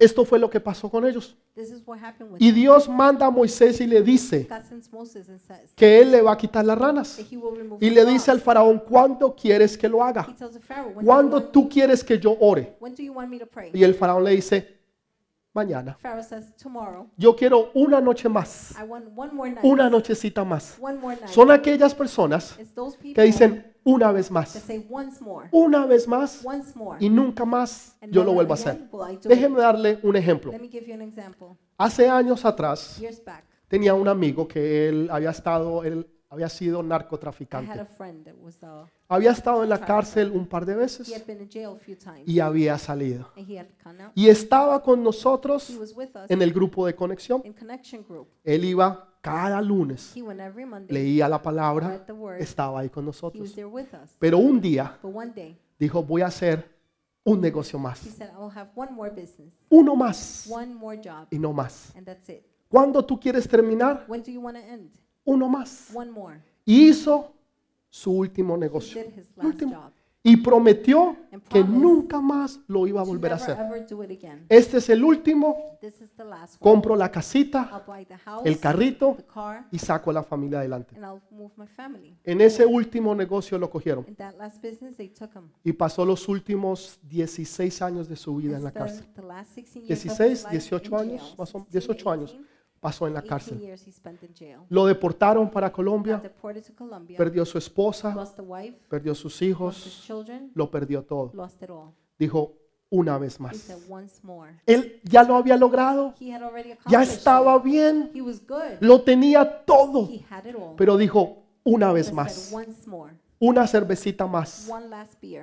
Esto 0.00 0.24
fue 0.24 0.38
lo 0.40 0.50
que 0.50 0.58
pasó 0.58 0.90
con 0.90 1.06
ellos. 1.06 1.36
Y. 2.38 2.50
Dios 2.50 2.88
manda 2.88 3.26
a 3.26 3.30
Moisés 3.30 3.80
y 3.80 3.86
le 3.86 4.02
dice 4.02 4.48
que 5.76 6.00
él 6.00 6.10
le 6.10 6.22
va 6.22 6.32
a 6.32 6.36
quitar 6.36 6.64
las 6.64 6.76
ranas. 6.76 7.24
Y 7.80 7.90
le 7.90 8.04
dice 8.04 8.32
al 8.32 8.40
faraón, 8.40 8.80
¿cuándo 8.80 9.36
quieres 9.36 9.78
que 9.78 9.88
lo 9.88 10.02
haga? 10.02 10.26
¿Cuándo 11.04 11.44
tú 11.44 11.68
quieres 11.68 12.02
que 12.02 12.18
yo 12.18 12.36
ore? 12.40 12.76
Y 13.72 13.84
el 13.84 13.94
faraón 13.94 14.24
le 14.24 14.32
dice, 14.32 14.81
mañana. 15.52 15.98
Yo 17.16 17.36
quiero 17.36 17.70
una 17.74 18.00
noche 18.00 18.28
más, 18.28 18.74
una 19.62 19.90
nochecita 19.90 20.44
más. 20.44 20.78
Son 21.26 21.50
aquellas 21.50 21.94
personas 21.94 22.58
que 23.14 23.22
dicen 23.22 23.74
una 23.84 24.12
vez 24.12 24.30
más, 24.30 24.64
una 25.50 25.86
vez 25.86 26.06
más 26.06 26.44
y 27.00 27.08
nunca 27.08 27.44
más 27.44 27.96
yo 28.10 28.24
lo 28.24 28.32
vuelvo 28.32 28.52
a 28.52 28.54
hacer. 28.54 28.88
it. 29.22 29.56
darle 29.56 29.98
un 30.02 30.16
ejemplo. 30.16 30.52
Hace 31.76 32.08
años 32.08 32.44
atrás 32.44 33.00
tenía 33.68 33.94
un 33.94 34.08
amigo 34.08 34.46
que 34.46 34.88
él 34.88 35.08
había 35.10 35.30
estado, 35.30 35.82
él 35.84 36.06
había 36.32 36.48
sido 36.48 36.82
narcotraficante. 36.82 37.78
uh, 37.78 38.86
Había 39.06 39.32
estado 39.32 39.62
en 39.62 39.68
la 39.68 39.78
cárcel 39.78 40.30
un 40.30 40.46
par 40.46 40.64
de 40.64 40.74
veces 40.74 41.12
y 42.24 42.40
había 42.40 42.78
salido. 42.78 43.28
Y 44.14 44.28
estaba 44.28 44.82
con 44.82 45.02
nosotros 45.02 45.78
en 46.28 46.40
el 46.40 46.52
grupo 46.54 46.86
de 46.86 46.94
conexión. 46.94 47.42
Él 48.44 48.64
iba 48.64 49.14
cada 49.20 49.60
lunes, 49.60 50.14
leía 50.88 51.28
la 51.28 51.42
palabra, 51.42 52.02
estaba 52.38 52.80
ahí 52.80 52.88
con 52.88 53.04
nosotros. 53.04 53.54
Pero 54.18 54.38
un 54.38 54.58
día 54.58 54.98
dijo, 55.78 56.02
voy 56.02 56.22
a 56.22 56.26
hacer 56.28 56.72
un 57.24 57.42
negocio 57.42 57.78
más, 57.78 58.00
uno 59.68 59.94
más 59.94 60.50
y 61.30 61.38
no 61.38 61.52
más. 61.52 61.92
¿Cuándo 62.68 63.04
tú 63.04 63.20
quieres 63.20 63.46
terminar? 63.46 64.06
Uno 65.24 65.48
más. 65.48 65.90
Y 66.64 66.88
hizo 66.88 67.32
su 67.90 68.12
último 68.12 68.56
negocio. 68.56 69.02
Último. 69.42 69.90
Y 70.24 70.36
prometió 70.36 71.16
que 71.48 71.64
nunca 71.64 72.20
más 72.20 72.60
lo 72.68 72.86
iba 72.86 73.00
a 73.00 73.04
volver 73.04 73.32
a 73.32 73.34
hacer. 73.34 73.56
Este 74.48 74.78
es 74.78 74.88
el 74.88 75.02
último. 75.02 75.76
Compro 76.60 76.94
la 76.94 77.10
casita, 77.10 77.84
el 78.44 78.60
carrito 78.60 79.16
y 79.72 79.78
saco 79.80 80.10
a 80.10 80.12
la 80.12 80.22
familia 80.22 80.60
adelante. 80.60 80.96
En 82.22 82.40
ese 82.40 82.64
último 82.64 83.16
negocio 83.16 83.58
lo 83.58 83.68
cogieron 83.68 84.04
him. 84.08 84.14
y 85.64 85.72
pasó 85.72 86.04
los 86.04 86.28
últimos 86.28 87.00
16 87.02 87.82
años 87.82 88.08
de 88.08 88.14
su 88.14 88.36
vida 88.36 88.56
en 88.56 88.62
la 88.62 88.70
cárcel. 88.70 89.04
the 89.16 89.22
last 89.22 89.52
16 89.56 89.86
years 89.88 90.06
of 90.06 90.16
16, 90.16 90.32
his 90.32 90.44
life 90.44 90.52
18 90.52 90.86
in 90.86 90.94
años, 91.10 91.34
más 91.36 91.52
o- 91.52 91.66
16, 91.68 91.72
18 91.72 92.10
años 92.12 92.30
18, 92.32 92.48
pasó 92.82 93.06
en 93.06 93.14
la 93.14 93.20
18 93.20 93.28
cárcel. 93.30 94.58
Lo 94.68 94.86
deportaron 94.86 95.48
para 95.48 95.72
Colombia, 95.72 96.20
perdió 97.16 97.44
su 97.44 97.56
esposa, 97.56 98.12
perdió 98.88 99.14
sus 99.14 99.40
hijos, 99.40 100.04
lo 100.52 100.68
perdió 100.68 101.04
todo. 101.04 101.32
Dijo, 102.18 102.56
una 102.90 103.18
vez 103.18 103.38
más. 103.38 103.70
Él 104.66 105.00
ya 105.04 105.22
lo 105.22 105.36
había 105.36 105.56
logrado, 105.56 106.12
ya 106.88 107.02
estaba 107.02 107.56
bien, 107.60 108.10
He 108.12 108.20
was 108.20 108.44
good. 108.44 108.78
lo 108.80 109.02
tenía 109.02 109.64
todo, 109.64 110.08
pero 110.76 110.96
dijo, 110.96 111.44
una 111.62 111.86
But 111.86 111.94
vez 111.94 112.12
más, 112.12 112.52
once 112.52 112.88
more. 112.88 113.14
una 113.38 113.64
cervecita 113.68 114.26
más, 114.26 114.68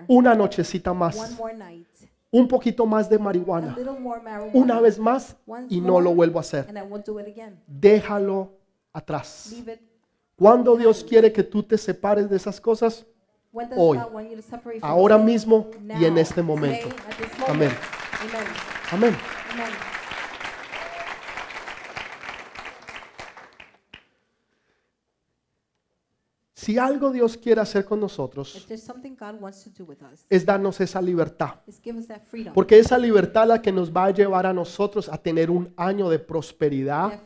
una 0.09 0.35
nochecita 0.35 0.91
One 0.91 0.99
más, 0.99 1.37
more 1.39 1.55
night. 1.55 1.87
Un 2.31 2.47
poquito 2.47 2.85
más 2.85 3.09
de 3.09 3.17
marihuana, 3.17 3.75
una 4.53 4.79
vez 4.79 4.99
más 4.99 5.35
y 5.69 5.81
no 5.81 5.99
lo 5.99 6.13
vuelvo 6.13 6.39
a 6.39 6.41
hacer. 6.41 6.67
Déjalo 7.67 8.53
atrás. 8.93 9.55
Cuando 10.35 10.77
Dios 10.77 11.03
quiere 11.03 11.31
que 11.33 11.43
tú 11.43 11.63
te 11.63 11.77
separes 11.77 12.29
de 12.29 12.37
esas 12.37 12.61
cosas, 12.61 13.05
Hoy. 13.75 13.99
Ahora 14.81 15.17
mismo 15.17 15.69
y 15.99 16.05
en 16.05 16.17
este 16.17 16.41
momento. 16.41 16.89
Amén. 17.47 17.71
Amén. 18.91 19.15
Si 26.59 26.77
algo 26.77 27.09
Dios 27.09 27.37
quiere 27.37 27.61
hacer 27.61 27.85
con 27.85 28.01
nosotros, 28.01 28.67
es 30.29 30.45
darnos 30.45 30.81
esa 30.81 31.01
libertad. 31.01 31.51
Porque 32.53 32.79
esa 32.79 32.97
libertad 32.97 33.47
la 33.47 33.61
que 33.61 33.71
nos 33.71 33.95
va 33.95 34.05
a 34.05 34.11
llevar 34.11 34.45
a 34.45 34.51
nosotros 34.51 35.07
a 35.07 35.17
tener 35.17 35.49
un 35.49 35.73
año 35.77 36.09
de 36.09 36.19
prosperidad, 36.19 37.17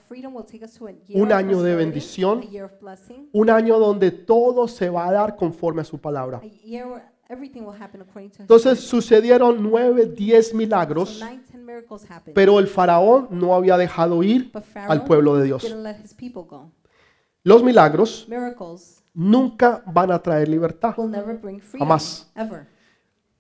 un 1.16 1.32
año 1.32 1.64
de 1.64 1.76
bendición. 1.76 2.44
un 3.32 3.50
año 3.50 3.80
donde 3.80 4.12
todo 4.12 4.68
se 4.68 4.92
va 4.92 5.08
a 5.08 5.12
dar 5.12 5.36
conforme 5.36 5.82
a 5.82 5.86
su 5.86 6.00
palabra. 6.00 6.40
Entonces 8.38 8.80
sucedieron 8.82 9.64
nueve, 9.64 10.06
diez 10.06 10.54
milagros, 10.54 11.24
pero 12.36 12.60
el 12.60 12.68
faraón 12.68 13.30
no 13.32 13.56
había 13.56 13.78
dejado 13.78 14.22
ir 14.22 14.52
al 14.76 15.04
pueblo 15.06 15.38
de 15.38 15.46
Dios. 15.46 15.76
Los 17.44 17.64
milagros 17.64 18.28
nunca 19.14 19.84
van 19.86 20.12
a 20.12 20.20
traer 20.22 20.48
libertad. 20.50 20.94
Jamás. 21.80 22.32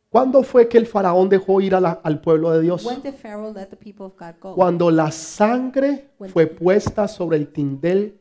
¿Cuándo 0.09 0.43
fue 0.43 0.67
que 0.69 0.77
el 0.77 0.85
faraón 0.85 1.27
dejó 1.27 1.59
ir 1.59 1.73
a 1.73 1.79
la- 1.81 1.99
al 2.03 2.21
pueblo 2.21 2.51
de 2.51 2.61
Dios? 2.61 2.83
Cuando 4.55 4.91
la 4.91 5.09
sangre 5.11 6.11
fue 6.31 6.45
puesta 6.45 7.07
sobre 7.07 7.37
el 7.37 7.47
tindel 7.51 8.19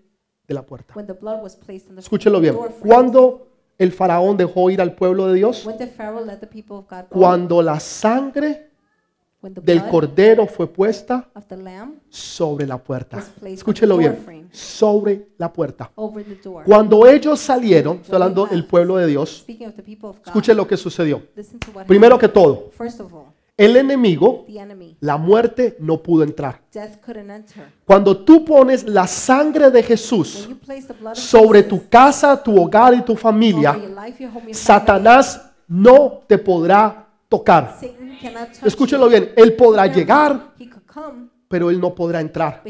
de 0.48 0.54
la 0.54 0.62
puerta. 0.62 0.94
Escúchelo 1.98 2.40
bien. 2.40 2.54
¿Cuándo 2.88 3.46
el 3.78 3.92
faraón 3.92 4.36
dejó 4.38 4.70
ir 4.70 4.80
al 4.80 4.94
pueblo 4.94 5.26
de 5.28 5.34
Dios? 5.34 5.66
Cuando 7.10 7.60
la 7.62 7.78
sangre 7.78 8.70
del 9.42 9.86
cordero 9.88 10.46
fue 10.46 10.66
puesta 10.66 11.28
sobre 12.08 12.66
la 12.66 12.78
puerta. 12.78 13.22
Escúchelo 13.44 13.96
bien, 13.96 14.48
sobre 14.52 15.28
la 15.38 15.52
puerta. 15.52 15.90
Cuando 16.64 17.06
ellos 17.06 17.40
salieron, 17.40 17.98
estoy 17.98 18.14
hablando 18.14 18.46
del 18.46 18.64
pueblo 18.66 18.96
de 18.96 19.06
Dios, 19.06 19.38
Speaking 19.42 19.68
of 19.68 19.74
the 19.74 19.82
people 19.82 20.10
of 20.10 20.18
God, 20.18 20.26
escuche 20.26 20.54
lo 20.54 20.66
que 20.66 20.76
sucedió. 20.76 21.22
Primero 21.86 22.18
que 22.18 22.28
todo, 22.28 22.52
happened. 22.52 22.72
First 22.72 23.00
of 23.00 23.12
all, 23.12 23.32
el 23.56 23.76
enemigo, 23.76 24.46
la 25.00 25.16
muerte, 25.18 25.76
no 25.78 26.02
pudo 26.02 26.24
entrar. 26.24 26.62
Cuando 27.84 28.16
tú 28.24 28.44
pones 28.44 28.84
la 28.84 29.06
sangre 29.06 29.70
de 29.70 29.82
Jesús 29.82 30.48
sobre 31.12 31.62
tu 31.62 31.88
casa, 31.88 32.42
tu 32.42 32.60
hogar 32.60 32.94
y 32.94 33.02
tu 33.02 33.14
familia, 33.14 33.78
Satanás 34.52 35.50
no 35.68 36.22
te 36.26 36.38
podrá 36.38 37.08
tocar. 37.32 37.78
Escúchelo 38.62 39.08
bien, 39.08 39.32
él 39.34 39.54
podrá 39.54 39.86
llegar, 39.86 40.52
pero 41.48 41.70
él 41.70 41.80
no 41.80 41.94
podrá 41.94 42.20
entrar. 42.20 42.62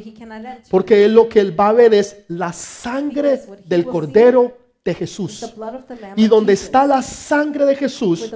Porque 0.71 1.05
él 1.05 1.15
lo 1.15 1.29
que 1.29 1.41
él 1.41 1.59
va 1.59 1.71
a 1.71 1.73
ver 1.73 1.93
es 1.93 2.25
la 2.29 2.53
sangre 2.53 3.41
del 3.67 3.85
cordero 3.85 4.57
de 4.85 4.95
Jesús. 4.95 5.53
Y 6.15 6.29
donde 6.29 6.53
está 6.53 6.87
la 6.87 7.03
sangre 7.03 7.65
de 7.67 7.75
Jesús, 7.75 8.33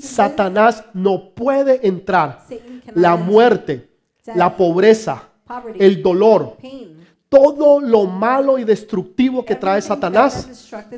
Satanás 0.00 0.84
no 0.94 1.34
puede 1.34 1.86
entrar. 1.86 2.46
La 2.94 3.16
muerte, 3.16 3.90
la 4.34 4.56
pobreza, 4.56 5.28
el 5.78 6.02
dolor, 6.02 6.56
todo 7.28 7.78
lo 7.80 8.06
malo 8.06 8.58
y 8.58 8.64
destructivo 8.64 9.44
que 9.44 9.54
trae 9.54 9.82
Satanás 9.82 10.48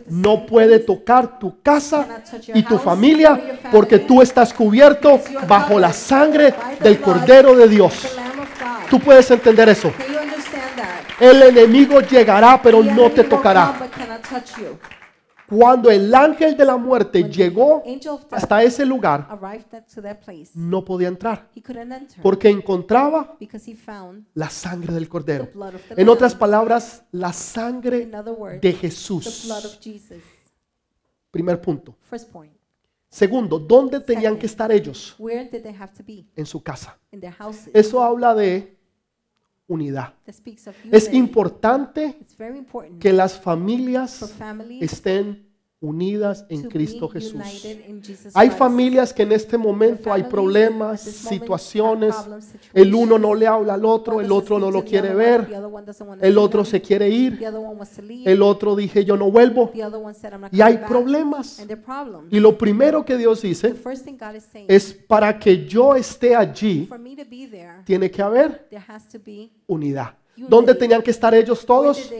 no 0.06 0.46
puede 0.46 0.78
tocar 0.78 1.38
tu 1.38 1.60
casa 1.60 2.06
y 2.54 2.62
tu 2.62 2.78
familia 2.78 3.58
porque 3.72 3.98
tú 3.98 4.22
estás 4.22 4.52
cubierto 4.54 5.20
bajo 5.48 5.78
la 5.78 5.92
sangre 5.92 6.54
del 6.80 7.00
Cordero 7.00 7.56
de 7.56 7.68
Dios. 7.68 8.16
Tú 8.88 9.00
puedes 9.00 9.30
entender 9.30 9.68
eso. 9.68 9.92
El 11.18 11.42
enemigo 11.42 12.00
llegará 12.00 12.60
pero 12.62 12.82
no 12.82 13.10
te 13.10 13.24
tocará. 13.24 13.74
Cuando 15.50 15.90
el 15.90 16.14
ángel 16.14 16.56
de 16.56 16.64
la 16.64 16.76
muerte 16.76 17.24
llegó 17.24 17.82
hasta 18.30 18.62
ese 18.62 18.86
lugar, 18.86 19.28
no 20.54 20.84
podía 20.84 21.08
entrar 21.08 21.50
porque 22.22 22.48
encontraba 22.48 23.36
la 24.34 24.48
sangre 24.48 24.94
del 24.94 25.08
Cordero. 25.08 25.48
En 25.90 26.08
otras 26.08 26.36
palabras, 26.36 27.02
la 27.10 27.32
sangre 27.32 28.08
de 28.60 28.72
Jesús. 28.72 29.50
Primer 31.32 31.60
punto. 31.60 31.96
First 32.00 32.30
point. 32.30 32.52
Segundo, 33.08 33.58
¿dónde 33.58 33.98
tenían 33.98 34.38
que 34.38 34.46
estar 34.46 34.70
ellos? 34.70 35.16
Where 35.18 35.48
did 35.50 35.62
they 35.62 35.74
have 35.74 35.92
to 35.94 36.04
be? 36.06 36.26
En 36.36 36.46
su 36.46 36.62
casa. 36.62 36.96
Eso 37.72 38.02
habla 38.04 38.36
de 38.36 38.79
unidad. 39.70 40.14
Es 40.90 41.12
importante 41.12 42.18
que 42.98 43.12
las 43.12 43.40
familias 43.40 44.34
estén 44.80 45.49
unidas 45.80 46.44
en 46.50 46.62
to 46.62 46.68
Cristo 46.68 47.08
Jesús. 47.08 47.40
Hay 48.34 48.50
familias 48.50 49.14
que 49.14 49.22
en 49.22 49.32
este 49.32 49.56
momento 49.56 50.12
hay 50.12 50.24
problemas, 50.24 51.00
situaciones. 51.00 52.14
El 52.74 52.94
uno 52.94 53.18
no 53.18 53.34
le 53.34 53.46
habla 53.46 53.74
al 53.74 53.84
otro, 53.84 54.20
el 54.20 54.30
otro 54.30 54.58
no 54.58 54.70
lo 54.70 54.84
quiere 54.84 55.14
ver, 55.14 55.48
el 56.20 56.38
otro 56.38 56.64
se 56.64 56.82
quiere 56.82 57.08
ir, 57.08 57.42
el 58.24 58.42
otro 58.42 58.76
dije 58.76 59.04
yo 59.04 59.16
no 59.16 59.30
vuelvo. 59.30 59.72
Y 60.52 60.60
hay 60.60 60.78
problemas. 60.78 61.64
Y 62.30 62.40
lo 62.40 62.58
primero 62.58 63.04
que 63.04 63.16
Dios 63.16 63.40
dice 63.40 63.74
es 64.68 64.92
para 64.92 65.38
que 65.38 65.66
yo 65.66 65.94
esté 65.94 66.36
allí, 66.36 66.88
tiene 67.84 68.10
que 68.10 68.22
haber 68.22 68.68
unidad. 69.66 70.19
¿Dónde 70.48 70.74
tenían 70.74 71.02
que 71.02 71.10
estar 71.10 71.34
ellos 71.34 71.64
todos? 71.64 72.10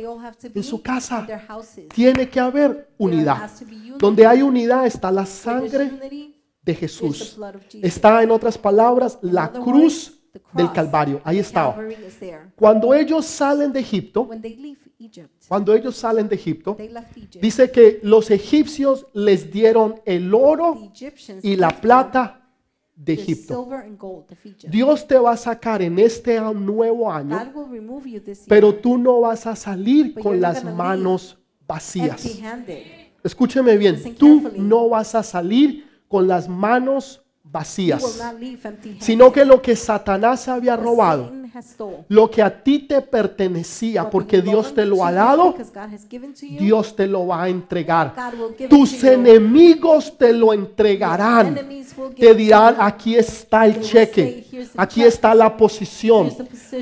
En 0.54 0.62
su 0.62 0.82
casa. 0.82 1.26
Tiene 1.94 2.28
que 2.28 2.40
haber 2.40 2.92
unidad. 2.98 3.50
Donde 3.98 4.26
hay 4.26 4.42
unidad 4.42 4.86
está 4.86 5.10
la 5.10 5.26
sangre 5.26 6.34
de 6.62 6.74
Jesús. 6.74 7.38
Está 7.82 8.22
en 8.22 8.30
otras 8.30 8.58
palabras 8.58 9.18
la 9.22 9.50
cruz 9.50 10.20
del 10.52 10.72
Calvario. 10.72 11.20
Ahí 11.24 11.38
estaba. 11.38 11.76
Cuando 12.56 12.94
ellos 12.94 13.24
salen 13.26 13.72
de 13.72 13.80
Egipto, 13.80 14.28
cuando 15.48 15.74
ellos 15.74 15.96
salen 15.96 16.28
de 16.28 16.34
Egipto, 16.34 16.76
dice 17.40 17.70
que 17.70 18.00
los 18.02 18.30
egipcios 18.30 19.06
les 19.14 19.50
dieron 19.50 20.00
el 20.04 20.32
oro 20.34 20.92
y 21.42 21.56
la 21.56 21.70
plata 21.70 22.39
de 23.04 23.14
Egipto. 23.14 23.66
Dios 24.68 25.06
te 25.06 25.18
va 25.18 25.32
a 25.32 25.36
sacar 25.36 25.80
en 25.80 25.98
este 25.98 26.38
nuevo 26.54 27.10
año, 27.10 27.38
pero 28.46 28.74
tú 28.74 28.98
no 28.98 29.20
vas 29.20 29.46
a 29.46 29.56
salir 29.56 30.14
con 30.14 30.40
las 30.40 30.62
manos 30.62 31.38
vacías. 31.66 32.38
Escúcheme 33.24 33.76
bien, 33.76 34.14
tú 34.16 34.50
no 34.56 34.88
vas 34.88 35.14
a 35.14 35.22
salir 35.22 35.88
con 36.08 36.28
las 36.28 36.48
manos 36.48 37.22
vacías, 37.42 38.20
sino 39.00 39.32
que 39.32 39.44
lo 39.44 39.62
que 39.62 39.76
Satanás 39.76 40.48
había 40.48 40.76
robado. 40.76 41.39
Lo 42.08 42.30
que 42.30 42.42
a 42.42 42.62
ti 42.62 42.80
te 42.80 43.00
pertenecía 43.00 44.08
porque 44.08 44.40
Dios 44.40 44.74
te 44.74 44.84
lo 44.84 45.04
ha 45.04 45.12
dado, 45.12 45.54
Dios 46.58 46.96
te 46.96 47.06
lo 47.06 47.26
va 47.26 47.44
a 47.44 47.48
entregar. 47.48 48.14
Tus 48.68 49.02
enemigos 49.04 50.16
te 50.16 50.32
lo 50.32 50.52
entregarán. 50.52 51.58
Te 52.16 52.34
dirán, 52.34 52.76
aquí 52.78 53.16
está 53.16 53.66
el 53.66 53.80
cheque, 53.80 54.22
say, 54.22 54.46
"Here's 54.50 54.70
the 54.70 54.80
aquí 54.80 55.02
está 55.02 55.34
la 55.34 55.56
posición, 55.56 56.30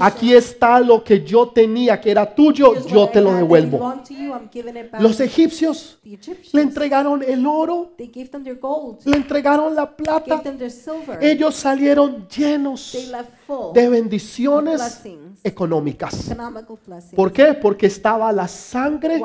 aquí 0.00 0.32
está 0.32 0.80
lo 0.80 1.02
que 1.02 1.24
yo 1.24 1.48
tenía 1.48 2.00
que 2.00 2.10
era 2.10 2.34
tuyo, 2.34 2.86
yo 2.86 3.08
te 3.08 3.20
lo 3.20 3.34
devuelvo. 3.34 3.94
Los 4.98 5.16
to 5.16 5.24
you." 5.24 5.28
egipcios 5.28 5.98
le 6.52 6.62
entregaron 6.62 7.22
el 7.22 7.46
oro, 7.46 7.92
le 7.96 9.16
entregaron 9.16 9.74
la 9.74 9.96
plata. 9.96 10.42
Ellos 11.20 11.54
salieron 11.54 12.26
llenos 12.28 12.94
de 13.74 13.88
bendiciones 13.88 15.02
económicas. 15.42 16.34
¿Por 17.14 17.32
qué? 17.32 17.54
Porque 17.54 17.86
estaba 17.86 18.32
la 18.32 18.48
sangre 18.48 19.20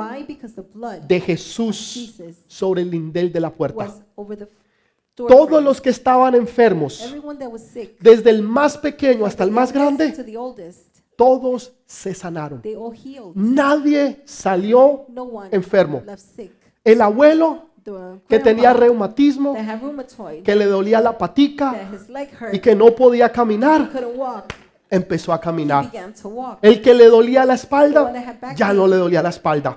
de 1.07 1.19
Jesús 1.19 2.21
sobre 2.47 2.81
el 2.81 2.91
lindel 2.91 3.31
de 3.31 3.39
la 3.39 3.53
puerta. 3.53 3.93
Todos 5.15 5.63
los 5.63 5.79
que 5.79 5.89
estaban 5.89 6.33
enfermos, 6.35 7.13
desde 7.99 8.29
el 8.29 8.41
más 8.41 8.77
pequeño 8.77 9.25
hasta 9.25 9.43
el 9.43 9.51
más 9.51 9.71
grande, 9.71 10.13
todos 11.15 11.73
se 11.85 12.13
sanaron. 12.13 12.61
Nadie 13.35 14.21
salió 14.25 15.05
enfermo. 15.51 16.03
El 16.83 17.01
abuelo 17.01 17.69
que 18.27 18.39
tenía 18.39 18.73
reumatismo, 18.73 19.55
que 20.43 20.55
le 20.55 20.65
dolía 20.65 21.01
la 21.01 21.17
patica 21.17 21.89
y 22.51 22.59
que 22.59 22.75
no 22.75 22.93
podía 22.95 23.31
caminar, 23.31 23.89
empezó 24.89 25.33
a 25.33 25.39
caminar. 25.39 25.91
El 26.61 26.81
que 26.81 26.93
le 26.93 27.07
dolía 27.07 27.45
la 27.45 27.55
espalda, 27.55 28.13
ya 28.55 28.73
no 28.73 28.87
le 28.87 28.97
dolía 28.97 29.21
la 29.21 29.29
espalda. 29.29 29.75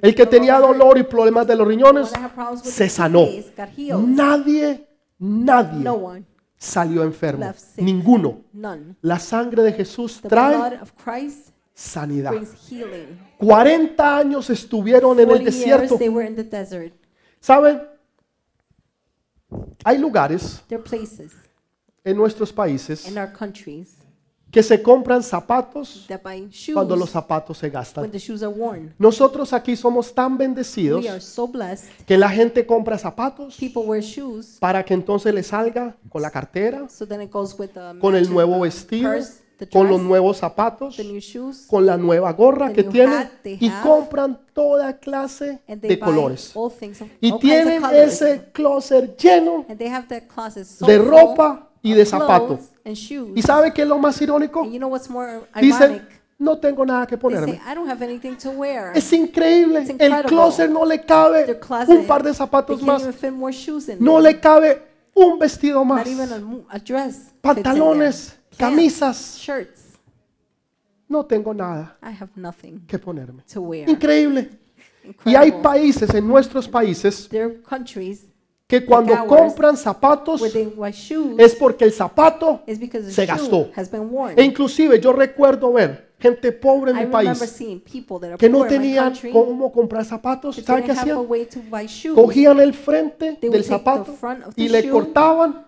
El 0.00 0.14
que 0.14 0.26
tenía 0.26 0.58
dolor 0.58 0.98
y 0.98 1.04
problemas 1.04 1.46
de 1.46 1.56
los 1.56 1.66
riñones, 1.66 2.12
se 2.62 2.88
sanó. 2.88 3.26
Nadie, 4.06 4.86
nadie 5.18 6.24
salió 6.56 7.02
enfermo. 7.02 7.52
Ninguno. 7.76 8.42
La 9.02 9.18
sangre 9.18 9.62
de 9.62 9.72
Jesús 9.72 10.20
trae 10.22 10.56
blood 10.56 10.82
of 10.82 10.92
Christ 11.02 11.54
sanidad. 11.74 12.30
brings 12.30 12.54
healing. 12.68 13.18
40 13.38 14.16
años 14.16 14.48
estuvieron 14.48 15.18
en 15.18 15.30
el 15.30 15.42
40 15.42 15.50
years 15.50 15.90
desierto. 15.90 15.98
¿Saben? 17.44 17.82
Hay 19.84 19.98
lugares 19.98 20.62
places 20.82 21.32
en 22.02 22.16
nuestros 22.16 22.50
países 22.50 23.06
in 23.06 23.18
our 23.18 23.30
countries 23.30 23.98
que 24.50 24.62
se 24.62 24.80
compran 24.80 25.22
zapatos 25.22 26.06
shoes 26.48 26.72
cuando 26.72 26.96
los 26.96 27.10
zapatos 27.10 27.58
se 27.58 27.66
when 27.66 27.72
gastan. 27.74 28.10
the 28.10 28.18
shoes 28.18 28.42
are 28.42 28.50
worn. 28.50 28.94
Nosotros 28.98 29.52
aquí 29.52 29.76
somos 29.76 30.14
tan 30.14 30.38
bendecidos 30.38 31.04
We 31.04 31.10
are 31.10 31.20
so 31.20 31.46
blessed. 31.46 31.90
que 32.06 32.16
la 32.16 32.30
gente 32.30 32.64
compra 32.64 32.96
zapatos 32.96 33.58
People 33.58 33.82
wear 33.82 34.02
shoes, 34.02 34.56
para 34.58 34.82
que 34.82 34.94
entonces 34.94 35.34
le 35.34 35.42
salga 35.42 35.94
con 36.08 36.22
la 36.22 36.30
cartera, 36.30 36.88
so 36.88 37.06
the 37.06 37.28
con 38.00 38.16
el 38.16 38.30
nuevo 38.30 38.60
vestido, 38.60 39.12
purse, 39.12 39.43
the 39.58 39.68
con 39.68 39.88
los 39.88 40.00
nuevos 40.00 40.38
zapatos, 40.38 40.96
the 40.96 41.04
new 41.04 41.20
shoes, 41.20 41.66
con 41.68 41.86
la 41.86 41.96
nueva 41.96 42.32
gorra 42.32 42.68
the 42.68 42.74
que 42.74 42.82
new 42.82 42.92
tienen 42.92 43.14
hat 43.14 43.30
they 43.42 43.56
y 43.60 43.68
have, 43.68 43.82
compran 43.88 44.38
toda 44.52 44.98
clase 44.98 45.60
and 45.68 45.80
they 45.80 45.90
de 45.90 45.96
buy 45.96 46.06
colores. 46.06 46.52
all 46.56 46.70
things 46.70 47.00
of 47.00 47.08
Y 47.20 47.30
all 47.30 47.38
kinds 47.38 47.54
of 47.54 47.64
tienen 47.64 47.82
colors. 47.82 48.22
ese 48.22 48.40
closet 48.52 49.16
lleno 49.16 49.64
And 49.68 49.78
they 49.78 49.88
have 49.88 50.06
that 50.08 50.22
closet 50.26 50.66
so 50.66 50.86
de 50.86 50.98
full 50.98 51.08
ropa 51.08 51.68
y 51.82 51.92
of 51.92 51.98
de 51.98 52.06
zapatos. 52.06 52.46
clothes 52.58 52.70
and 52.84 52.94
shoes. 52.96 53.30
¿Y 53.36 53.42
sabe 53.42 53.72
qué 53.72 53.82
es 53.82 53.88
lo 53.88 53.98
más 53.98 54.20
irónico? 54.20 54.62
And 54.62 54.72
you 54.72 54.78
know 54.78 54.88
what's 54.90 55.08
more 55.08 55.42
Dicen, 55.60 56.06
no 56.38 56.58
tengo 56.58 56.84
nada 56.84 57.06
que 57.06 57.16
They 57.16 57.30
say, 57.30 57.40
ponerme. 57.40 57.60
I 57.64 57.74
don't 57.74 57.88
have 57.88 58.02
anything 58.04 58.36
to 58.38 58.50
wear. 58.50 58.90
Es 58.96 59.12
increíble. 59.12 59.80
It's 59.82 59.90
El 59.90 59.94
incredible. 59.94 60.28
closet 60.28 60.68
no 60.70 60.84
le 60.84 61.00
cabe 61.04 61.44
Their 61.44 61.60
closet, 61.60 61.90
un 61.90 62.06
par 62.06 62.22
de 62.22 62.30
they 62.30 62.34
zapatos 62.36 62.78
can't 62.80 62.86
más. 62.88 63.02
even 63.02 63.12
fit 63.14 63.30
more 63.32 63.52
shoes 63.52 63.88
in 63.88 63.98
No 64.00 64.20
there. 64.20 64.32
le 64.34 64.40
cabe 64.40 64.82
un 65.14 65.38
vestido 65.38 65.84
más. 65.84 66.06
Not 66.06 66.14
even 66.20 66.32
a, 66.32 66.38
mo- 66.38 66.66
a 66.68 66.78
dress. 66.78 67.14
fits 67.16 67.28
in 67.34 67.40
Pantalones, 67.42 68.38
camisas. 68.58 69.36
shirts. 69.38 69.98
No 71.08 71.24
tengo 71.26 71.52
nada 71.54 71.96
I 72.02 72.06
have 72.18 72.30
nothing 72.34 72.80
que 72.86 72.98
ponerme. 72.98 73.42
to 73.52 73.60
wear. 73.60 73.88
Increíble. 73.88 74.50
Y 75.26 75.34
hay 75.34 75.52
países 75.52 76.12
en 76.14 76.26
nuestros 76.26 76.66
países 76.66 77.28
There 77.28 77.44
are 77.44 77.54
countries 77.62 78.24
que 78.66 78.84
cuando 78.84 79.14
compran 79.26 79.76
zapatos 79.76 80.40
es 81.38 81.54
porque 81.54 81.84
el 81.84 81.92
zapato 81.92 82.62
is 82.66 82.80
because 82.80 83.06
the 83.06 83.12
se 83.12 83.26
gastó. 83.26 83.70
has 83.76 83.90
been 83.90 84.08
worn. 84.10 84.38
E 84.38 84.42
inclusive 84.42 84.98
yo 84.98 85.12
recuerdo 85.12 85.72
ver 85.74 86.13
gente 86.24 86.52
pobre 86.52 86.92
en 86.92 86.96
mi 86.96 87.06
país 87.06 87.38
que 88.38 88.48
no 88.48 88.64
tenían 88.64 89.12
cómo 89.30 89.70
comprar 89.70 90.04
zapatos. 90.06 90.56
that 90.56 90.64
¿Sabe 90.64 90.84
qué 90.84 90.92
hacían? 90.92 91.18
Cogían 92.14 92.60
el 92.60 92.72
frente 92.72 93.36
They 93.40 93.50
del 93.50 93.62
zapato 93.62 94.16
y 94.56 94.68
le 94.68 94.88
cortaban 94.88 95.66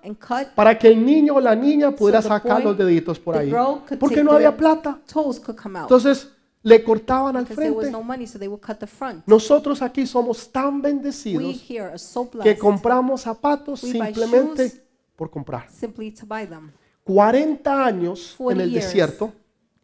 para 0.55 0.79
que 0.79 0.89
el 0.89 1.05
niño 1.05 1.35
o 1.35 1.41
la 1.41 1.55
niña 1.55 1.91
pudiera 1.91 2.23
sacar 2.23 2.65
los 2.65 2.77
deditos 2.77 3.19
por 3.19 3.37
ahí. 3.37 3.53
Porque 4.01 4.25
no 4.25 4.33
había 4.33 4.57
plata. 4.57 4.99
Entonces 5.83 6.31
le 6.63 6.83
cortaban 6.83 7.37
al 7.37 7.47
frente. 7.47 7.93
Nosotros 9.27 9.83
aquí 9.83 10.07
somos 10.07 10.51
tan 10.51 10.81
bendecidos 10.81 11.63
que 12.43 12.57
compramos 12.57 13.21
zapatos 13.21 13.81
simplemente 13.81 14.85
por 15.15 15.31
comprar. 15.31 15.67
simply 15.71 16.11
to 16.11 16.27
buy 16.27 16.47
them 16.47 16.71
40 17.05 17.87
años 17.87 18.33
en 18.33 18.45
40 18.45 18.65
el 18.65 18.73
desierto 18.73 19.33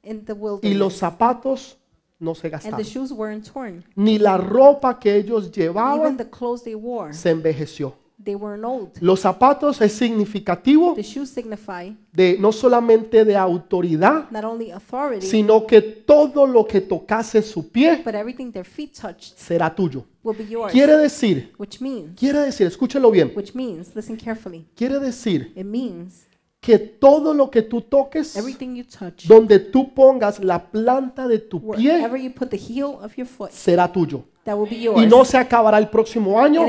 in 0.03 0.25
the 0.25 0.35
y 0.63 0.75
los 0.75 0.95
zapatos 0.97 1.77
no 2.19 2.35
se 2.35 2.47
and 2.49 2.53
gastaban. 2.55 2.77
the 2.79 2.85
shoes 2.85 3.11
weren't 3.13 3.45
torn. 3.53 3.85
Ni 3.97 4.19
la 4.19 4.37
ropa 4.37 4.99
que 4.99 5.15
ellos 5.17 5.45
Even 5.49 5.53
llevaban 5.53 6.17
the 6.17 6.29
clothes 6.31 6.63
they 6.63 6.75
wore, 6.75 7.13
se 7.13 7.31
envejeció. 7.31 7.95
they 8.25 8.37
weren't 8.37 8.65
old. 8.65 8.91
Los 9.01 9.21
zapatos 9.21 9.81
es 9.81 9.93
significativo 9.95 10.95
The 10.95 11.03
shoes 11.03 11.29
signify 11.31 11.97
de 12.13 12.37
no 12.39 12.53
solamente 12.53 13.25
de 13.25 13.37
autoridad, 13.37 14.31
not 14.31 14.45
only 14.45 14.71
authority, 14.71 15.27
sino 15.27 15.67
que 15.67 15.83
todo 15.83 16.47
lo 16.47 16.65
que 16.65 16.81
tocase 16.81 17.43
su 17.43 17.69
pie 17.71 18.03
but 18.05 18.15
everything 18.15 18.53
their 18.53 18.65
feet 18.65 18.93
touched 18.97 19.37
será 19.37 19.75
tuyo. 19.75 20.05
will 20.23 20.37
be 20.37 20.45
yours. 20.49 20.71
Quiere 20.71 20.97
decir, 20.99 21.53
Which 21.59 21.81
means, 21.81 22.17
quiere 22.17 22.39
decir, 22.41 22.69
escúchelo 22.69 23.11
bien, 23.11 23.33
which 23.35 23.55
means, 23.57 23.95
listen 23.97 24.17
carefully. 24.17 24.65
quiere 24.77 25.01
decir 25.01 25.53
It 25.57 25.65
means 25.65 26.27
que 26.63 26.79
todo 26.79 27.35
lo 27.35 27.51
que 27.51 27.63
tú 27.63 27.81
toques, 27.81 28.37
you 28.37 28.85
touch, 28.85 29.27
donde 29.27 29.59
tú 29.59 29.93
pongas 29.93 30.39
la 30.39 30.63
planta 30.63 31.27
de 31.27 31.41
tu 31.41 31.61
pie, 31.73 31.91
wherever 31.91 32.17
you 32.17 32.31
put 32.31 32.51
the 32.51 32.57
heel 32.57 33.01
of 33.03 33.13
your 33.17 33.27
foot, 33.27 33.51
será 33.51 33.91
tuyo. 33.91 34.23
that 34.45 34.57
will 34.57 34.69
be 34.69 34.77
yours. 34.77 35.03
Y 35.03 35.07
no 35.07 35.25
se 35.25 35.39
acabará 35.39 35.79
el 35.79 35.89
próximo 35.89 36.41
año, 36.41 36.65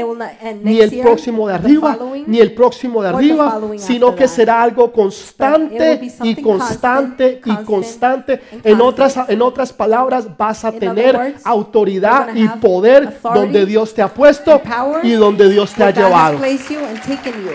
ni 0.63 0.79
el 0.79 0.99
próximo 0.99 1.47
de 1.47 1.53
arriba, 1.53 1.93
following, 1.93 2.23
ni 2.25 2.39
el 2.39 2.55
próximo 2.55 3.03
de 3.03 3.09
arriba, 3.09 3.61
sino 3.77 4.15
que 4.15 4.23
that. 4.23 4.33
será 4.33 4.63
algo 4.63 4.91
constante 4.91 6.01
y 6.23 6.41
constante 6.41 6.41
constant, 6.41 7.21
y 7.21 7.39
constant, 7.41 7.65
constante. 7.65 8.41
En 8.63 8.81
otras, 8.81 9.15
en 9.27 9.43
otras 9.43 9.71
palabras, 9.71 10.27
vas 10.35 10.65
a 10.65 10.69
In 10.69 10.79
tener 10.79 11.15
words, 11.15 11.45
autoridad 11.45 12.35
y 12.35 12.47
poder 12.47 13.19
donde 13.21 13.67
Dios 13.67 13.93
te 13.93 14.01
ha 14.01 14.11
puesto 14.11 14.59
y 15.03 15.11
donde 15.11 15.49
Dios 15.49 15.71
te 15.71 15.83
ha 15.83 15.91
llevado. 15.91 16.39
placed 16.39 16.71
you 16.71 16.79
and 16.79 16.99
taken 17.03 17.33
you. 17.43 17.51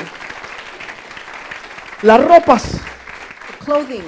Las 2.02 2.24
ropas, 2.24 2.80
Clothing. 3.64 4.04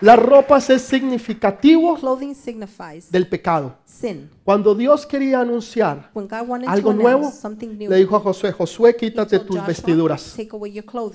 las 0.00 0.18
ropas 0.18 0.70
es 0.70 0.82
significativo 0.82 1.94
Clothing 1.96 2.34
signifies 2.34 3.12
del 3.12 3.28
pecado. 3.28 3.76
Sin. 3.88 4.30
Cuando 4.44 4.74
Dios 4.74 5.06
quería 5.06 5.40
anunciar 5.40 6.10
When 6.14 6.28
God 6.28 6.46
wanted 6.46 6.68
algo 6.68 6.92
nuevo, 6.92 7.18
announce 7.20 7.40
something 7.40 7.78
new, 7.78 7.90
le 7.90 7.96
dijo 7.96 8.16
a 8.16 8.20
Josué, 8.20 8.52
Josué, 8.52 8.94
quítate 8.94 9.38
tus 9.40 9.64
vestiduras. 9.66 10.36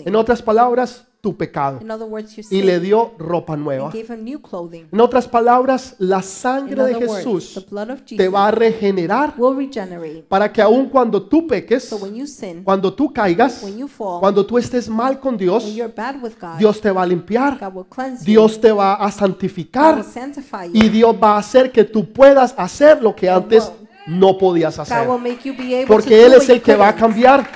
En 0.06 0.16
otras 0.16 0.42
palabras, 0.42 1.06
tu 1.24 1.38
pecado. 1.38 1.80
Y 2.50 2.62
le 2.64 2.82
dio 2.82 3.14
ropa 3.18 3.56
nueva. 3.56 3.94
En 3.94 5.00
otras 5.00 5.26
palabras, 5.26 5.96
la 5.98 6.22
sangre 6.22 6.84
de 6.84 6.96
Jesús 6.96 7.66
te 8.18 8.28
va 8.28 8.48
a 8.48 8.52
regenerar 8.52 9.34
para 10.28 10.52
que 10.52 10.62
aun 10.62 10.90
cuando 10.90 11.24
tú 11.24 11.48
peques, 11.48 11.96
cuando 12.66 12.94
tú 12.94 13.14
caigas, 13.14 13.66
cuando 14.20 14.46
tú 14.46 14.58
estés 14.58 14.90
mal 14.90 15.18
con 15.18 15.38
Dios, 15.38 15.74
Dios 16.58 16.82
te 16.82 16.92
va 16.92 17.04
a 17.04 17.06
limpiar, 17.06 17.72
Dios 18.26 18.60
te 18.60 18.74
va 18.74 18.96
a 18.96 19.10
santificar 19.10 20.04
y. 20.74 20.90
Dios 20.90 21.16
va 21.24 21.36
a 21.36 21.38
hacer 21.38 21.72
que 21.72 21.86
tú 21.86 22.12
puedas 22.12 22.54
hacer 22.64 23.02
lo 23.02 23.16
que 23.16 23.30
antes 23.30 23.72
no 24.06 24.38
podías 24.38 24.78
hacer. 24.80 25.08
Porque 25.88 26.26
Él 26.26 26.34
es 26.34 26.50
el 26.50 26.62
que 26.62 26.76
va 26.76 26.90
a 26.90 26.96
cambiar 26.96 27.48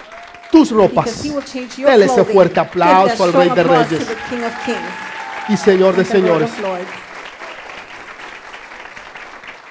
tus 0.51 0.71
ropas. 0.71 1.23
Dele 1.23 2.05
ese 2.05 2.23
fuerte 2.23 2.59
aplauso 2.59 3.23
al 3.23 3.33
Rey 3.33 3.49
de 3.49 3.63
Reyes 3.63 4.07
y 5.49 5.57
Señor 5.57 5.95
de 5.95 6.05
Señores. 6.05 6.49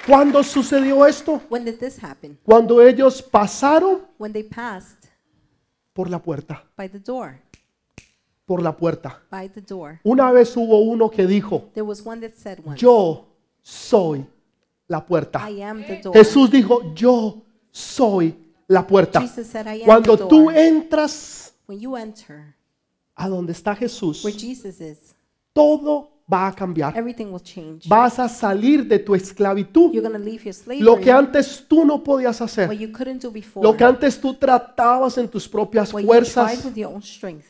¿Cuándo 0.07 0.43
sucedió 0.45 1.05
esto? 1.05 1.43
When 1.51 1.65
did 1.65 1.79
this 1.79 2.03
happen? 2.03 2.39
Cuando 2.45 2.81
ellos 2.81 3.21
pasaron 3.21 4.03
por 5.93 6.09
la 6.09 6.21
puerta, 6.21 6.65
by 6.77 6.89
the 6.89 7.01
door. 7.01 7.41
por 8.45 8.63
la 8.63 8.77
puerta. 8.77 9.21
Una 10.05 10.31
vez 10.31 10.57
hubo 10.57 10.79
uno 10.79 11.11
que 11.11 11.27
dijo, 11.27 11.71
There 11.75 11.83
was 11.83 12.07
one 12.07 12.21
that 12.21 12.37
said 12.37 12.61
once, 12.65 12.81
yo 12.81 13.27
soy 13.63 14.25
la 14.89 15.05
puerta. 15.05 15.49
Jesús 16.13 16.51
dijo, 16.51 16.95
yo 16.95 17.43
soy 17.71 18.37
la 18.69 18.87
puerta. 18.87 19.27
Said, 19.27 19.85
Cuando 19.85 20.17
tú 20.17 20.51
entras 20.51 21.55
When 21.67 21.81
you 21.81 21.97
enter 21.97 22.55
a 23.17 23.29
donde 23.29 23.53
está 23.53 23.75
Jesús, 23.75 24.25
is, 24.25 25.15
todo 25.53 26.16
va 26.33 26.49
a 26.49 26.53
cambiar. 26.53 26.95
Vas 27.87 28.19
a 28.19 28.29
salir 28.29 28.87
de 28.87 28.99
tu 28.99 29.15
esclavitud. 29.15 29.95
Lo 30.81 31.01
que 31.01 31.13
antes 31.13 31.65
tú 31.69 31.85
no 31.85 32.03
podías 32.03 32.41
hacer, 32.41 32.69
lo 33.63 33.77
que 33.77 33.85
antes 33.85 34.21
tú 34.21 34.35
tratabas 34.35 35.17
en 35.19 35.29
tus 35.29 35.49
propias 35.49 35.93
fuerzas, 35.93 36.67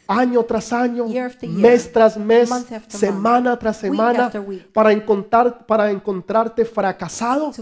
año 0.06 0.42
tras 0.44 0.72
año, 0.72 1.06
mes 1.42 1.92
tras 1.92 2.16
mes, 2.18 2.50
semana 2.88 3.58
tras 3.58 3.78
semana, 3.78 4.30
para, 4.72 4.92
encontrar, 4.92 5.66
para 5.66 5.90
encontrarte 5.90 6.64
fracasado. 6.64 7.52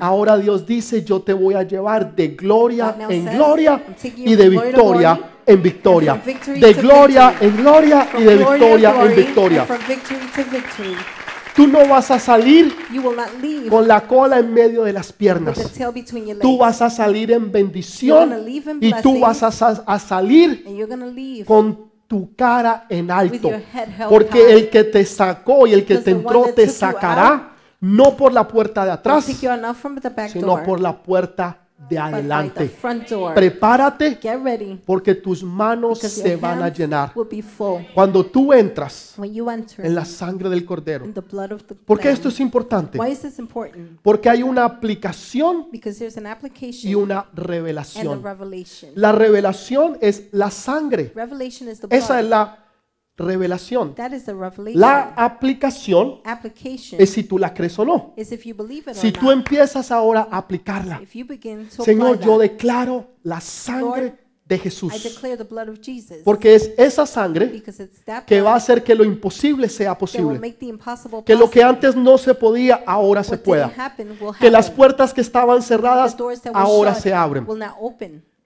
Ahora 0.00 0.36
Dios 0.36 0.66
dice, 0.66 1.04
yo 1.04 1.22
te 1.22 1.32
voy 1.32 1.54
a 1.54 1.62
llevar 1.62 2.14
de 2.14 2.28
gloria 2.28 2.96
en 3.08 3.26
gloria 3.26 3.84
y 4.16 4.34
de 4.34 4.48
victoria 4.48 5.33
en 5.46 5.62
victoria. 5.62 6.14
De 6.60 6.72
gloria 6.82 7.34
en 7.40 7.56
gloria 7.56 8.08
y 8.18 8.22
de 8.24 8.36
victoria 8.58 8.90
en 8.90 9.16
victoria. 9.16 9.64
Tú 11.54 11.68
no 11.68 11.86
vas 11.86 12.10
a 12.10 12.18
salir 12.18 12.74
con 13.70 13.86
la 13.86 14.00
cola 14.08 14.38
en 14.40 14.52
medio 14.52 14.82
de 14.82 14.92
las 14.92 15.12
piernas. 15.12 15.56
Tú 16.42 16.58
vas 16.58 16.82
a 16.82 16.90
salir 16.90 17.30
en 17.30 17.52
bendición 17.52 18.28
y 18.80 18.90
tú 19.02 19.20
vas 19.20 19.42
a, 19.44 19.52
sa- 19.52 19.84
a 19.86 19.98
salir 20.00 20.64
con 21.46 21.92
tu 22.08 22.34
cara 22.34 22.86
en 22.88 23.08
alto. 23.10 23.48
Porque 24.08 24.52
el 24.52 24.68
que 24.70 24.84
te 24.84 25.04
sacó 25.04 25.66
y 25.66 25.72
el 25.74 25.84
que 25.84 25.94
te 26.04 26.10
entró 26.10 26.42
te 26.54 26.62
sacará 26.92 27.50
no 27.80 28.16
por 28.16 28.32
la 28.32 28.48
puerta 28.48 28.84
de 28.84 28.90
atrás, 28.92 29.24
sino 30.40 30.46
por 30.64 30.80
la 30.80 31.02
puerta 31.02 31.58
de 31.76 31.98
adelante. 31.98 32.70
Prepárate 33.34 34.18
porque 34.84 35.14
tus 35.14 35.42
manos 35.42 35.98
se 35.98 36.36
van 36.36 36.62
a 36.62 36.68
llenar. 36.68 37.12
Cuando 37.94 38.24
tú 38.24 38.52
entras 38.52 39.16
en 39.78 39.94
la 39.94 40.04
sangre 40.04 40.48
del 40.48 40.64
cordero. 40.64 41.06
¿Por 41.84 41.98
qué 42.00 42.10
esto 42.10 42.28
es 42.28 42.40
importante? 42.40 42.98
Porque 44.02 44.28
hay 44.28 44.42
una 44.42 44.64
aplicación 44.64 45.68
y 46.82 46.94
una 46.94 47.26
revelación. 47.34 48.22
La 48.94 49.12
revelación 49.12 49.98
es 50.00 50.28
la 50.32 50.50
sangre. 50.50 51.12
Esa 51.90 52.20
es 52.20 52.26
la 52.26 52.63
revelación. 53.16 53.94
that 53.94 54.12
is 54.12 54.24
the 54.24 54.32
revelation. 54.32 54.80
La 54.80 55.14
aplicación 55.16 56.20
es 56.98 57.10
si 57.10 57.24
tú 57.24 57.38
la 57.38 57.54
crees 57.54 57.78
o 57.78 57.84
no. 57.84 58.14
Si 58.92 59.12
tú 59.12 59.30
empiezas 59.30 59.90
ahora 59.90 60.28
a 60.30 60.38
aplicarla. 60.38 61.00
Señor, 61.68 62.20
yo 62.20 62.38
declaro 62.38 63.08
la 63.22 63.40
sangre 63.40 64.24
de 64.46 64.58
Jesús. 64.58 64.92
declare 65.02 65.36
the 65.38 65.44
blood 65.44 65.70
of 65.70 65.78
Jesus 65.80 66.18
Porque 66.22 66.54
es 66.54 66.72
esa 66.76 67.06
sangre 67.06 67.62
que 68.26 68.40
va 68.42 68.52
a 68.52 68.56
hacer 68.56 68.84
que 68.84 68.94
lo 68.94 69.04
imposible 69.04 69.68
sea 69.68 69.96
posible. 69.96 70.56
Que 71.24 71.34
lo 71.34 71.48
que 71.48 71.62
antes 71.62 71.96
no 71.96 72.18
se 72.18 72.34
podía, 72.34 72.82
ahora 72.86 73.24
se 73.24 73.38
pueda. 73.38 73.72
Que 74.38 74.50
las 74.50 74.70
puertas 74.70 75.14
que 75.14 75.20
estaban 75.20 75.62
cerradas 75.62 76.16
ahora 76.52 76.94
se 76.94 77.14
abren. 77.14 77.46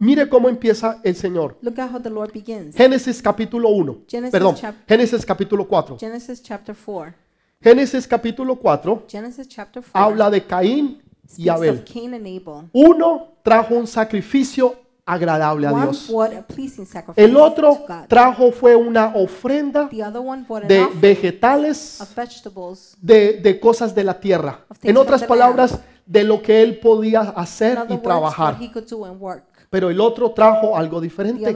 Mire 0.00 0.28
cómo 0.28 0.48
empieza 0.48 1.00
el 1.02 1.16
Señor. 1.16 1.58
Look 1.60 1.80
at 1.80 1.92
how 1.92 2.00
the 2.00 2.08
Lord 2.10 2.32
begins. 2.32 2.76
Génesis 2.76 3.20
capítulo 3.20 3.68
1. 3.70 4.02
Genesis 4.08 4.30
Perdón, 4.32 4.54
chap- 4.54 4.76
Génesis 4.88 5.26
capítulo 5.26 5.66
4. 5.66 5.96
Genesis 5.98 6.40
chapter 6.42 6.74
4. 6.76 7.14
Génesis 7.60 8.06
capítulo 8.06 8.54
4 8.54 9.02
Genesis 9.08 9.48
chapter 9.48 9.82
4 9.82 9.90
habla 10.00 10.30
de 10.30 10.46
Caín 10.46 11.02
y 11.24 11.28
speaks 11.42 11.50
Abel. 11.50 11.70
of 11.70 11.92
Cain 11.92 12.14
and 12.14 12.24
Abel. 12.26 12.68
Uno 12.72 13.32
trajo 13.42 13.74
un 13.74 13.88
sacrificio 13.88 14.76
agradable 15.04 15.66
a 15.66 15.72
One 15.72 15.82
Dios. 15.86 16.06
brought 16.08 16.34
a 16.36 16.42
pleasing 16.46 16.86
sacrifice 16.86 17.20
El 17.24 17.32
to 17.32 17.42
otro 17.42 17.74
God. 17.88 18.06
trajo 18.08 18.52
fue 18.52 18.76
una 18.76 19.12
ofrenda 19.16 19.88
The 19.88 20.04
other 20.04 20.20
one 20.20 20.44
brought 20.46 20.62
an 20.62 20.68
de 20.68 20.80
offering 20.84 21.00
vegetales, 21.00 22.00
of 22.00 22.14
vegetables. 22.14 22.96
de, 23.02 23.40
de 23.40 23.58
cosas 23.58 23.92
de 23.92 24.04
la 24.04 24.20
tierra. 24.20 24.64
En 24.84 24.96
otras 24.96 25.24
palabras, 25.24 25.80
de 26.06 26.22
lo 26.22 26.40
que 26.40 26.62
él 26.62 26.78
podía 26.78 27.22
In 27.22 27.32
hacer 27.34 27.76
other 27.78 27.90
y 27.90 27.94
words, 27.94 28.02
trabajar. 28.04 28.54
what 28.54 28.62
he 28.62 28.70
could 28.72 28.86
do 28.88 29.04
and 29.04 29.20
work. 29.20 29.57
Pero 29.70 29.90
el 29.90 30.00
otro 30.00 30.32
trajo 30.32 30.76
algo 30.76 31.00
The 31.00 31.04
diferente. 31.04 31.54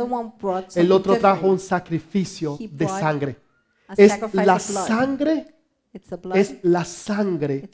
El 0.74 0.92
otro 0.92 1.18
trajo 1.18 1.46
un 1.46 1.56
different. 1.56 1.60
sacrificio 1.60 2.58
de 2.58 2.88
sangre. 2.88 3.36
Es 3.96 4.34
la 4.34 4.58
sangre, 4.58 5.54
es 6.34 6.56
la 6.62 6.84
sangre 6.84 7.68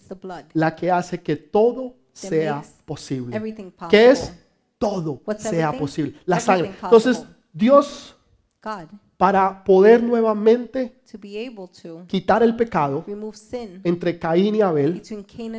la 0.52 0.74
que 0.74 0.90
hace 0.90 1.22
que 1.22 1.36
todo 1.36 1.96
That 2.20 2.28
sea 2.28 2.62
posible. 2.84 3.40
Que 3.88 4.10
es 4.10 4.20
possible. 4.20 4.44
todo 4.78 5.22
sea 5.38 5.72
posible. 5.72 6.14
La 6.24 6.40
sangre. 6.40 6.72
Entonces, 6.82 7.24
Dios, 7.52 8.16
para 9.16 9.62
poder 9.62 10.02
nuevamente 10.02 11.00
quitar 12.06 12.42
el 12.42 12.56
pecado 12.56 13.04
entre 13.84 14.18
Caín 14.18 14.56
y 14.56 14.60
Abel, 14.62 15.00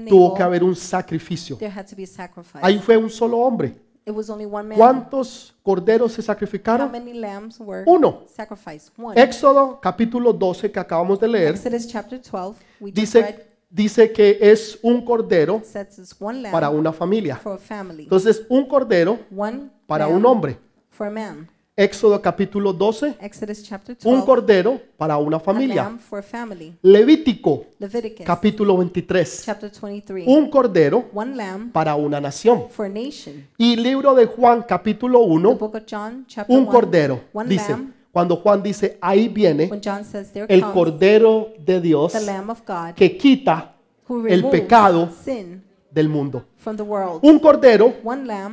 tuvo 0.07 0.33
que 0.33 0.43
haber 0.43 0.63
un 0.63 0.75
sacrificio. 0.75 1.57
there 1.57 1.71
had 1.71 1.85
to 1.85 1.95
be 1.95 2.03
a 2.03 2.07
sacrifice. 2.07 2.59
Ahí 2.61 2.79
fue 2.79 2.97
un 2.97 3.09
solo 3.09 3.37
hombre. 3.37 3.88
It 4.09 4.15
was 4.15 4.27
only 4.29 4.45
one 4.45 4.67
man. 4.69 4.77
¿Cuántos 4.77 5.53
corderos 5.61 6.11
se 6.13 6.21
How 6.21 6.25
sacrificaron? 6.25 6.91
many 6.91 7.13
lambs 7.13 7.59
were 7.59 7.83
Uno. 7.85 8.23
sacrificed? 8.27 8.91
One. 8.97 9.21
Éxodo 9.21 9.79
capítulo 9.79 10.33
12 10.33 10.71
que 10.71 10.79
acabamos 10.79 11.19
de 11.19 11.27
leer 11.27 11.53
Exodus 11.53 11.85
chapter 11.87 12.19
12, 12.19 12.57
we 12.79 12.89
just 12.91 12.95
dice, 12.95 13.45
dice 13.69 14.11
que 14.11 14.39
es 14.41 14.79
un 14.81 15.05
cordero 15.05 15.61
says 15.63 15.99
it's 15.99 16.15
one 16.19 16.41
lamb 16.41 16.51
para 16.51 16.71
una 16.71 16.91
familia. 16.91 17.35
for 17.35 17.53
a 17.53 17.57
family. 17.59 18.03
Entonces, 18.03 18.41
un 18.49 18.65
cordero 18.67 19.19
One 19.35 19.69
para 19.85 20.07
lamb 20.07 20.17
un 20.17 20.25
hombre. 20.25 20.57
for 20.89 21.05
a 21.05 21.11
man. 21.11 21.47
Éxodo 21.81 22.21
capítulo 22.21 22.73
12, 22.73 23.15
Exodus 23.21 23.63
chapter 23.63 23.95
un 24.03 24.15
12, 24.15 24.25
cordero 24.25 24.81
para 24.97 25.15
una 25.17 25.37
a 25.37 25.39
familia. 25.39 25.83
lamb 25.83 25.97
for 25.97 26.19
a 26.19 26.21
family. 26.21 26.73
Levítico 26.81 27.67
Leviticus 27.79 28.25
capítulo 28.25 28.75
23, 28.75 29.43
chapter 29.45 29.71
23, 29.81 30.27
un 30.27 30.49
cordero 30.49 31.05
one 31.13 31.37
lamb 31.37 31.71
para 31.71 31.95
una 31.95 32.19
nación. 32.19 32.65
for 32.69 32.85
a 32.85 32.89
nation. 32.89 33.47
Y 33.57 33.77
libro 33.77 34.13
de 34.13 34.25
Juan 34.25 34.63
capítulo 34.67 35.19
The 35.21 35.25
1, 35.31 35.55
book 35.55 35.75
of 35.75 35.83
John 35.89 36.25
chapter 36.27 36.53
un 36.53 36.63
1, 36.63 36.69
cordero. 36.69 37.21
one 37.31 37.47
Dice, 37.49 37.69
lamb. 37.71 37.93
cuando 38.11 38.35
Juan 38.35 38.61
dice, 38.61 38.97
ahí 38.99 39.29
viene 39.29 39.67
When 39.71 39.79
John 39.81 40.03
says 40.03 40.33
there 40.33 40.47
el 40.49 40.59
comes 40.59 40.73
cordero 40.75 41.53
de 41.59 41.79
Dios 41.79 42.11
the 42.11 42.19
lamb 42.25 42.49
of 42.49 42.59
God 42.67 42.93
que 42.93 43.15
quita 43.15 43.73
who 44.05 44.27
el 44.27 44.41
removes 44.41 44.59
pecado 44.61 45.09
sin 45.23 45.63
del 45.91 46.09
mundo. 46.09 46.45
from 46.57 46.75
the 46.75 46.83
world. 46.83 47.19
Un 47.23 47.39
cordero 47.39 47.93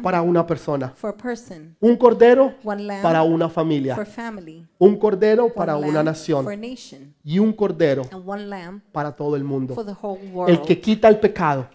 para 0.03 0.23
una 0.23 0.47
persona. 0.47 0.93
for 0.97 1.11
a 1.11 1.17
person. 1.17 1.77
Un 1.81 1.97
cordero 1.97 2.55
para 3.03 3.23
una 3.23 3.49
for 3.49 3.55
familia. 3.55 3.97
family. 4.05 4.67
Un 4.79 4.97
cordero 4.97 5.53
para 5.53 5.77
una 5.77 5.87
lamb 5.87 5.95
for 5.95 6.01
a 6.01 6.03
nación. 6.03 6.61
nation. 6.61 7.15
Y 7.25 7.39
un 7.39 7.53
cordero 7.53 8.03
And 8.11 8.29
one 8.29 8.47
lamb 8.47 8.81
para 8.93 9.13
todo 9.13 9.37
el 9.37 9.45
mundo. 9.45 9.75
for 9.75 9.85
the 9.85 9.95
whole 10.01 10.19
El 10.49 10.63
que 10.63 10.81
quita 10.81 11.09
el 11.09 11.19
pecado 11.19 11.69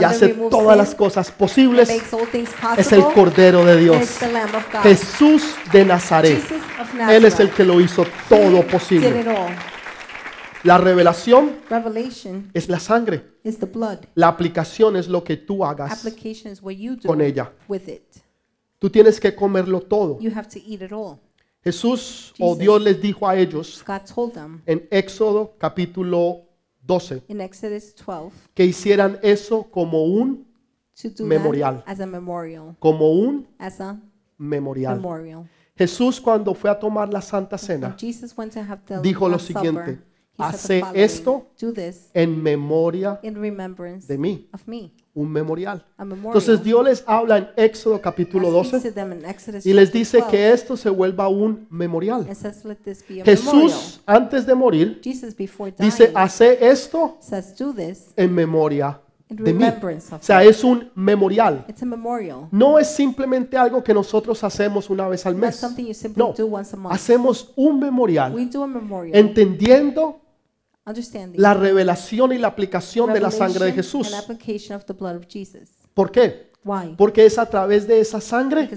y 0.00 0.04
hace 0.04 0.28
todas 0.28 0.76
las 0.76 0.94
cosas 0.94 1.30
posibles 1.30 1.88
makes 1.88 2.14
all 2.14 2.28
things 2.28 2.50
es 2.76 2.92
el 2.92 3.02
cordero 3.02 3.64
de 3.64 3.78
Dios. 3.78 4.18
Jesús 4.82 5.56
de 5.72 5.84
Nazaret. 5.84 6.42
Él 7.08 7.24
es 7.24 7.40
el 7.40 7.50
que 7.50 7.64
lo 7.64 7.80
hizo 7.80 8.04
todo 8.28 8.66
posible. 8.66 9.24
La 10.64 10.78
revelación 10.78 11.56
Revelation 11.68 12.50
es 12.54 12.68
la 12.68 12.78
sangre. 12.80 13.22
is 13.44 13.58
the 13.58 13.66
blood. 13.66 13.98
La 14.14 14.28
aplicación 14.28 14.96
es 14.96 15.08
lo 15.08 15.22
que 15.22 15.36
tú 15.36 15.64
hagas 15.64 15.92
Application 16.04 16.50
is 16.52 16.62
what 16.62 16.72
you 16.72 16.96
do 16.96 17.06
con 17.06 17.20
ella. 17.20 17.52
with 17.68 17.86
it. 17.88 18.02
Tú 18.78 18.88
tienes 18.90 19.20
que 19.20 19.34
comerlo 19.34 19.80
todo. 19.82 20.18
You 20.20 20.30
have 20.34 20.48
to 20.48 20.58
eat 20.66 20.80
it 20.82 20.92
all. 20.92 21.18
Jesús 21.62 22.32
o 22.40 22.48
Jesus. 22.52 22.58
Dios 22.58 22.82
les 22.82 23.00
dijo 23.00 23.28
a 23.28 23.36
ellos 23.36 23.82
God 23.86 24.00
told 24.14 24.32
them 24.34 24.62
en 24.66 24.86
Éxodo 24.90 25.54
capítulo 25.58 26.42
12 26.86 27.22
in 27.28 27.40
Exodus 27.40 27.94
12 27.94 28.30
que 28.54 28.64
hicieran 28.64 29.18
eso 29.22 29.64
como 29.70 30.04
un 30.04 30.46
to 31.00 31.08
do 31.10 31.24
Memorial. 31.26 31.76
that 31.84 31.88
as 31.92 32.00
a 32.00 32.06
memorial. 32.06 32.74
como 32.78 33.12
un 33.12 33.46
As 33.58 33.80
a 33.80 33.98
memorial. 34.38 34.96
memorial. 34.96 35.48
Jesús 35.76 36.20
cuando 36.20 36.54
fue 36.54 36.70
a 36.70 36.78
tomar 36.78 37.10
la 37.12 37.20
Santa 37.22 37.56
Cena 37.58 37.96
Jesus 37.98 38.34
went 38.36 38.52
to 38.52 38.60
have 38.60 38.82
the 38.86 39.00
dijo 39.00 39.26
lo 39.28 39.36
Last 39.36 39.46
Supper, 39.48 39.62
siguiente, 39.62 39.98
Hace 40.36 40.82
esto 40.94 41.46
en 42.12 42.42
memoria 42.42 43.20
de 43.22 44.18
mí. 44.18 44.48
Un 45.14 45.30
memorial. 45.30 45.84
Entonces 45.96 46.64
Dios 46.64 46.84
les 46.84 47.04
habla 47.06 47.38
en 47.38 47.48
Éxodo 47.56 48.00
capítulo 48.00 48.50
God 48.50 48.64
speaks 48.64 48.82
12 48.82 48.88
to 48.88 48.94
them 48.94 49.12
in 49.12 49.24
Exodus 49.24 49.64
y 49.64 49.72
les 49.72 49.92
dice 49.92 50.18
12, 50.18 50.30
que 50.30 50.52
esto 50.52 50.76
se 50.76 50.90
vuelva 50.90 51.28
un 51.28 51.68
memorial. 51.70 52.26
Jesús, 53.24 54.00
antes 54.06 54.44
de 54.44 54.54
morir, 54.56 55.00
dice, 55.78 56.10
hace 56.14 56.68
esto 56.68 57.16
en 58.16 58.34
memoria 58.34 59.00
de 59.28 59.52
mí. 59.54 59.64
O 59.64 60.18
sea, 60.20 60.42
es 60.42 60.64
un 60.64 60.90
memorial. 60.96 61.64
No 62.50 62.78
es 62.80 62.88
simplemente 62.88 63.56
algo 63.56 63.84
que 63.84 63.94
nosotros 63.94 64.42
hacemos 64.42 64.90
una 64.90 65.06
vez 65.06 65.24
al 65.26 65.36
mes. 65.36 65.64
No, 66.16 66.34
hacemos 66.90 67.52
un 67.54 67.78
memorial 67.78 68.34
entendiendo 69.12 70.23
la 71.34 71.54
revelación 71.54 72.32
y 72.32 72.38
la 72.38 72.48
aplicación 72.48 73.12
de 73.12 73.20
la 73.20 73.30
sangre 73.30 73.66
de 73.66 73.72
Jesús. 73.72 74.10
¿Por 75.94 76.10
qué? 76.10 76.54
Why? 76.64 76.94
Porque 76.96 77.26
es 77.26 77.38
a 77.38 77.44
través 77.44 77.86
de 77.86 78.00
esa 78.00 78.22
sangre 78.22 78.70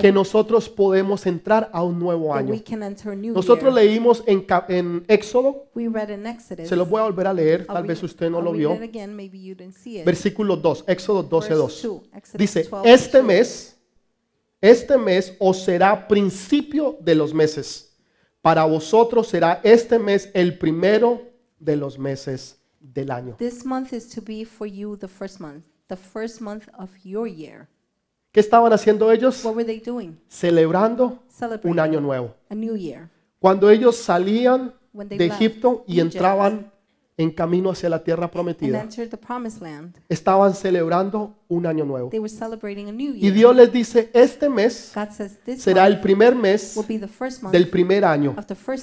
que 0.00 0.12
nosotros 0.12 0.68
podemos 0.68 1.26
entrar 1.26 1.68
a 1.72 1.82
un 1.82 1.98
nuevo 1.98 2.32
año. 2.32 2.52
we 2.52 2.62
can 2.62 2.84
enter 2.84 3.12
a 3.12 3.16
new 3.16 3.34
Nosotros 3.34 3.74
leímos 3.74 4.22
en, 4.26 4.46
en 4.68 5.04
Éxodo, 5.08 5.66
We 5.74 5.88
read 5.88 6.10
in 6.10 6.24
Exodus. 6.24 6.68
se 6.68 6.76
lo 6.76 6.86
voy 6.86 7.00
a 7.00 7.04
volver 7.04 7.26
a 7.26 7.34
leer, 7.34 7.66
tal 7.66 7.84
vez 7.84 8.00
usted 8.04 8.30
no 8.30 8.40
lo 8.40 8.52
vio. 8.52 8.78
Versículo 10.04 10.56
2, 10.56 10.84
Éxodo 10.86 11.24
12, 11.24 11.48
Verse 11.48 11.62
2. 11.62 11.82
2, 11.82 12.02
Exodus 12.14 12.38
Dice, 12.38 12.62
12, 12.62 12.92
este 12.92 13.18
2. 13.18 13.26
mes, 13.26 13.76
este 14.60 14.96
mes 14.96 15.34
os 15.40 15.64
será 15.64 16.06
principio 16.06 16.96
de 17.00 17.16
los 17.16 17.34
meses. 17.34 17.89
Para 18.42 18.64
vosotros 18.64 19.28
será 19.28 19.60
este 19.62 19.98
mes 19.98 20.30
el 20.32 20.56
primero 20.56 21.22
de 21.58 21.76
los 21.76 21.98
meses 21.98 22.58
del 22.80 23.10
año. 23.10 23.36
This 23.38 23.64
month 23.66 23.92
is 23.92 24.08
to 24.14 24.22
be 24.22 24.44
for 24.44 24.66
you 24.66 24.96
the 24.96 25.08
first 25.08 25.40
month, 25.40 25.64
the 25.88 25.96
first 25.96 26.40
month 26.40 26.68
of 26.78 26.90
your 27.04 27.28
year. 27.28 27.68
¿Qué 28.32 28.40
estaban 28.40 28.72
haciendo 28.72 29.10
ellos? 29.12 29.44
What 29.44 29.56
were 29.56 29.64
they 29.64 29.80
doing? 29.80 30.18
Celebrando 30.28 31.22
un 31.64 31.80
año 31.80 32.00
nuevo. 32.00 32.34
a 32.48 32.54
new 32.54 32.76
year. 32.76 33.10
Cuando 33.40 33.68
ellos 33.68 33.96
salían 33.96 34.74
When 34.92 35.08
they 35.08 35.18
de 35.18 35.28
left 35.28 35.40
Egipto 35.40 35.84
y 35.86 36.00
Egypt 36.00 36.14
entraban 36.14 36.72
en 37.20 37.30
camino 37.30 37.70
hacia 37.70 37.90
la 37.90 38.02
tierra 38.02 38.30
prometida, 38.30 38.88
estaban 40.08 40.54
celebrando 40.54 41.36
un 41.48 41.66
año 41.66 41.84
nuevo. 41.84 42.10
Y. 42.12 43.30
Dios 43.30 43.56
les 43.56 43.72
dice, 43.72 44.10
este 44.14 44.48
mes 44.48 44.94
será 45.58 45.86
el 45.86 46.00
primer 46.00 46.34
mes 46.34 46.80
del 47.52 47.68
primer 47.68 48.06
año. 48.06 48.34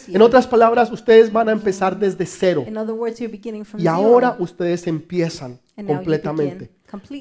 En 0.08 0.22
otras 0.22 0.46
palabras, 0.46 0.92
ustedes 0.92 1.34
van 1.34 1.50
a 1.50 1.52
empezar 1.52 1.98
desde 1.98 2.28
cero. 2.28 2.64
In 2.68 2.78
other 2.78 2.94
words, 2.94 3.20
you're 3.20 3.36
beginning 3.36 3.66
from 3.66 3.82
Y 3.82 3.88
ahora 3.88 4.36
ustedes 4.40 4.86
empiezan 4.86 5.60
completamente. 5.76 6.72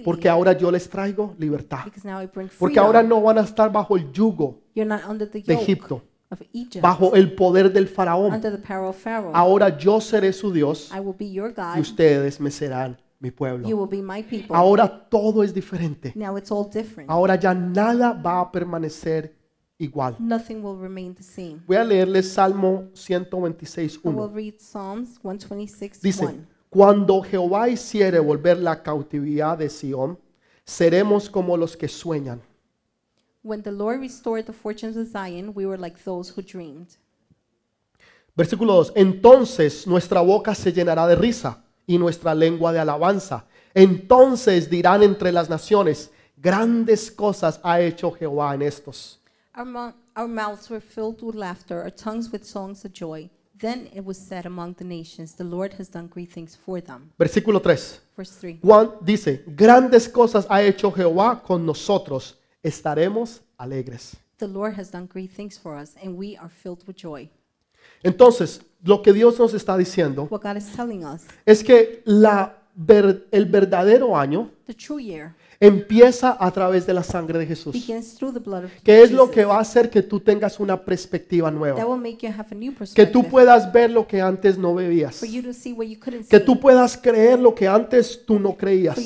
Porque 0.05 0.29
ahora 0.29 0.53
yo 0.53 0.71
les 0.71 0.89
traigo 0.89 1.35
libertad. 1.39 1.85
because 1.85 2.07
now 2.07 2.23
I 2.23 2.27
bring 2.27 2.49
freedom. 2.49 2.59
Porque 2.59 2.79
ahora 2.79 3.03
no 3.03 3.21
van 3.21 3.39
a 3.39 3.41
estar 3.41 3.73
bajo 3.73 3.97
el 3.97 4.13
yugo 4.13 4.61
you're 4.75 4.89
not 4.89 5.01
under 5.09 5.29
the 5.29 5.41
de 5.41 5.55
Egipto, 5.55 6.03
of 6.31 6.41
Egypt, 6.53 6.83
bajo 6.83 7.15
el 7.15 7.35
poder 7.35 7.73
del 7.73 7.89
faraón. 7.89 8.33
under 8.33 8.51
the 8.53 8.59
power 8.67 8.87
of 8.89 8.97
Pharaoh. 8.97 9.31
Ahora 9.35 9.77
yo 9.77 10.01
seré 10.01 10.33
su 10.33 10.53
Dios 10.53 10.91
I 10.95 11.01
will 11.01 11.15
be 11.19 11.31
your 11.31 11.55
y 11.77 11.81
ustedes 11.81 12.41
me 12.41 12.51
serán 12.51 13.01
mi 13.21 13.29
You 13.31 13.35
pueblo. 13.35 13.69
will 13.69 13.89
be 13.89 14.03
my 14.03 14.23
people. 14.23 14.55
Ahora 14.57 15.09
todo 15.09 15.43
es 15.43 15.55
diferente. 15.55 16.13
now 16.15 16.37
it's 16.37 16.51
all 16.51 16.69
different. 16.69 17.09
Ahora 17.11 17.37
ya 17.37 17.55
nada 17.55 18.13
va 18.13 18.41
a 18.41 18.53
permanecer 18.53 19.35
igual. 19.79 20.17
Nothing 20.19 20.63
will 20.63 20.79
remain 20.79 21.15
the 21.15 21.23
same. 21.23 21.61
Voy 21.67 21.77
a 21.77 21.85
leerles 21.85 22.33
Salmo 22.33 22.85
126, 22.95 23.97
I 24.05 24.09
will 24.09 24.17
1. 24.29 24.35
read 24.35 24.55
Psalms 24.59 25.19
126, 25.23 26.01
Dice, 26.03 26.25
1. 26.25 26.35
cuando 26.71 27.23
Jehová 27.23 27.69
hiciere 27.69 28.19
volver 28.19 28.59
la 28.59 28.83
cautividad 28.83 29.57
de 29.59 29.69
Sión, 29.71 30.19
seremos 30.65 31.31
como 31.31 31.57
los 31.57 31.77
que 31.77 31.89
sueñan. 31.89 32.43
When 33.47 33.63
the 33.63 33.71
Lord 33.71 34.01
restored 34.01 34.45
the 34.47 34.53
fortunes 34.53 34.97
of 34.97 35.07
Zion, 35.07 35.53
we 35.55 35.67
were 35.67 35.79
like 35.79 36.03
those 36.05 36.33
who 36.35 36.43
dreamed. 36.43 36.97
Versículo 38.37 38.85
2. 38.85 38.93
Entonces 38.97 39.87
nuestra 39.87 40.21
boca 40.21 40.53
se 40.53 40.73
llenará 40.73 41.07
de 41.07 41.15
risa 41.15 41.63
y 41.87 41.97
nuestra 41.97 42.35
lengua 42.35 42.73
de 42.73 42.81
alabanza. 42.81 43.45
Entonces 43.73 44.69
dirán 44.69 45.05
entre 45.05 45.31
las 45.31 45.49
naciones, 45.49 46.11
grandes 46.37 47.09
cosas 47.11 47.61
ha 47.63 47.81
hecho 47.81 48.11
Jehová 48.11 48.53
en 48.55 48.63
estos. 48.63 49.21
Our, 49.57 49.65
mou- 49.65 49.95
our 50.17 50.29
mouths 50.29 50.69
were 50.69 50.81
filled 50.81 51.23
with 51.23 51.37
laughter, 51.37 51.79
our 51.79 51.93
tongues 51.95 52.33
with 52.33 52.43
songs 52.43 52.85
of 52.85 52.93
joy. 52.93 53.31
Then 53.59 53.89
it 53.95 54.05
was 54.05 54.19
said 54.19 54.45
among 54.45 54.75
the 54.75 54.85
nations, 54.85 55.37
The 55.37 55.45
Lord 55.45 55.73
has 55.79 55.89
done 55.89 56.09
great 56.09 56.31
things 56.33 56.57
for 56.57 56.83
them. 56.83 57.13
Versículo 57.17 57.63
3. 57.63 58.01
Verse 58.17 58.33
3. 58.41 58.59
Juan 58.61 58.91
dice, 59.01 59.45
grandes 59.47 60.09
cosas 60.09 60.47
ha 60.51 60.61
hecho 60.63 60.91
Jehová 60.91 61.41
con 61.47 61.65
nosotros, 61.65 62.37
estaremos 62.67 63.43
alegres. 63.57 64.17
The 64.39 64.47
Lord 64.49 64.79
has 64.79 64.91
done 64.91 65.07
great 65.13 65.31
things 65.31 65.59
for 65.59 65.77
us, 65.81 65.95
and 66.03 66.17
we 66.19 66.37
are 66.37 66.49
filled 66.51 66.87
with 66.87 66.97
joy. 66.97 67.31
Entonces, 68.03 68.61
lo 68.83 69.01
que 69.03 69.13
Dios 69.13 69.39
nos 69.39 69.55
está 69.55 69.77
diciendo 69.77 70.27
What 70.31 70.43
God 70.43 70.57
is 70.57 70.71
telling 70.75 71.05
us, 71.05 71.23
es 71.47 71.63
que 71.65 72.03
la 72.05 72.59
ver- 72.75 73.27
el 73.31 73.47
verdadero 73.47 74.17
año 74.17 74.51
the 74.67 74.75
true 74.75 75.01
year, 75.01 75.35
empieza 75.61 76.37
a 76.39 76.51
través 76.51 76.87
de 76.87 76.95
la 76.95 77.03
sangre 77.03 77.39
de 77.39 77.47
Jesús. 77.47 77.75
que 78.85 79.03
es 79.03 79.11
lo 79.11 79.31
que 79.31 79.45
va 79.45 79.57
a 79.57 79.61
hacer 79.61 79.91
que 79.91 80.03
tú 80.03 80.21
tengas 80.21 80.61
una 80.61 80.85
perspectiva 80.85 81.51
nueva. 81.51 81.81
Que 82.95 83.07
tú 83.07 83.25
puedas 83.25 83.73
ver 83.73 83.91
lo 83.91 84.07
que 84.07 84.21
antes 84.21 84.59
no 84.59 84.75
veías. 84.75 85.21
Que 86.29 86.41
tú 86.41 86.61
puedas 86.61 86.97
creer 86.97 87.39
lo 87.39 87.55
que 87.55 87.69
antes 87.69 88.25
tú 88.25 88.39
no 88.39 88.57
creías. 88.57 88.97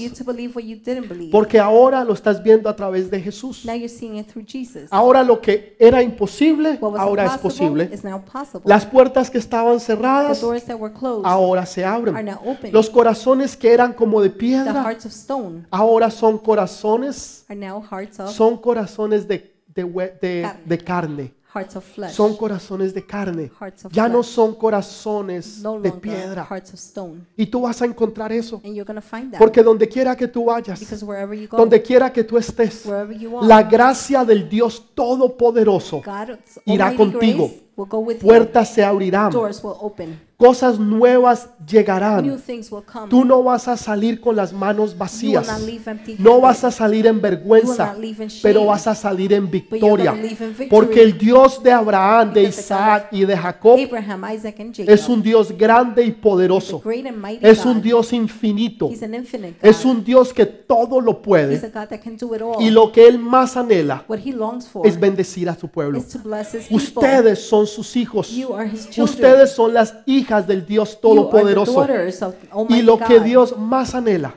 Porque 1.31 1.59
ahora 1.59 2.05
lo 2.05 2.15
estás 2.15 2.43
viendo 2.43 2.69
a 2.69 2.77
través 2.77 3.11
de 3.11 3.21
Jesús. 3.21 3.65
now 3.65 3.75
you're 3.75 3.89
seeing 3.89 4.17
it 4.17 4.27
through 4.27 4.45
Jesus. 4.47 4.89
Ahora 4.91 5.23
lo 5.23 5.41
que 5.41 5.77
era 5.79 6.03
imposible, 6.03 6.79
ahora 6.81 7.27
es 7.27 7.39
posible. 7.39 7.91
Las 8.65 8.87
puertas 8.87 9.31
que 9.31 9.39
estaban 9.39 9.79
the 9.79 9.85
cerradas, 9.85 10.41
doors 10.41 10.65
that 10.65 10.77
were 10.79 10.93
closed 10.93 11.25
ahora 11.25 11.67
se 11.67 11.85
abren. 11.85 12.15
Los 12.73 12.91
corazones 12.91 13.57
que 13.57 13.73
eran 13.73 13.93
como 13.93 14.21
de 14.21 14.31
piedra, 14.31 14.85
ahora 15.71 16.11
son 16.11 16.40
corazones, 16.43 17.45
son 18.33 18.57
corazones 18.59 19.27
de, 19.27 19.55
de 19.75 19.85
de- 20.21 20.43
Carne. 20.43 20.63
de 20.67 20.79
carne. 20.79 21.35
hearts 21.53 21.77
of 21.77 21.85
flesh. 21.85 22.13
Son 22.13 22.37
corazones 22.37 22.95
de 22.95 23.05
carne. 23.05 23.51
Ya 23.91 24.09
no 24.09 24.23
son 24.23 24.55
corazones 24.55 25.63
de 25.83 25.93
piedra. 25.93 26.49
Y 27.37 27.47
tú 27.47 27.63
vas 27.63 27.83
a 27.83 27.87
encontrar 27.87 28.33
eso. 28.33 28.61
And 28.65 28.75
you're 28.75 28.85
going 28.85 29.01
to 29.01 29.03
find 29.03 29.33
that. 29.33 29.39
Porque 29.39 29.63
donde 29.63 29.89
quiera 29.89 30.17
que 30.17 30.29
tú 30.29 30.45
vayas, 30.47 30.81
donde 31.51 31.83
quiera 31.83 32.13
que 32.13 32.25
tú 32.25 32.39
estés, 32.39 32.87
la 33.43 33.63
gracia 33.63 34.25
del 34.25 34.49
Dios 34.49 34.91
Todopoderoso, 34.95 36.03
irá 36.67 36.95
contigo. 36.95 37.51
puertas 38.21 38.73
se 38.73 38.85
abrirán, 38.85 39.33
cosas 40.41 40.79
nuevas 40.79 41.51
llegarán. 41.69 42.41
Tú 43.11 43.27
no 43.27 43.43
vas 43.43 43.69
a 43.69 43.77
salir 43.77 44.23
con 44.23 44.35
las 44.35 44.55
manos 44.55 44.97
vacías. 44.97 45.47
No 46.19 46.41
vas 46.41 46.65
a 46.65 46.71
salir 46.71 47.07
en 47.07 47.21
vergüenza, 47.21 47.95
pero 48.43 48.65
vas 48.65 48.87
a 48.87 48.95
salir 48.95 49.35
en 49.35 49.51
victoria. 49.51 50.17
Porque 50.71 51.03
el 51.03 51.19
Dios 51.19 51.63
de 51.63 51.71
Abraham, 51.71 52.33
de 52.33 52.45
Isaac 52.45 53.09
y 53.13 53.27
de 53.27 53.37
Jacob 53.37 53.79
es 54.79 55.09
un 55.11 55.23
Dios 55.23 55.53
grande 55.53 56.05
y 56.05 56.13
poderoso. 56.13 56.83
Es 57.43 57.67
un 57.67 57.83
Dios 57.83 58.15
infinito. 58.15 58.91
Es 59.61 59.85
un 59.85 60.03
Dios 60.03 60.33
que 60.33 60.47
todo 60.47 61.03
lo 61.03 61.21
puede. 61.21 61.61
Y 62.61 62.71
lo 62.71 62.91
que 62.91 63.07
Él 63.07 63.19
más 63.19 63.59
anhela 63.59 64.07
es 64.85 64.99
bendecir 64.99 65.51
a 65.51 65.55
su 65.55 65.69
pueblo. 65.69 66.03
Ustedes 66.71 67.47
son 67.47 67.67
sus 67.67 67.95
hijos. 67.95 68.35
Ustedes 68.97 69.53
son 69.53 69.75
las 69.75 69.97
hijas 70.07 70.30
del 70.39 70.65
Dios 70.65 71.01
Todopoderoso. 71.01 71.83
Almighty 71.83 72.75
Y 72.75 72.83
lo 72.83 72.99
que. 72.99 73.21
Dios 73.21 73.57
más 73.59 73.95
anhela 73.95 74.35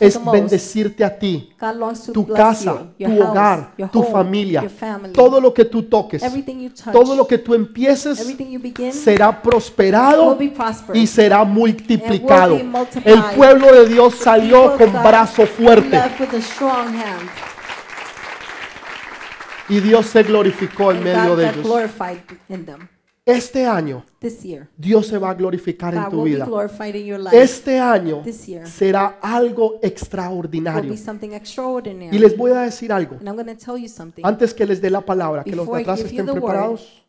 es 0.00 0.20
bendecirte 0.24 1.04
a 1.04 1.18
ti, 1.18 1.50
tu 2.12 2.26
casa, 2.26 2.86
tu 2.98 3.22
hogar, 3.22 3.74
tu 3.90 4.02
familia. 4.02 4.68
Todo 5.12 5.40
lo 5.40 5.52
que 5.52 5.64
tú 5.64 5.84
toques, 5.84 6.22
everything 6.22 6.60
you 6.60 6.70
touch, 6.70 6.92
todo 6.92 7.14
lo 7.14 7.26
que 7.26 7.38
tú 7.38 7.54
empieces 7.54 8.20
everything 8.20 8.50
you 8.50 8.60
begin 8.60 8.92
será 8.92 9.42
prosperado 9.42 10.36
y 10.92 11.06
será 11.06 11.44
multiplicado. 11.44 12.56
El 13.04 13.22
pueblo 13.36 13.72
de 13.72 13.88
Dios 13.88 14.14
salió 14.16 14.76
con 14.76 14.92
brazo 14.92 15.46
fuerte 15.46 16.00
y 19.68 19.80
Dios 19.80 20.06
se 20.06 20.22
glorificó 20.22 20.92
en 20.92 21.04
medio 21.04 21.36
de 21.36 21.48
ellos. 21.48 21.66
Este 23.26 23.64
año 23.64 24.04
This 24.18 24.42
year, 24.42 24.68
Dios 24.76 25.06
se 25.06 25.16
va 25.16 25.30
a 25.30 25.34
glorificar 25.34 25.94
en 25.94 26.10
tu 26.10 26.24
vida. 26.24 26.46
Este 27.32 27.78
año 27.78 28.22
year 28.22 28.66
será 28.66 29.18
algo 29.22 29.78
extraordinario. 29.82 30.92
Y 32.12 32.18
les 32.18 32.36
voy 32.36 32.52
a 32.52 32.60
decir 32.60 32.92
algo. 32.92 33.16
and 33.16 33.28
I'm 33.28 33.34
going 33.34 33.46
to 33.46 33.56
tell 33.56 33.78
you 33.78 33.88
something. 33.88 34.22
Antes 34.24 34.52
que 34.52 34.66
les 34.66 34.80
dé 34.82 34.90
la 34.90 35.00
palabra, 35.00 35.42
que 35.42 35.56
los 35.56 35.66
de 35.66 35.80
atrás 35.80 36.00
estén 36.00 36.28
word, 36.28 36.32
preparados. 36.34 37.06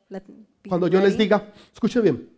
Cuando 0.70 0.88
yo 0.88 1.02
les 1.02 1.18
diga, 1.18 1.52
escuche 1.74 2.00
bien, 2.00 2.30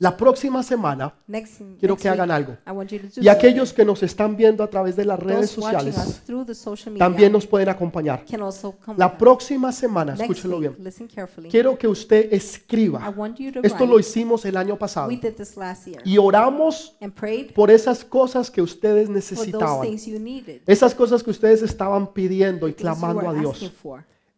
La 0.00 0.16
próxima 0.16 0.62
semana 0.62 1.14
Next, 1.26 1.60
quiero 1.78 1.94
que 1.94 2.08
hagan 2.08 2.30
week, 2.30 2.36
algo. 2.36 2.56
To 2.64 3.20
do 3.20 3.22
Y 3.22 3.28
aquellos 3.28 3.70
que 3.70 3.84
nos 3.84 4.02
están 4.02 4.34
viendo 4.34 4.64
a 4.64 4.70
través 4.70 4.96
de 4.96 5.04
las 5.04 5.20
redes 5.20 5.50
sociales 5.50 5.94
social 6.54 6.94
media 6.94 6.98
también 6.98 7.30
nos 7.30 7.46
pueden 7.46 7.68
acompañar. 7.68 8.24
La 8.96 9.18
próxima 9.18 9.70
semana, 9.70 10.12
Next 10.12 10.22
escúchelo 10.22 10.58
week, 10.58 10.74
bien, 10.78 11.50
quiero 11.50 11.76
que 11.76 11.86
usted 11.86 12.32
escriba. 12.32 13.14
Esto 13.62 13.84
lo 13.84 13.98
hicimos 13.98 14.42
el 14.46 14.56
año 14.56 14.78
pasado. 14.78 15.10
Y 16.04 16.16
oramos 16.16 16.96
por 17.54 17.70
esas 17.70 18.02
cosas 18.02 18.50
que 18.50 18.62
ustedes 18.62 19.10
necesitaban. 19.10 19.86
Esas 20.66 20.94
cosas 20.94 21.22
que 21.22 21.30
ustedes 21.30 21.60
estaban 21.60 22.10
pidiendo 22.14 22.68
y 22.68 22.72
clamando 22.72 23.28
a 23.28 23.34
Dios. 23.34 23.70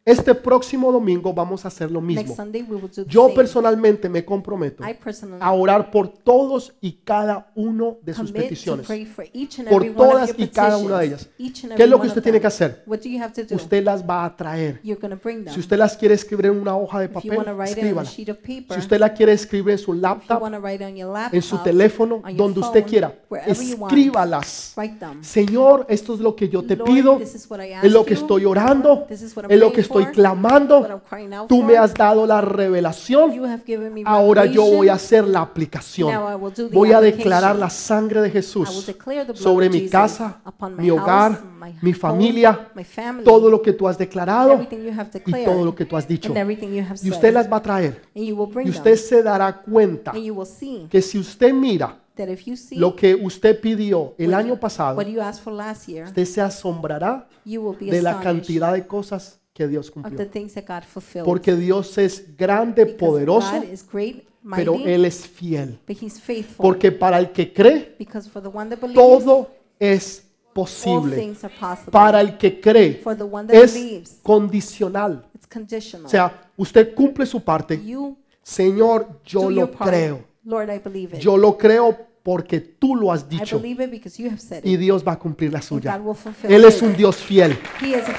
Este 0.04 0.34
próximo 0.34 0.90
domingo 0.90 1.32
vamos 1.32 1.64
a 1.64 1.68
hacer 1.68 1.88
lo 1.88 2.00
Next 2.00 2.36
mismo. 2.36 3.06
Yo 3.06 3.32
personalmente 3.32 4.08
me 4.08 4.24
comprometo 4.24 4.82
a 5.38 5.52
orar 5.52 5.92
por 5.92 6.08
todos 6.08 6.74
y 6.80 6.92
cada 7.04 7.52
uno 7.54 7.98
de 8.02 8.12
sus 8.14 8.32
peticiones. 8.32 8.86
Por 9.70 9.94
todas 9.94 10.34
y 10.36 10.48
cada 10.48 10.76
una 10.76 10.98
de 10.98 11.06
ellas. 11.06 11.28
¿Qué 11.36 11.84
es 11.84 11.88
lo 11.88 12.00
que 12.00 12.08
usted 12.08 12.22
tiene 12.22 12.40
que 12.40 12.48
hacer? 12.48 12.82
Usted 13.52 13.84
las 13.84 14.04
va 14.08 14.24
a 14.24 14.36
traer. 14.36 14.80
Si 14.82 15.60
usted 15.60 15.78
las 15.78 15.96
quiere 15.96 16.14
escribir 16.14 16.46
en 16.46 16.60
una 16.60 16.76
hoja 16.76 16.98
de 16.98 17.08
papel, 17.08 17.38
escríbala. 17.64 18.08
Si 18.08 18.26
usted 18.78 18.98
la 18.98 19.14
quiere 19.14 19.32
escribir 19.32 19.72
en 19.72 19.78
su 19.78 19.92
laptop, 19.92 20.42
en 21.30 21.42
su 21.42 21.58
teléfono, 21.58 22.22
donde 22.34 22.58
usted 22.58 22.84
quiera, 22.84 23.14
escríbalas. 23.46 24.74
Señor, 25.20 25.86
esto 25.88 26.14
es 26.14 26.20
lo 26.20 26.34
que 26.34 26.48
yo 26.48 26.64
te 26.64 26.76
pido, 26.76 27.20
es 27.20 27.92
lo 27.92 28.04
que 28.04 28.14
estoy 28.14 28.44
orando, 28.44 29.06
es 29.08 29.60
lo 29.60 29.72
que 29.72 29.82
praying 29.82 29.91
estoy 30.00 30.12
clamando. 30.12 31.02
Tú 31.48 31.62
me 31.62 31.76
has 31.76 31.94
dado 31.94 32.26
la 32.26 32.40
revelación. 32.40 33.32
Ahora 34.04 34.46
yo 34.46 34.64
voy 34.64 34.88
a 34.88 34.94
hacer 34.94 35.26
la 35.26 35.40
aplicación. 35.40 36.12
Voy 36.72 36.92
a 36.92 37.00
declarar 37.00 37.56
la 37.56 37.70
sangre 37.70 38.22
de 38.22 38.30
Jesús 38.30 38.92
sobre 39.34 39.68
mi 39.68 39.88
casa, 39.88 40.40
mi 40.76 40.90
hogar, 40.90 41.40
mi 41.80 41.92
familia, 41.92 42.68
todo 43.24 43.50
lo 43.50 43.60
que 43.60 43.72
tú 43.72 43.88
has 43.88 43.98
declarado 43.98 44.66
y 45.26 45.44
todo 45.44 45.64
lo 45.64 45.74
que 45.74 45.84
tú 45.84 45.96
has 45.96 46.06
dicho. 46.06 46.32
Y 47.02 47.10
usted 47.10 47.32
las 47.32 47.50
va 47.50 47.58
a 47.58 47.62
traer. 47.62 48.02
Y 48.14 48.32
usted 48.32 48.96
se 48.96 49.22
dará 49.22 49.60
cuenta 49.62 50.12
que 50.90 51.02
si 51.02 51.18
usted 51.18 51.52
mira 51.52 51.98
that 52.14 52.28
if 52.28 52.46
you 52.46 52.56
see 52.56 52.76
lo 52.76 52.94
que 52.94 53.14
usted 53.14 53.60
pidió 53.60 54.14
el 54.18 54.34
año 54.34 54.58
pasado, 54.58 54.96
what 54.96 55.06
you 55.06 55.20
asked 55.20 55.42
for 55.42 55.52
last 55.52 55.88
year, 55.88 56.06
usted 56.06 56.24
se 56.24 56.40
asombrará 56.40 57.26
you 57.44 57.62
will 57.62 57.76
be 57.78 57.90
de 57.90 58.02
la 58.02 58.20
cantidad 58.20 58.72
de 58.72 58.86
cosas 58.86 59.40
que 59.52 59.68
Dios 59.68 59.90
cumplió. 59.90 60.18
Porque 61.24 61.54
Dios 61.54 61.98
es 61.98 62.36
grande, 62.36 62.86
poderoso, 62.86 63.52
God 63.60 63.64
is 63.70 63.86
great, 63.90 64.24
pero 64.56 64.74
Él 64.76 65.04
es 65.04 65.26
fiel. 65.26 65.78
Porque 66.56 66.90
para 66.92 67.18
el 67.18 67.32
que 67.32 67.52
cree, 67.52 67.96
todo 68.94 69.50
es 69.78 70.26
posible. 70.52 71.34
Para 71.90 72.20
el 72.20 72.38
que 72.38 72.60
cree, 72.60 73.02
es 73.50 74.20
condicional. 74.22 75.26
O 76.04 76.08
sea, 76.08 76.50
usted 76.56 76.94
cumple 76.94 77.26
su 77.26 77.42
parte. 77.42 77.80
Señor, 78.42 79.20
yo 79.24 79.50
lo 79.50 79.70
creo. 79.70 80.24
Yo 81.20 81.36
lo 81.36 81.56
creo 81.56 82.11
porque 82.22 82.60
tú 82.60 82.94
lo 82.94 83.12
has 83.12 83.28
dicho. 83.28 83.58
believe 83.58 83.84
it 83.84 83.90
because 83.90 84.22
you 84.22 84.28
have 84.28 84.40
said 84.40 84.64
Y. 84.64 84.76
Dios 84.76 85.06
va 85.06 85.12
a 85.12 85.18
cumplir 85.18 85.52
la 85.52 85.60
suya. 85.60 86.00
Él 86.48 86.64
es 86.64 86.80
un 86.82 86.96
Dios 86.96 87.16
fiel. 87.16 87.58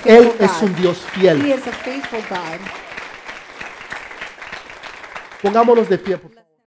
Él 0.06 0.32
es 0.40 0.62
un 0.62 0.76
Dios 0.76 0.98
fiel. 1.14 1.42
Pongámonos 5.42 5.90
de 5.90 5.98
pie. 5.98 6.18
por. 6.18 6.33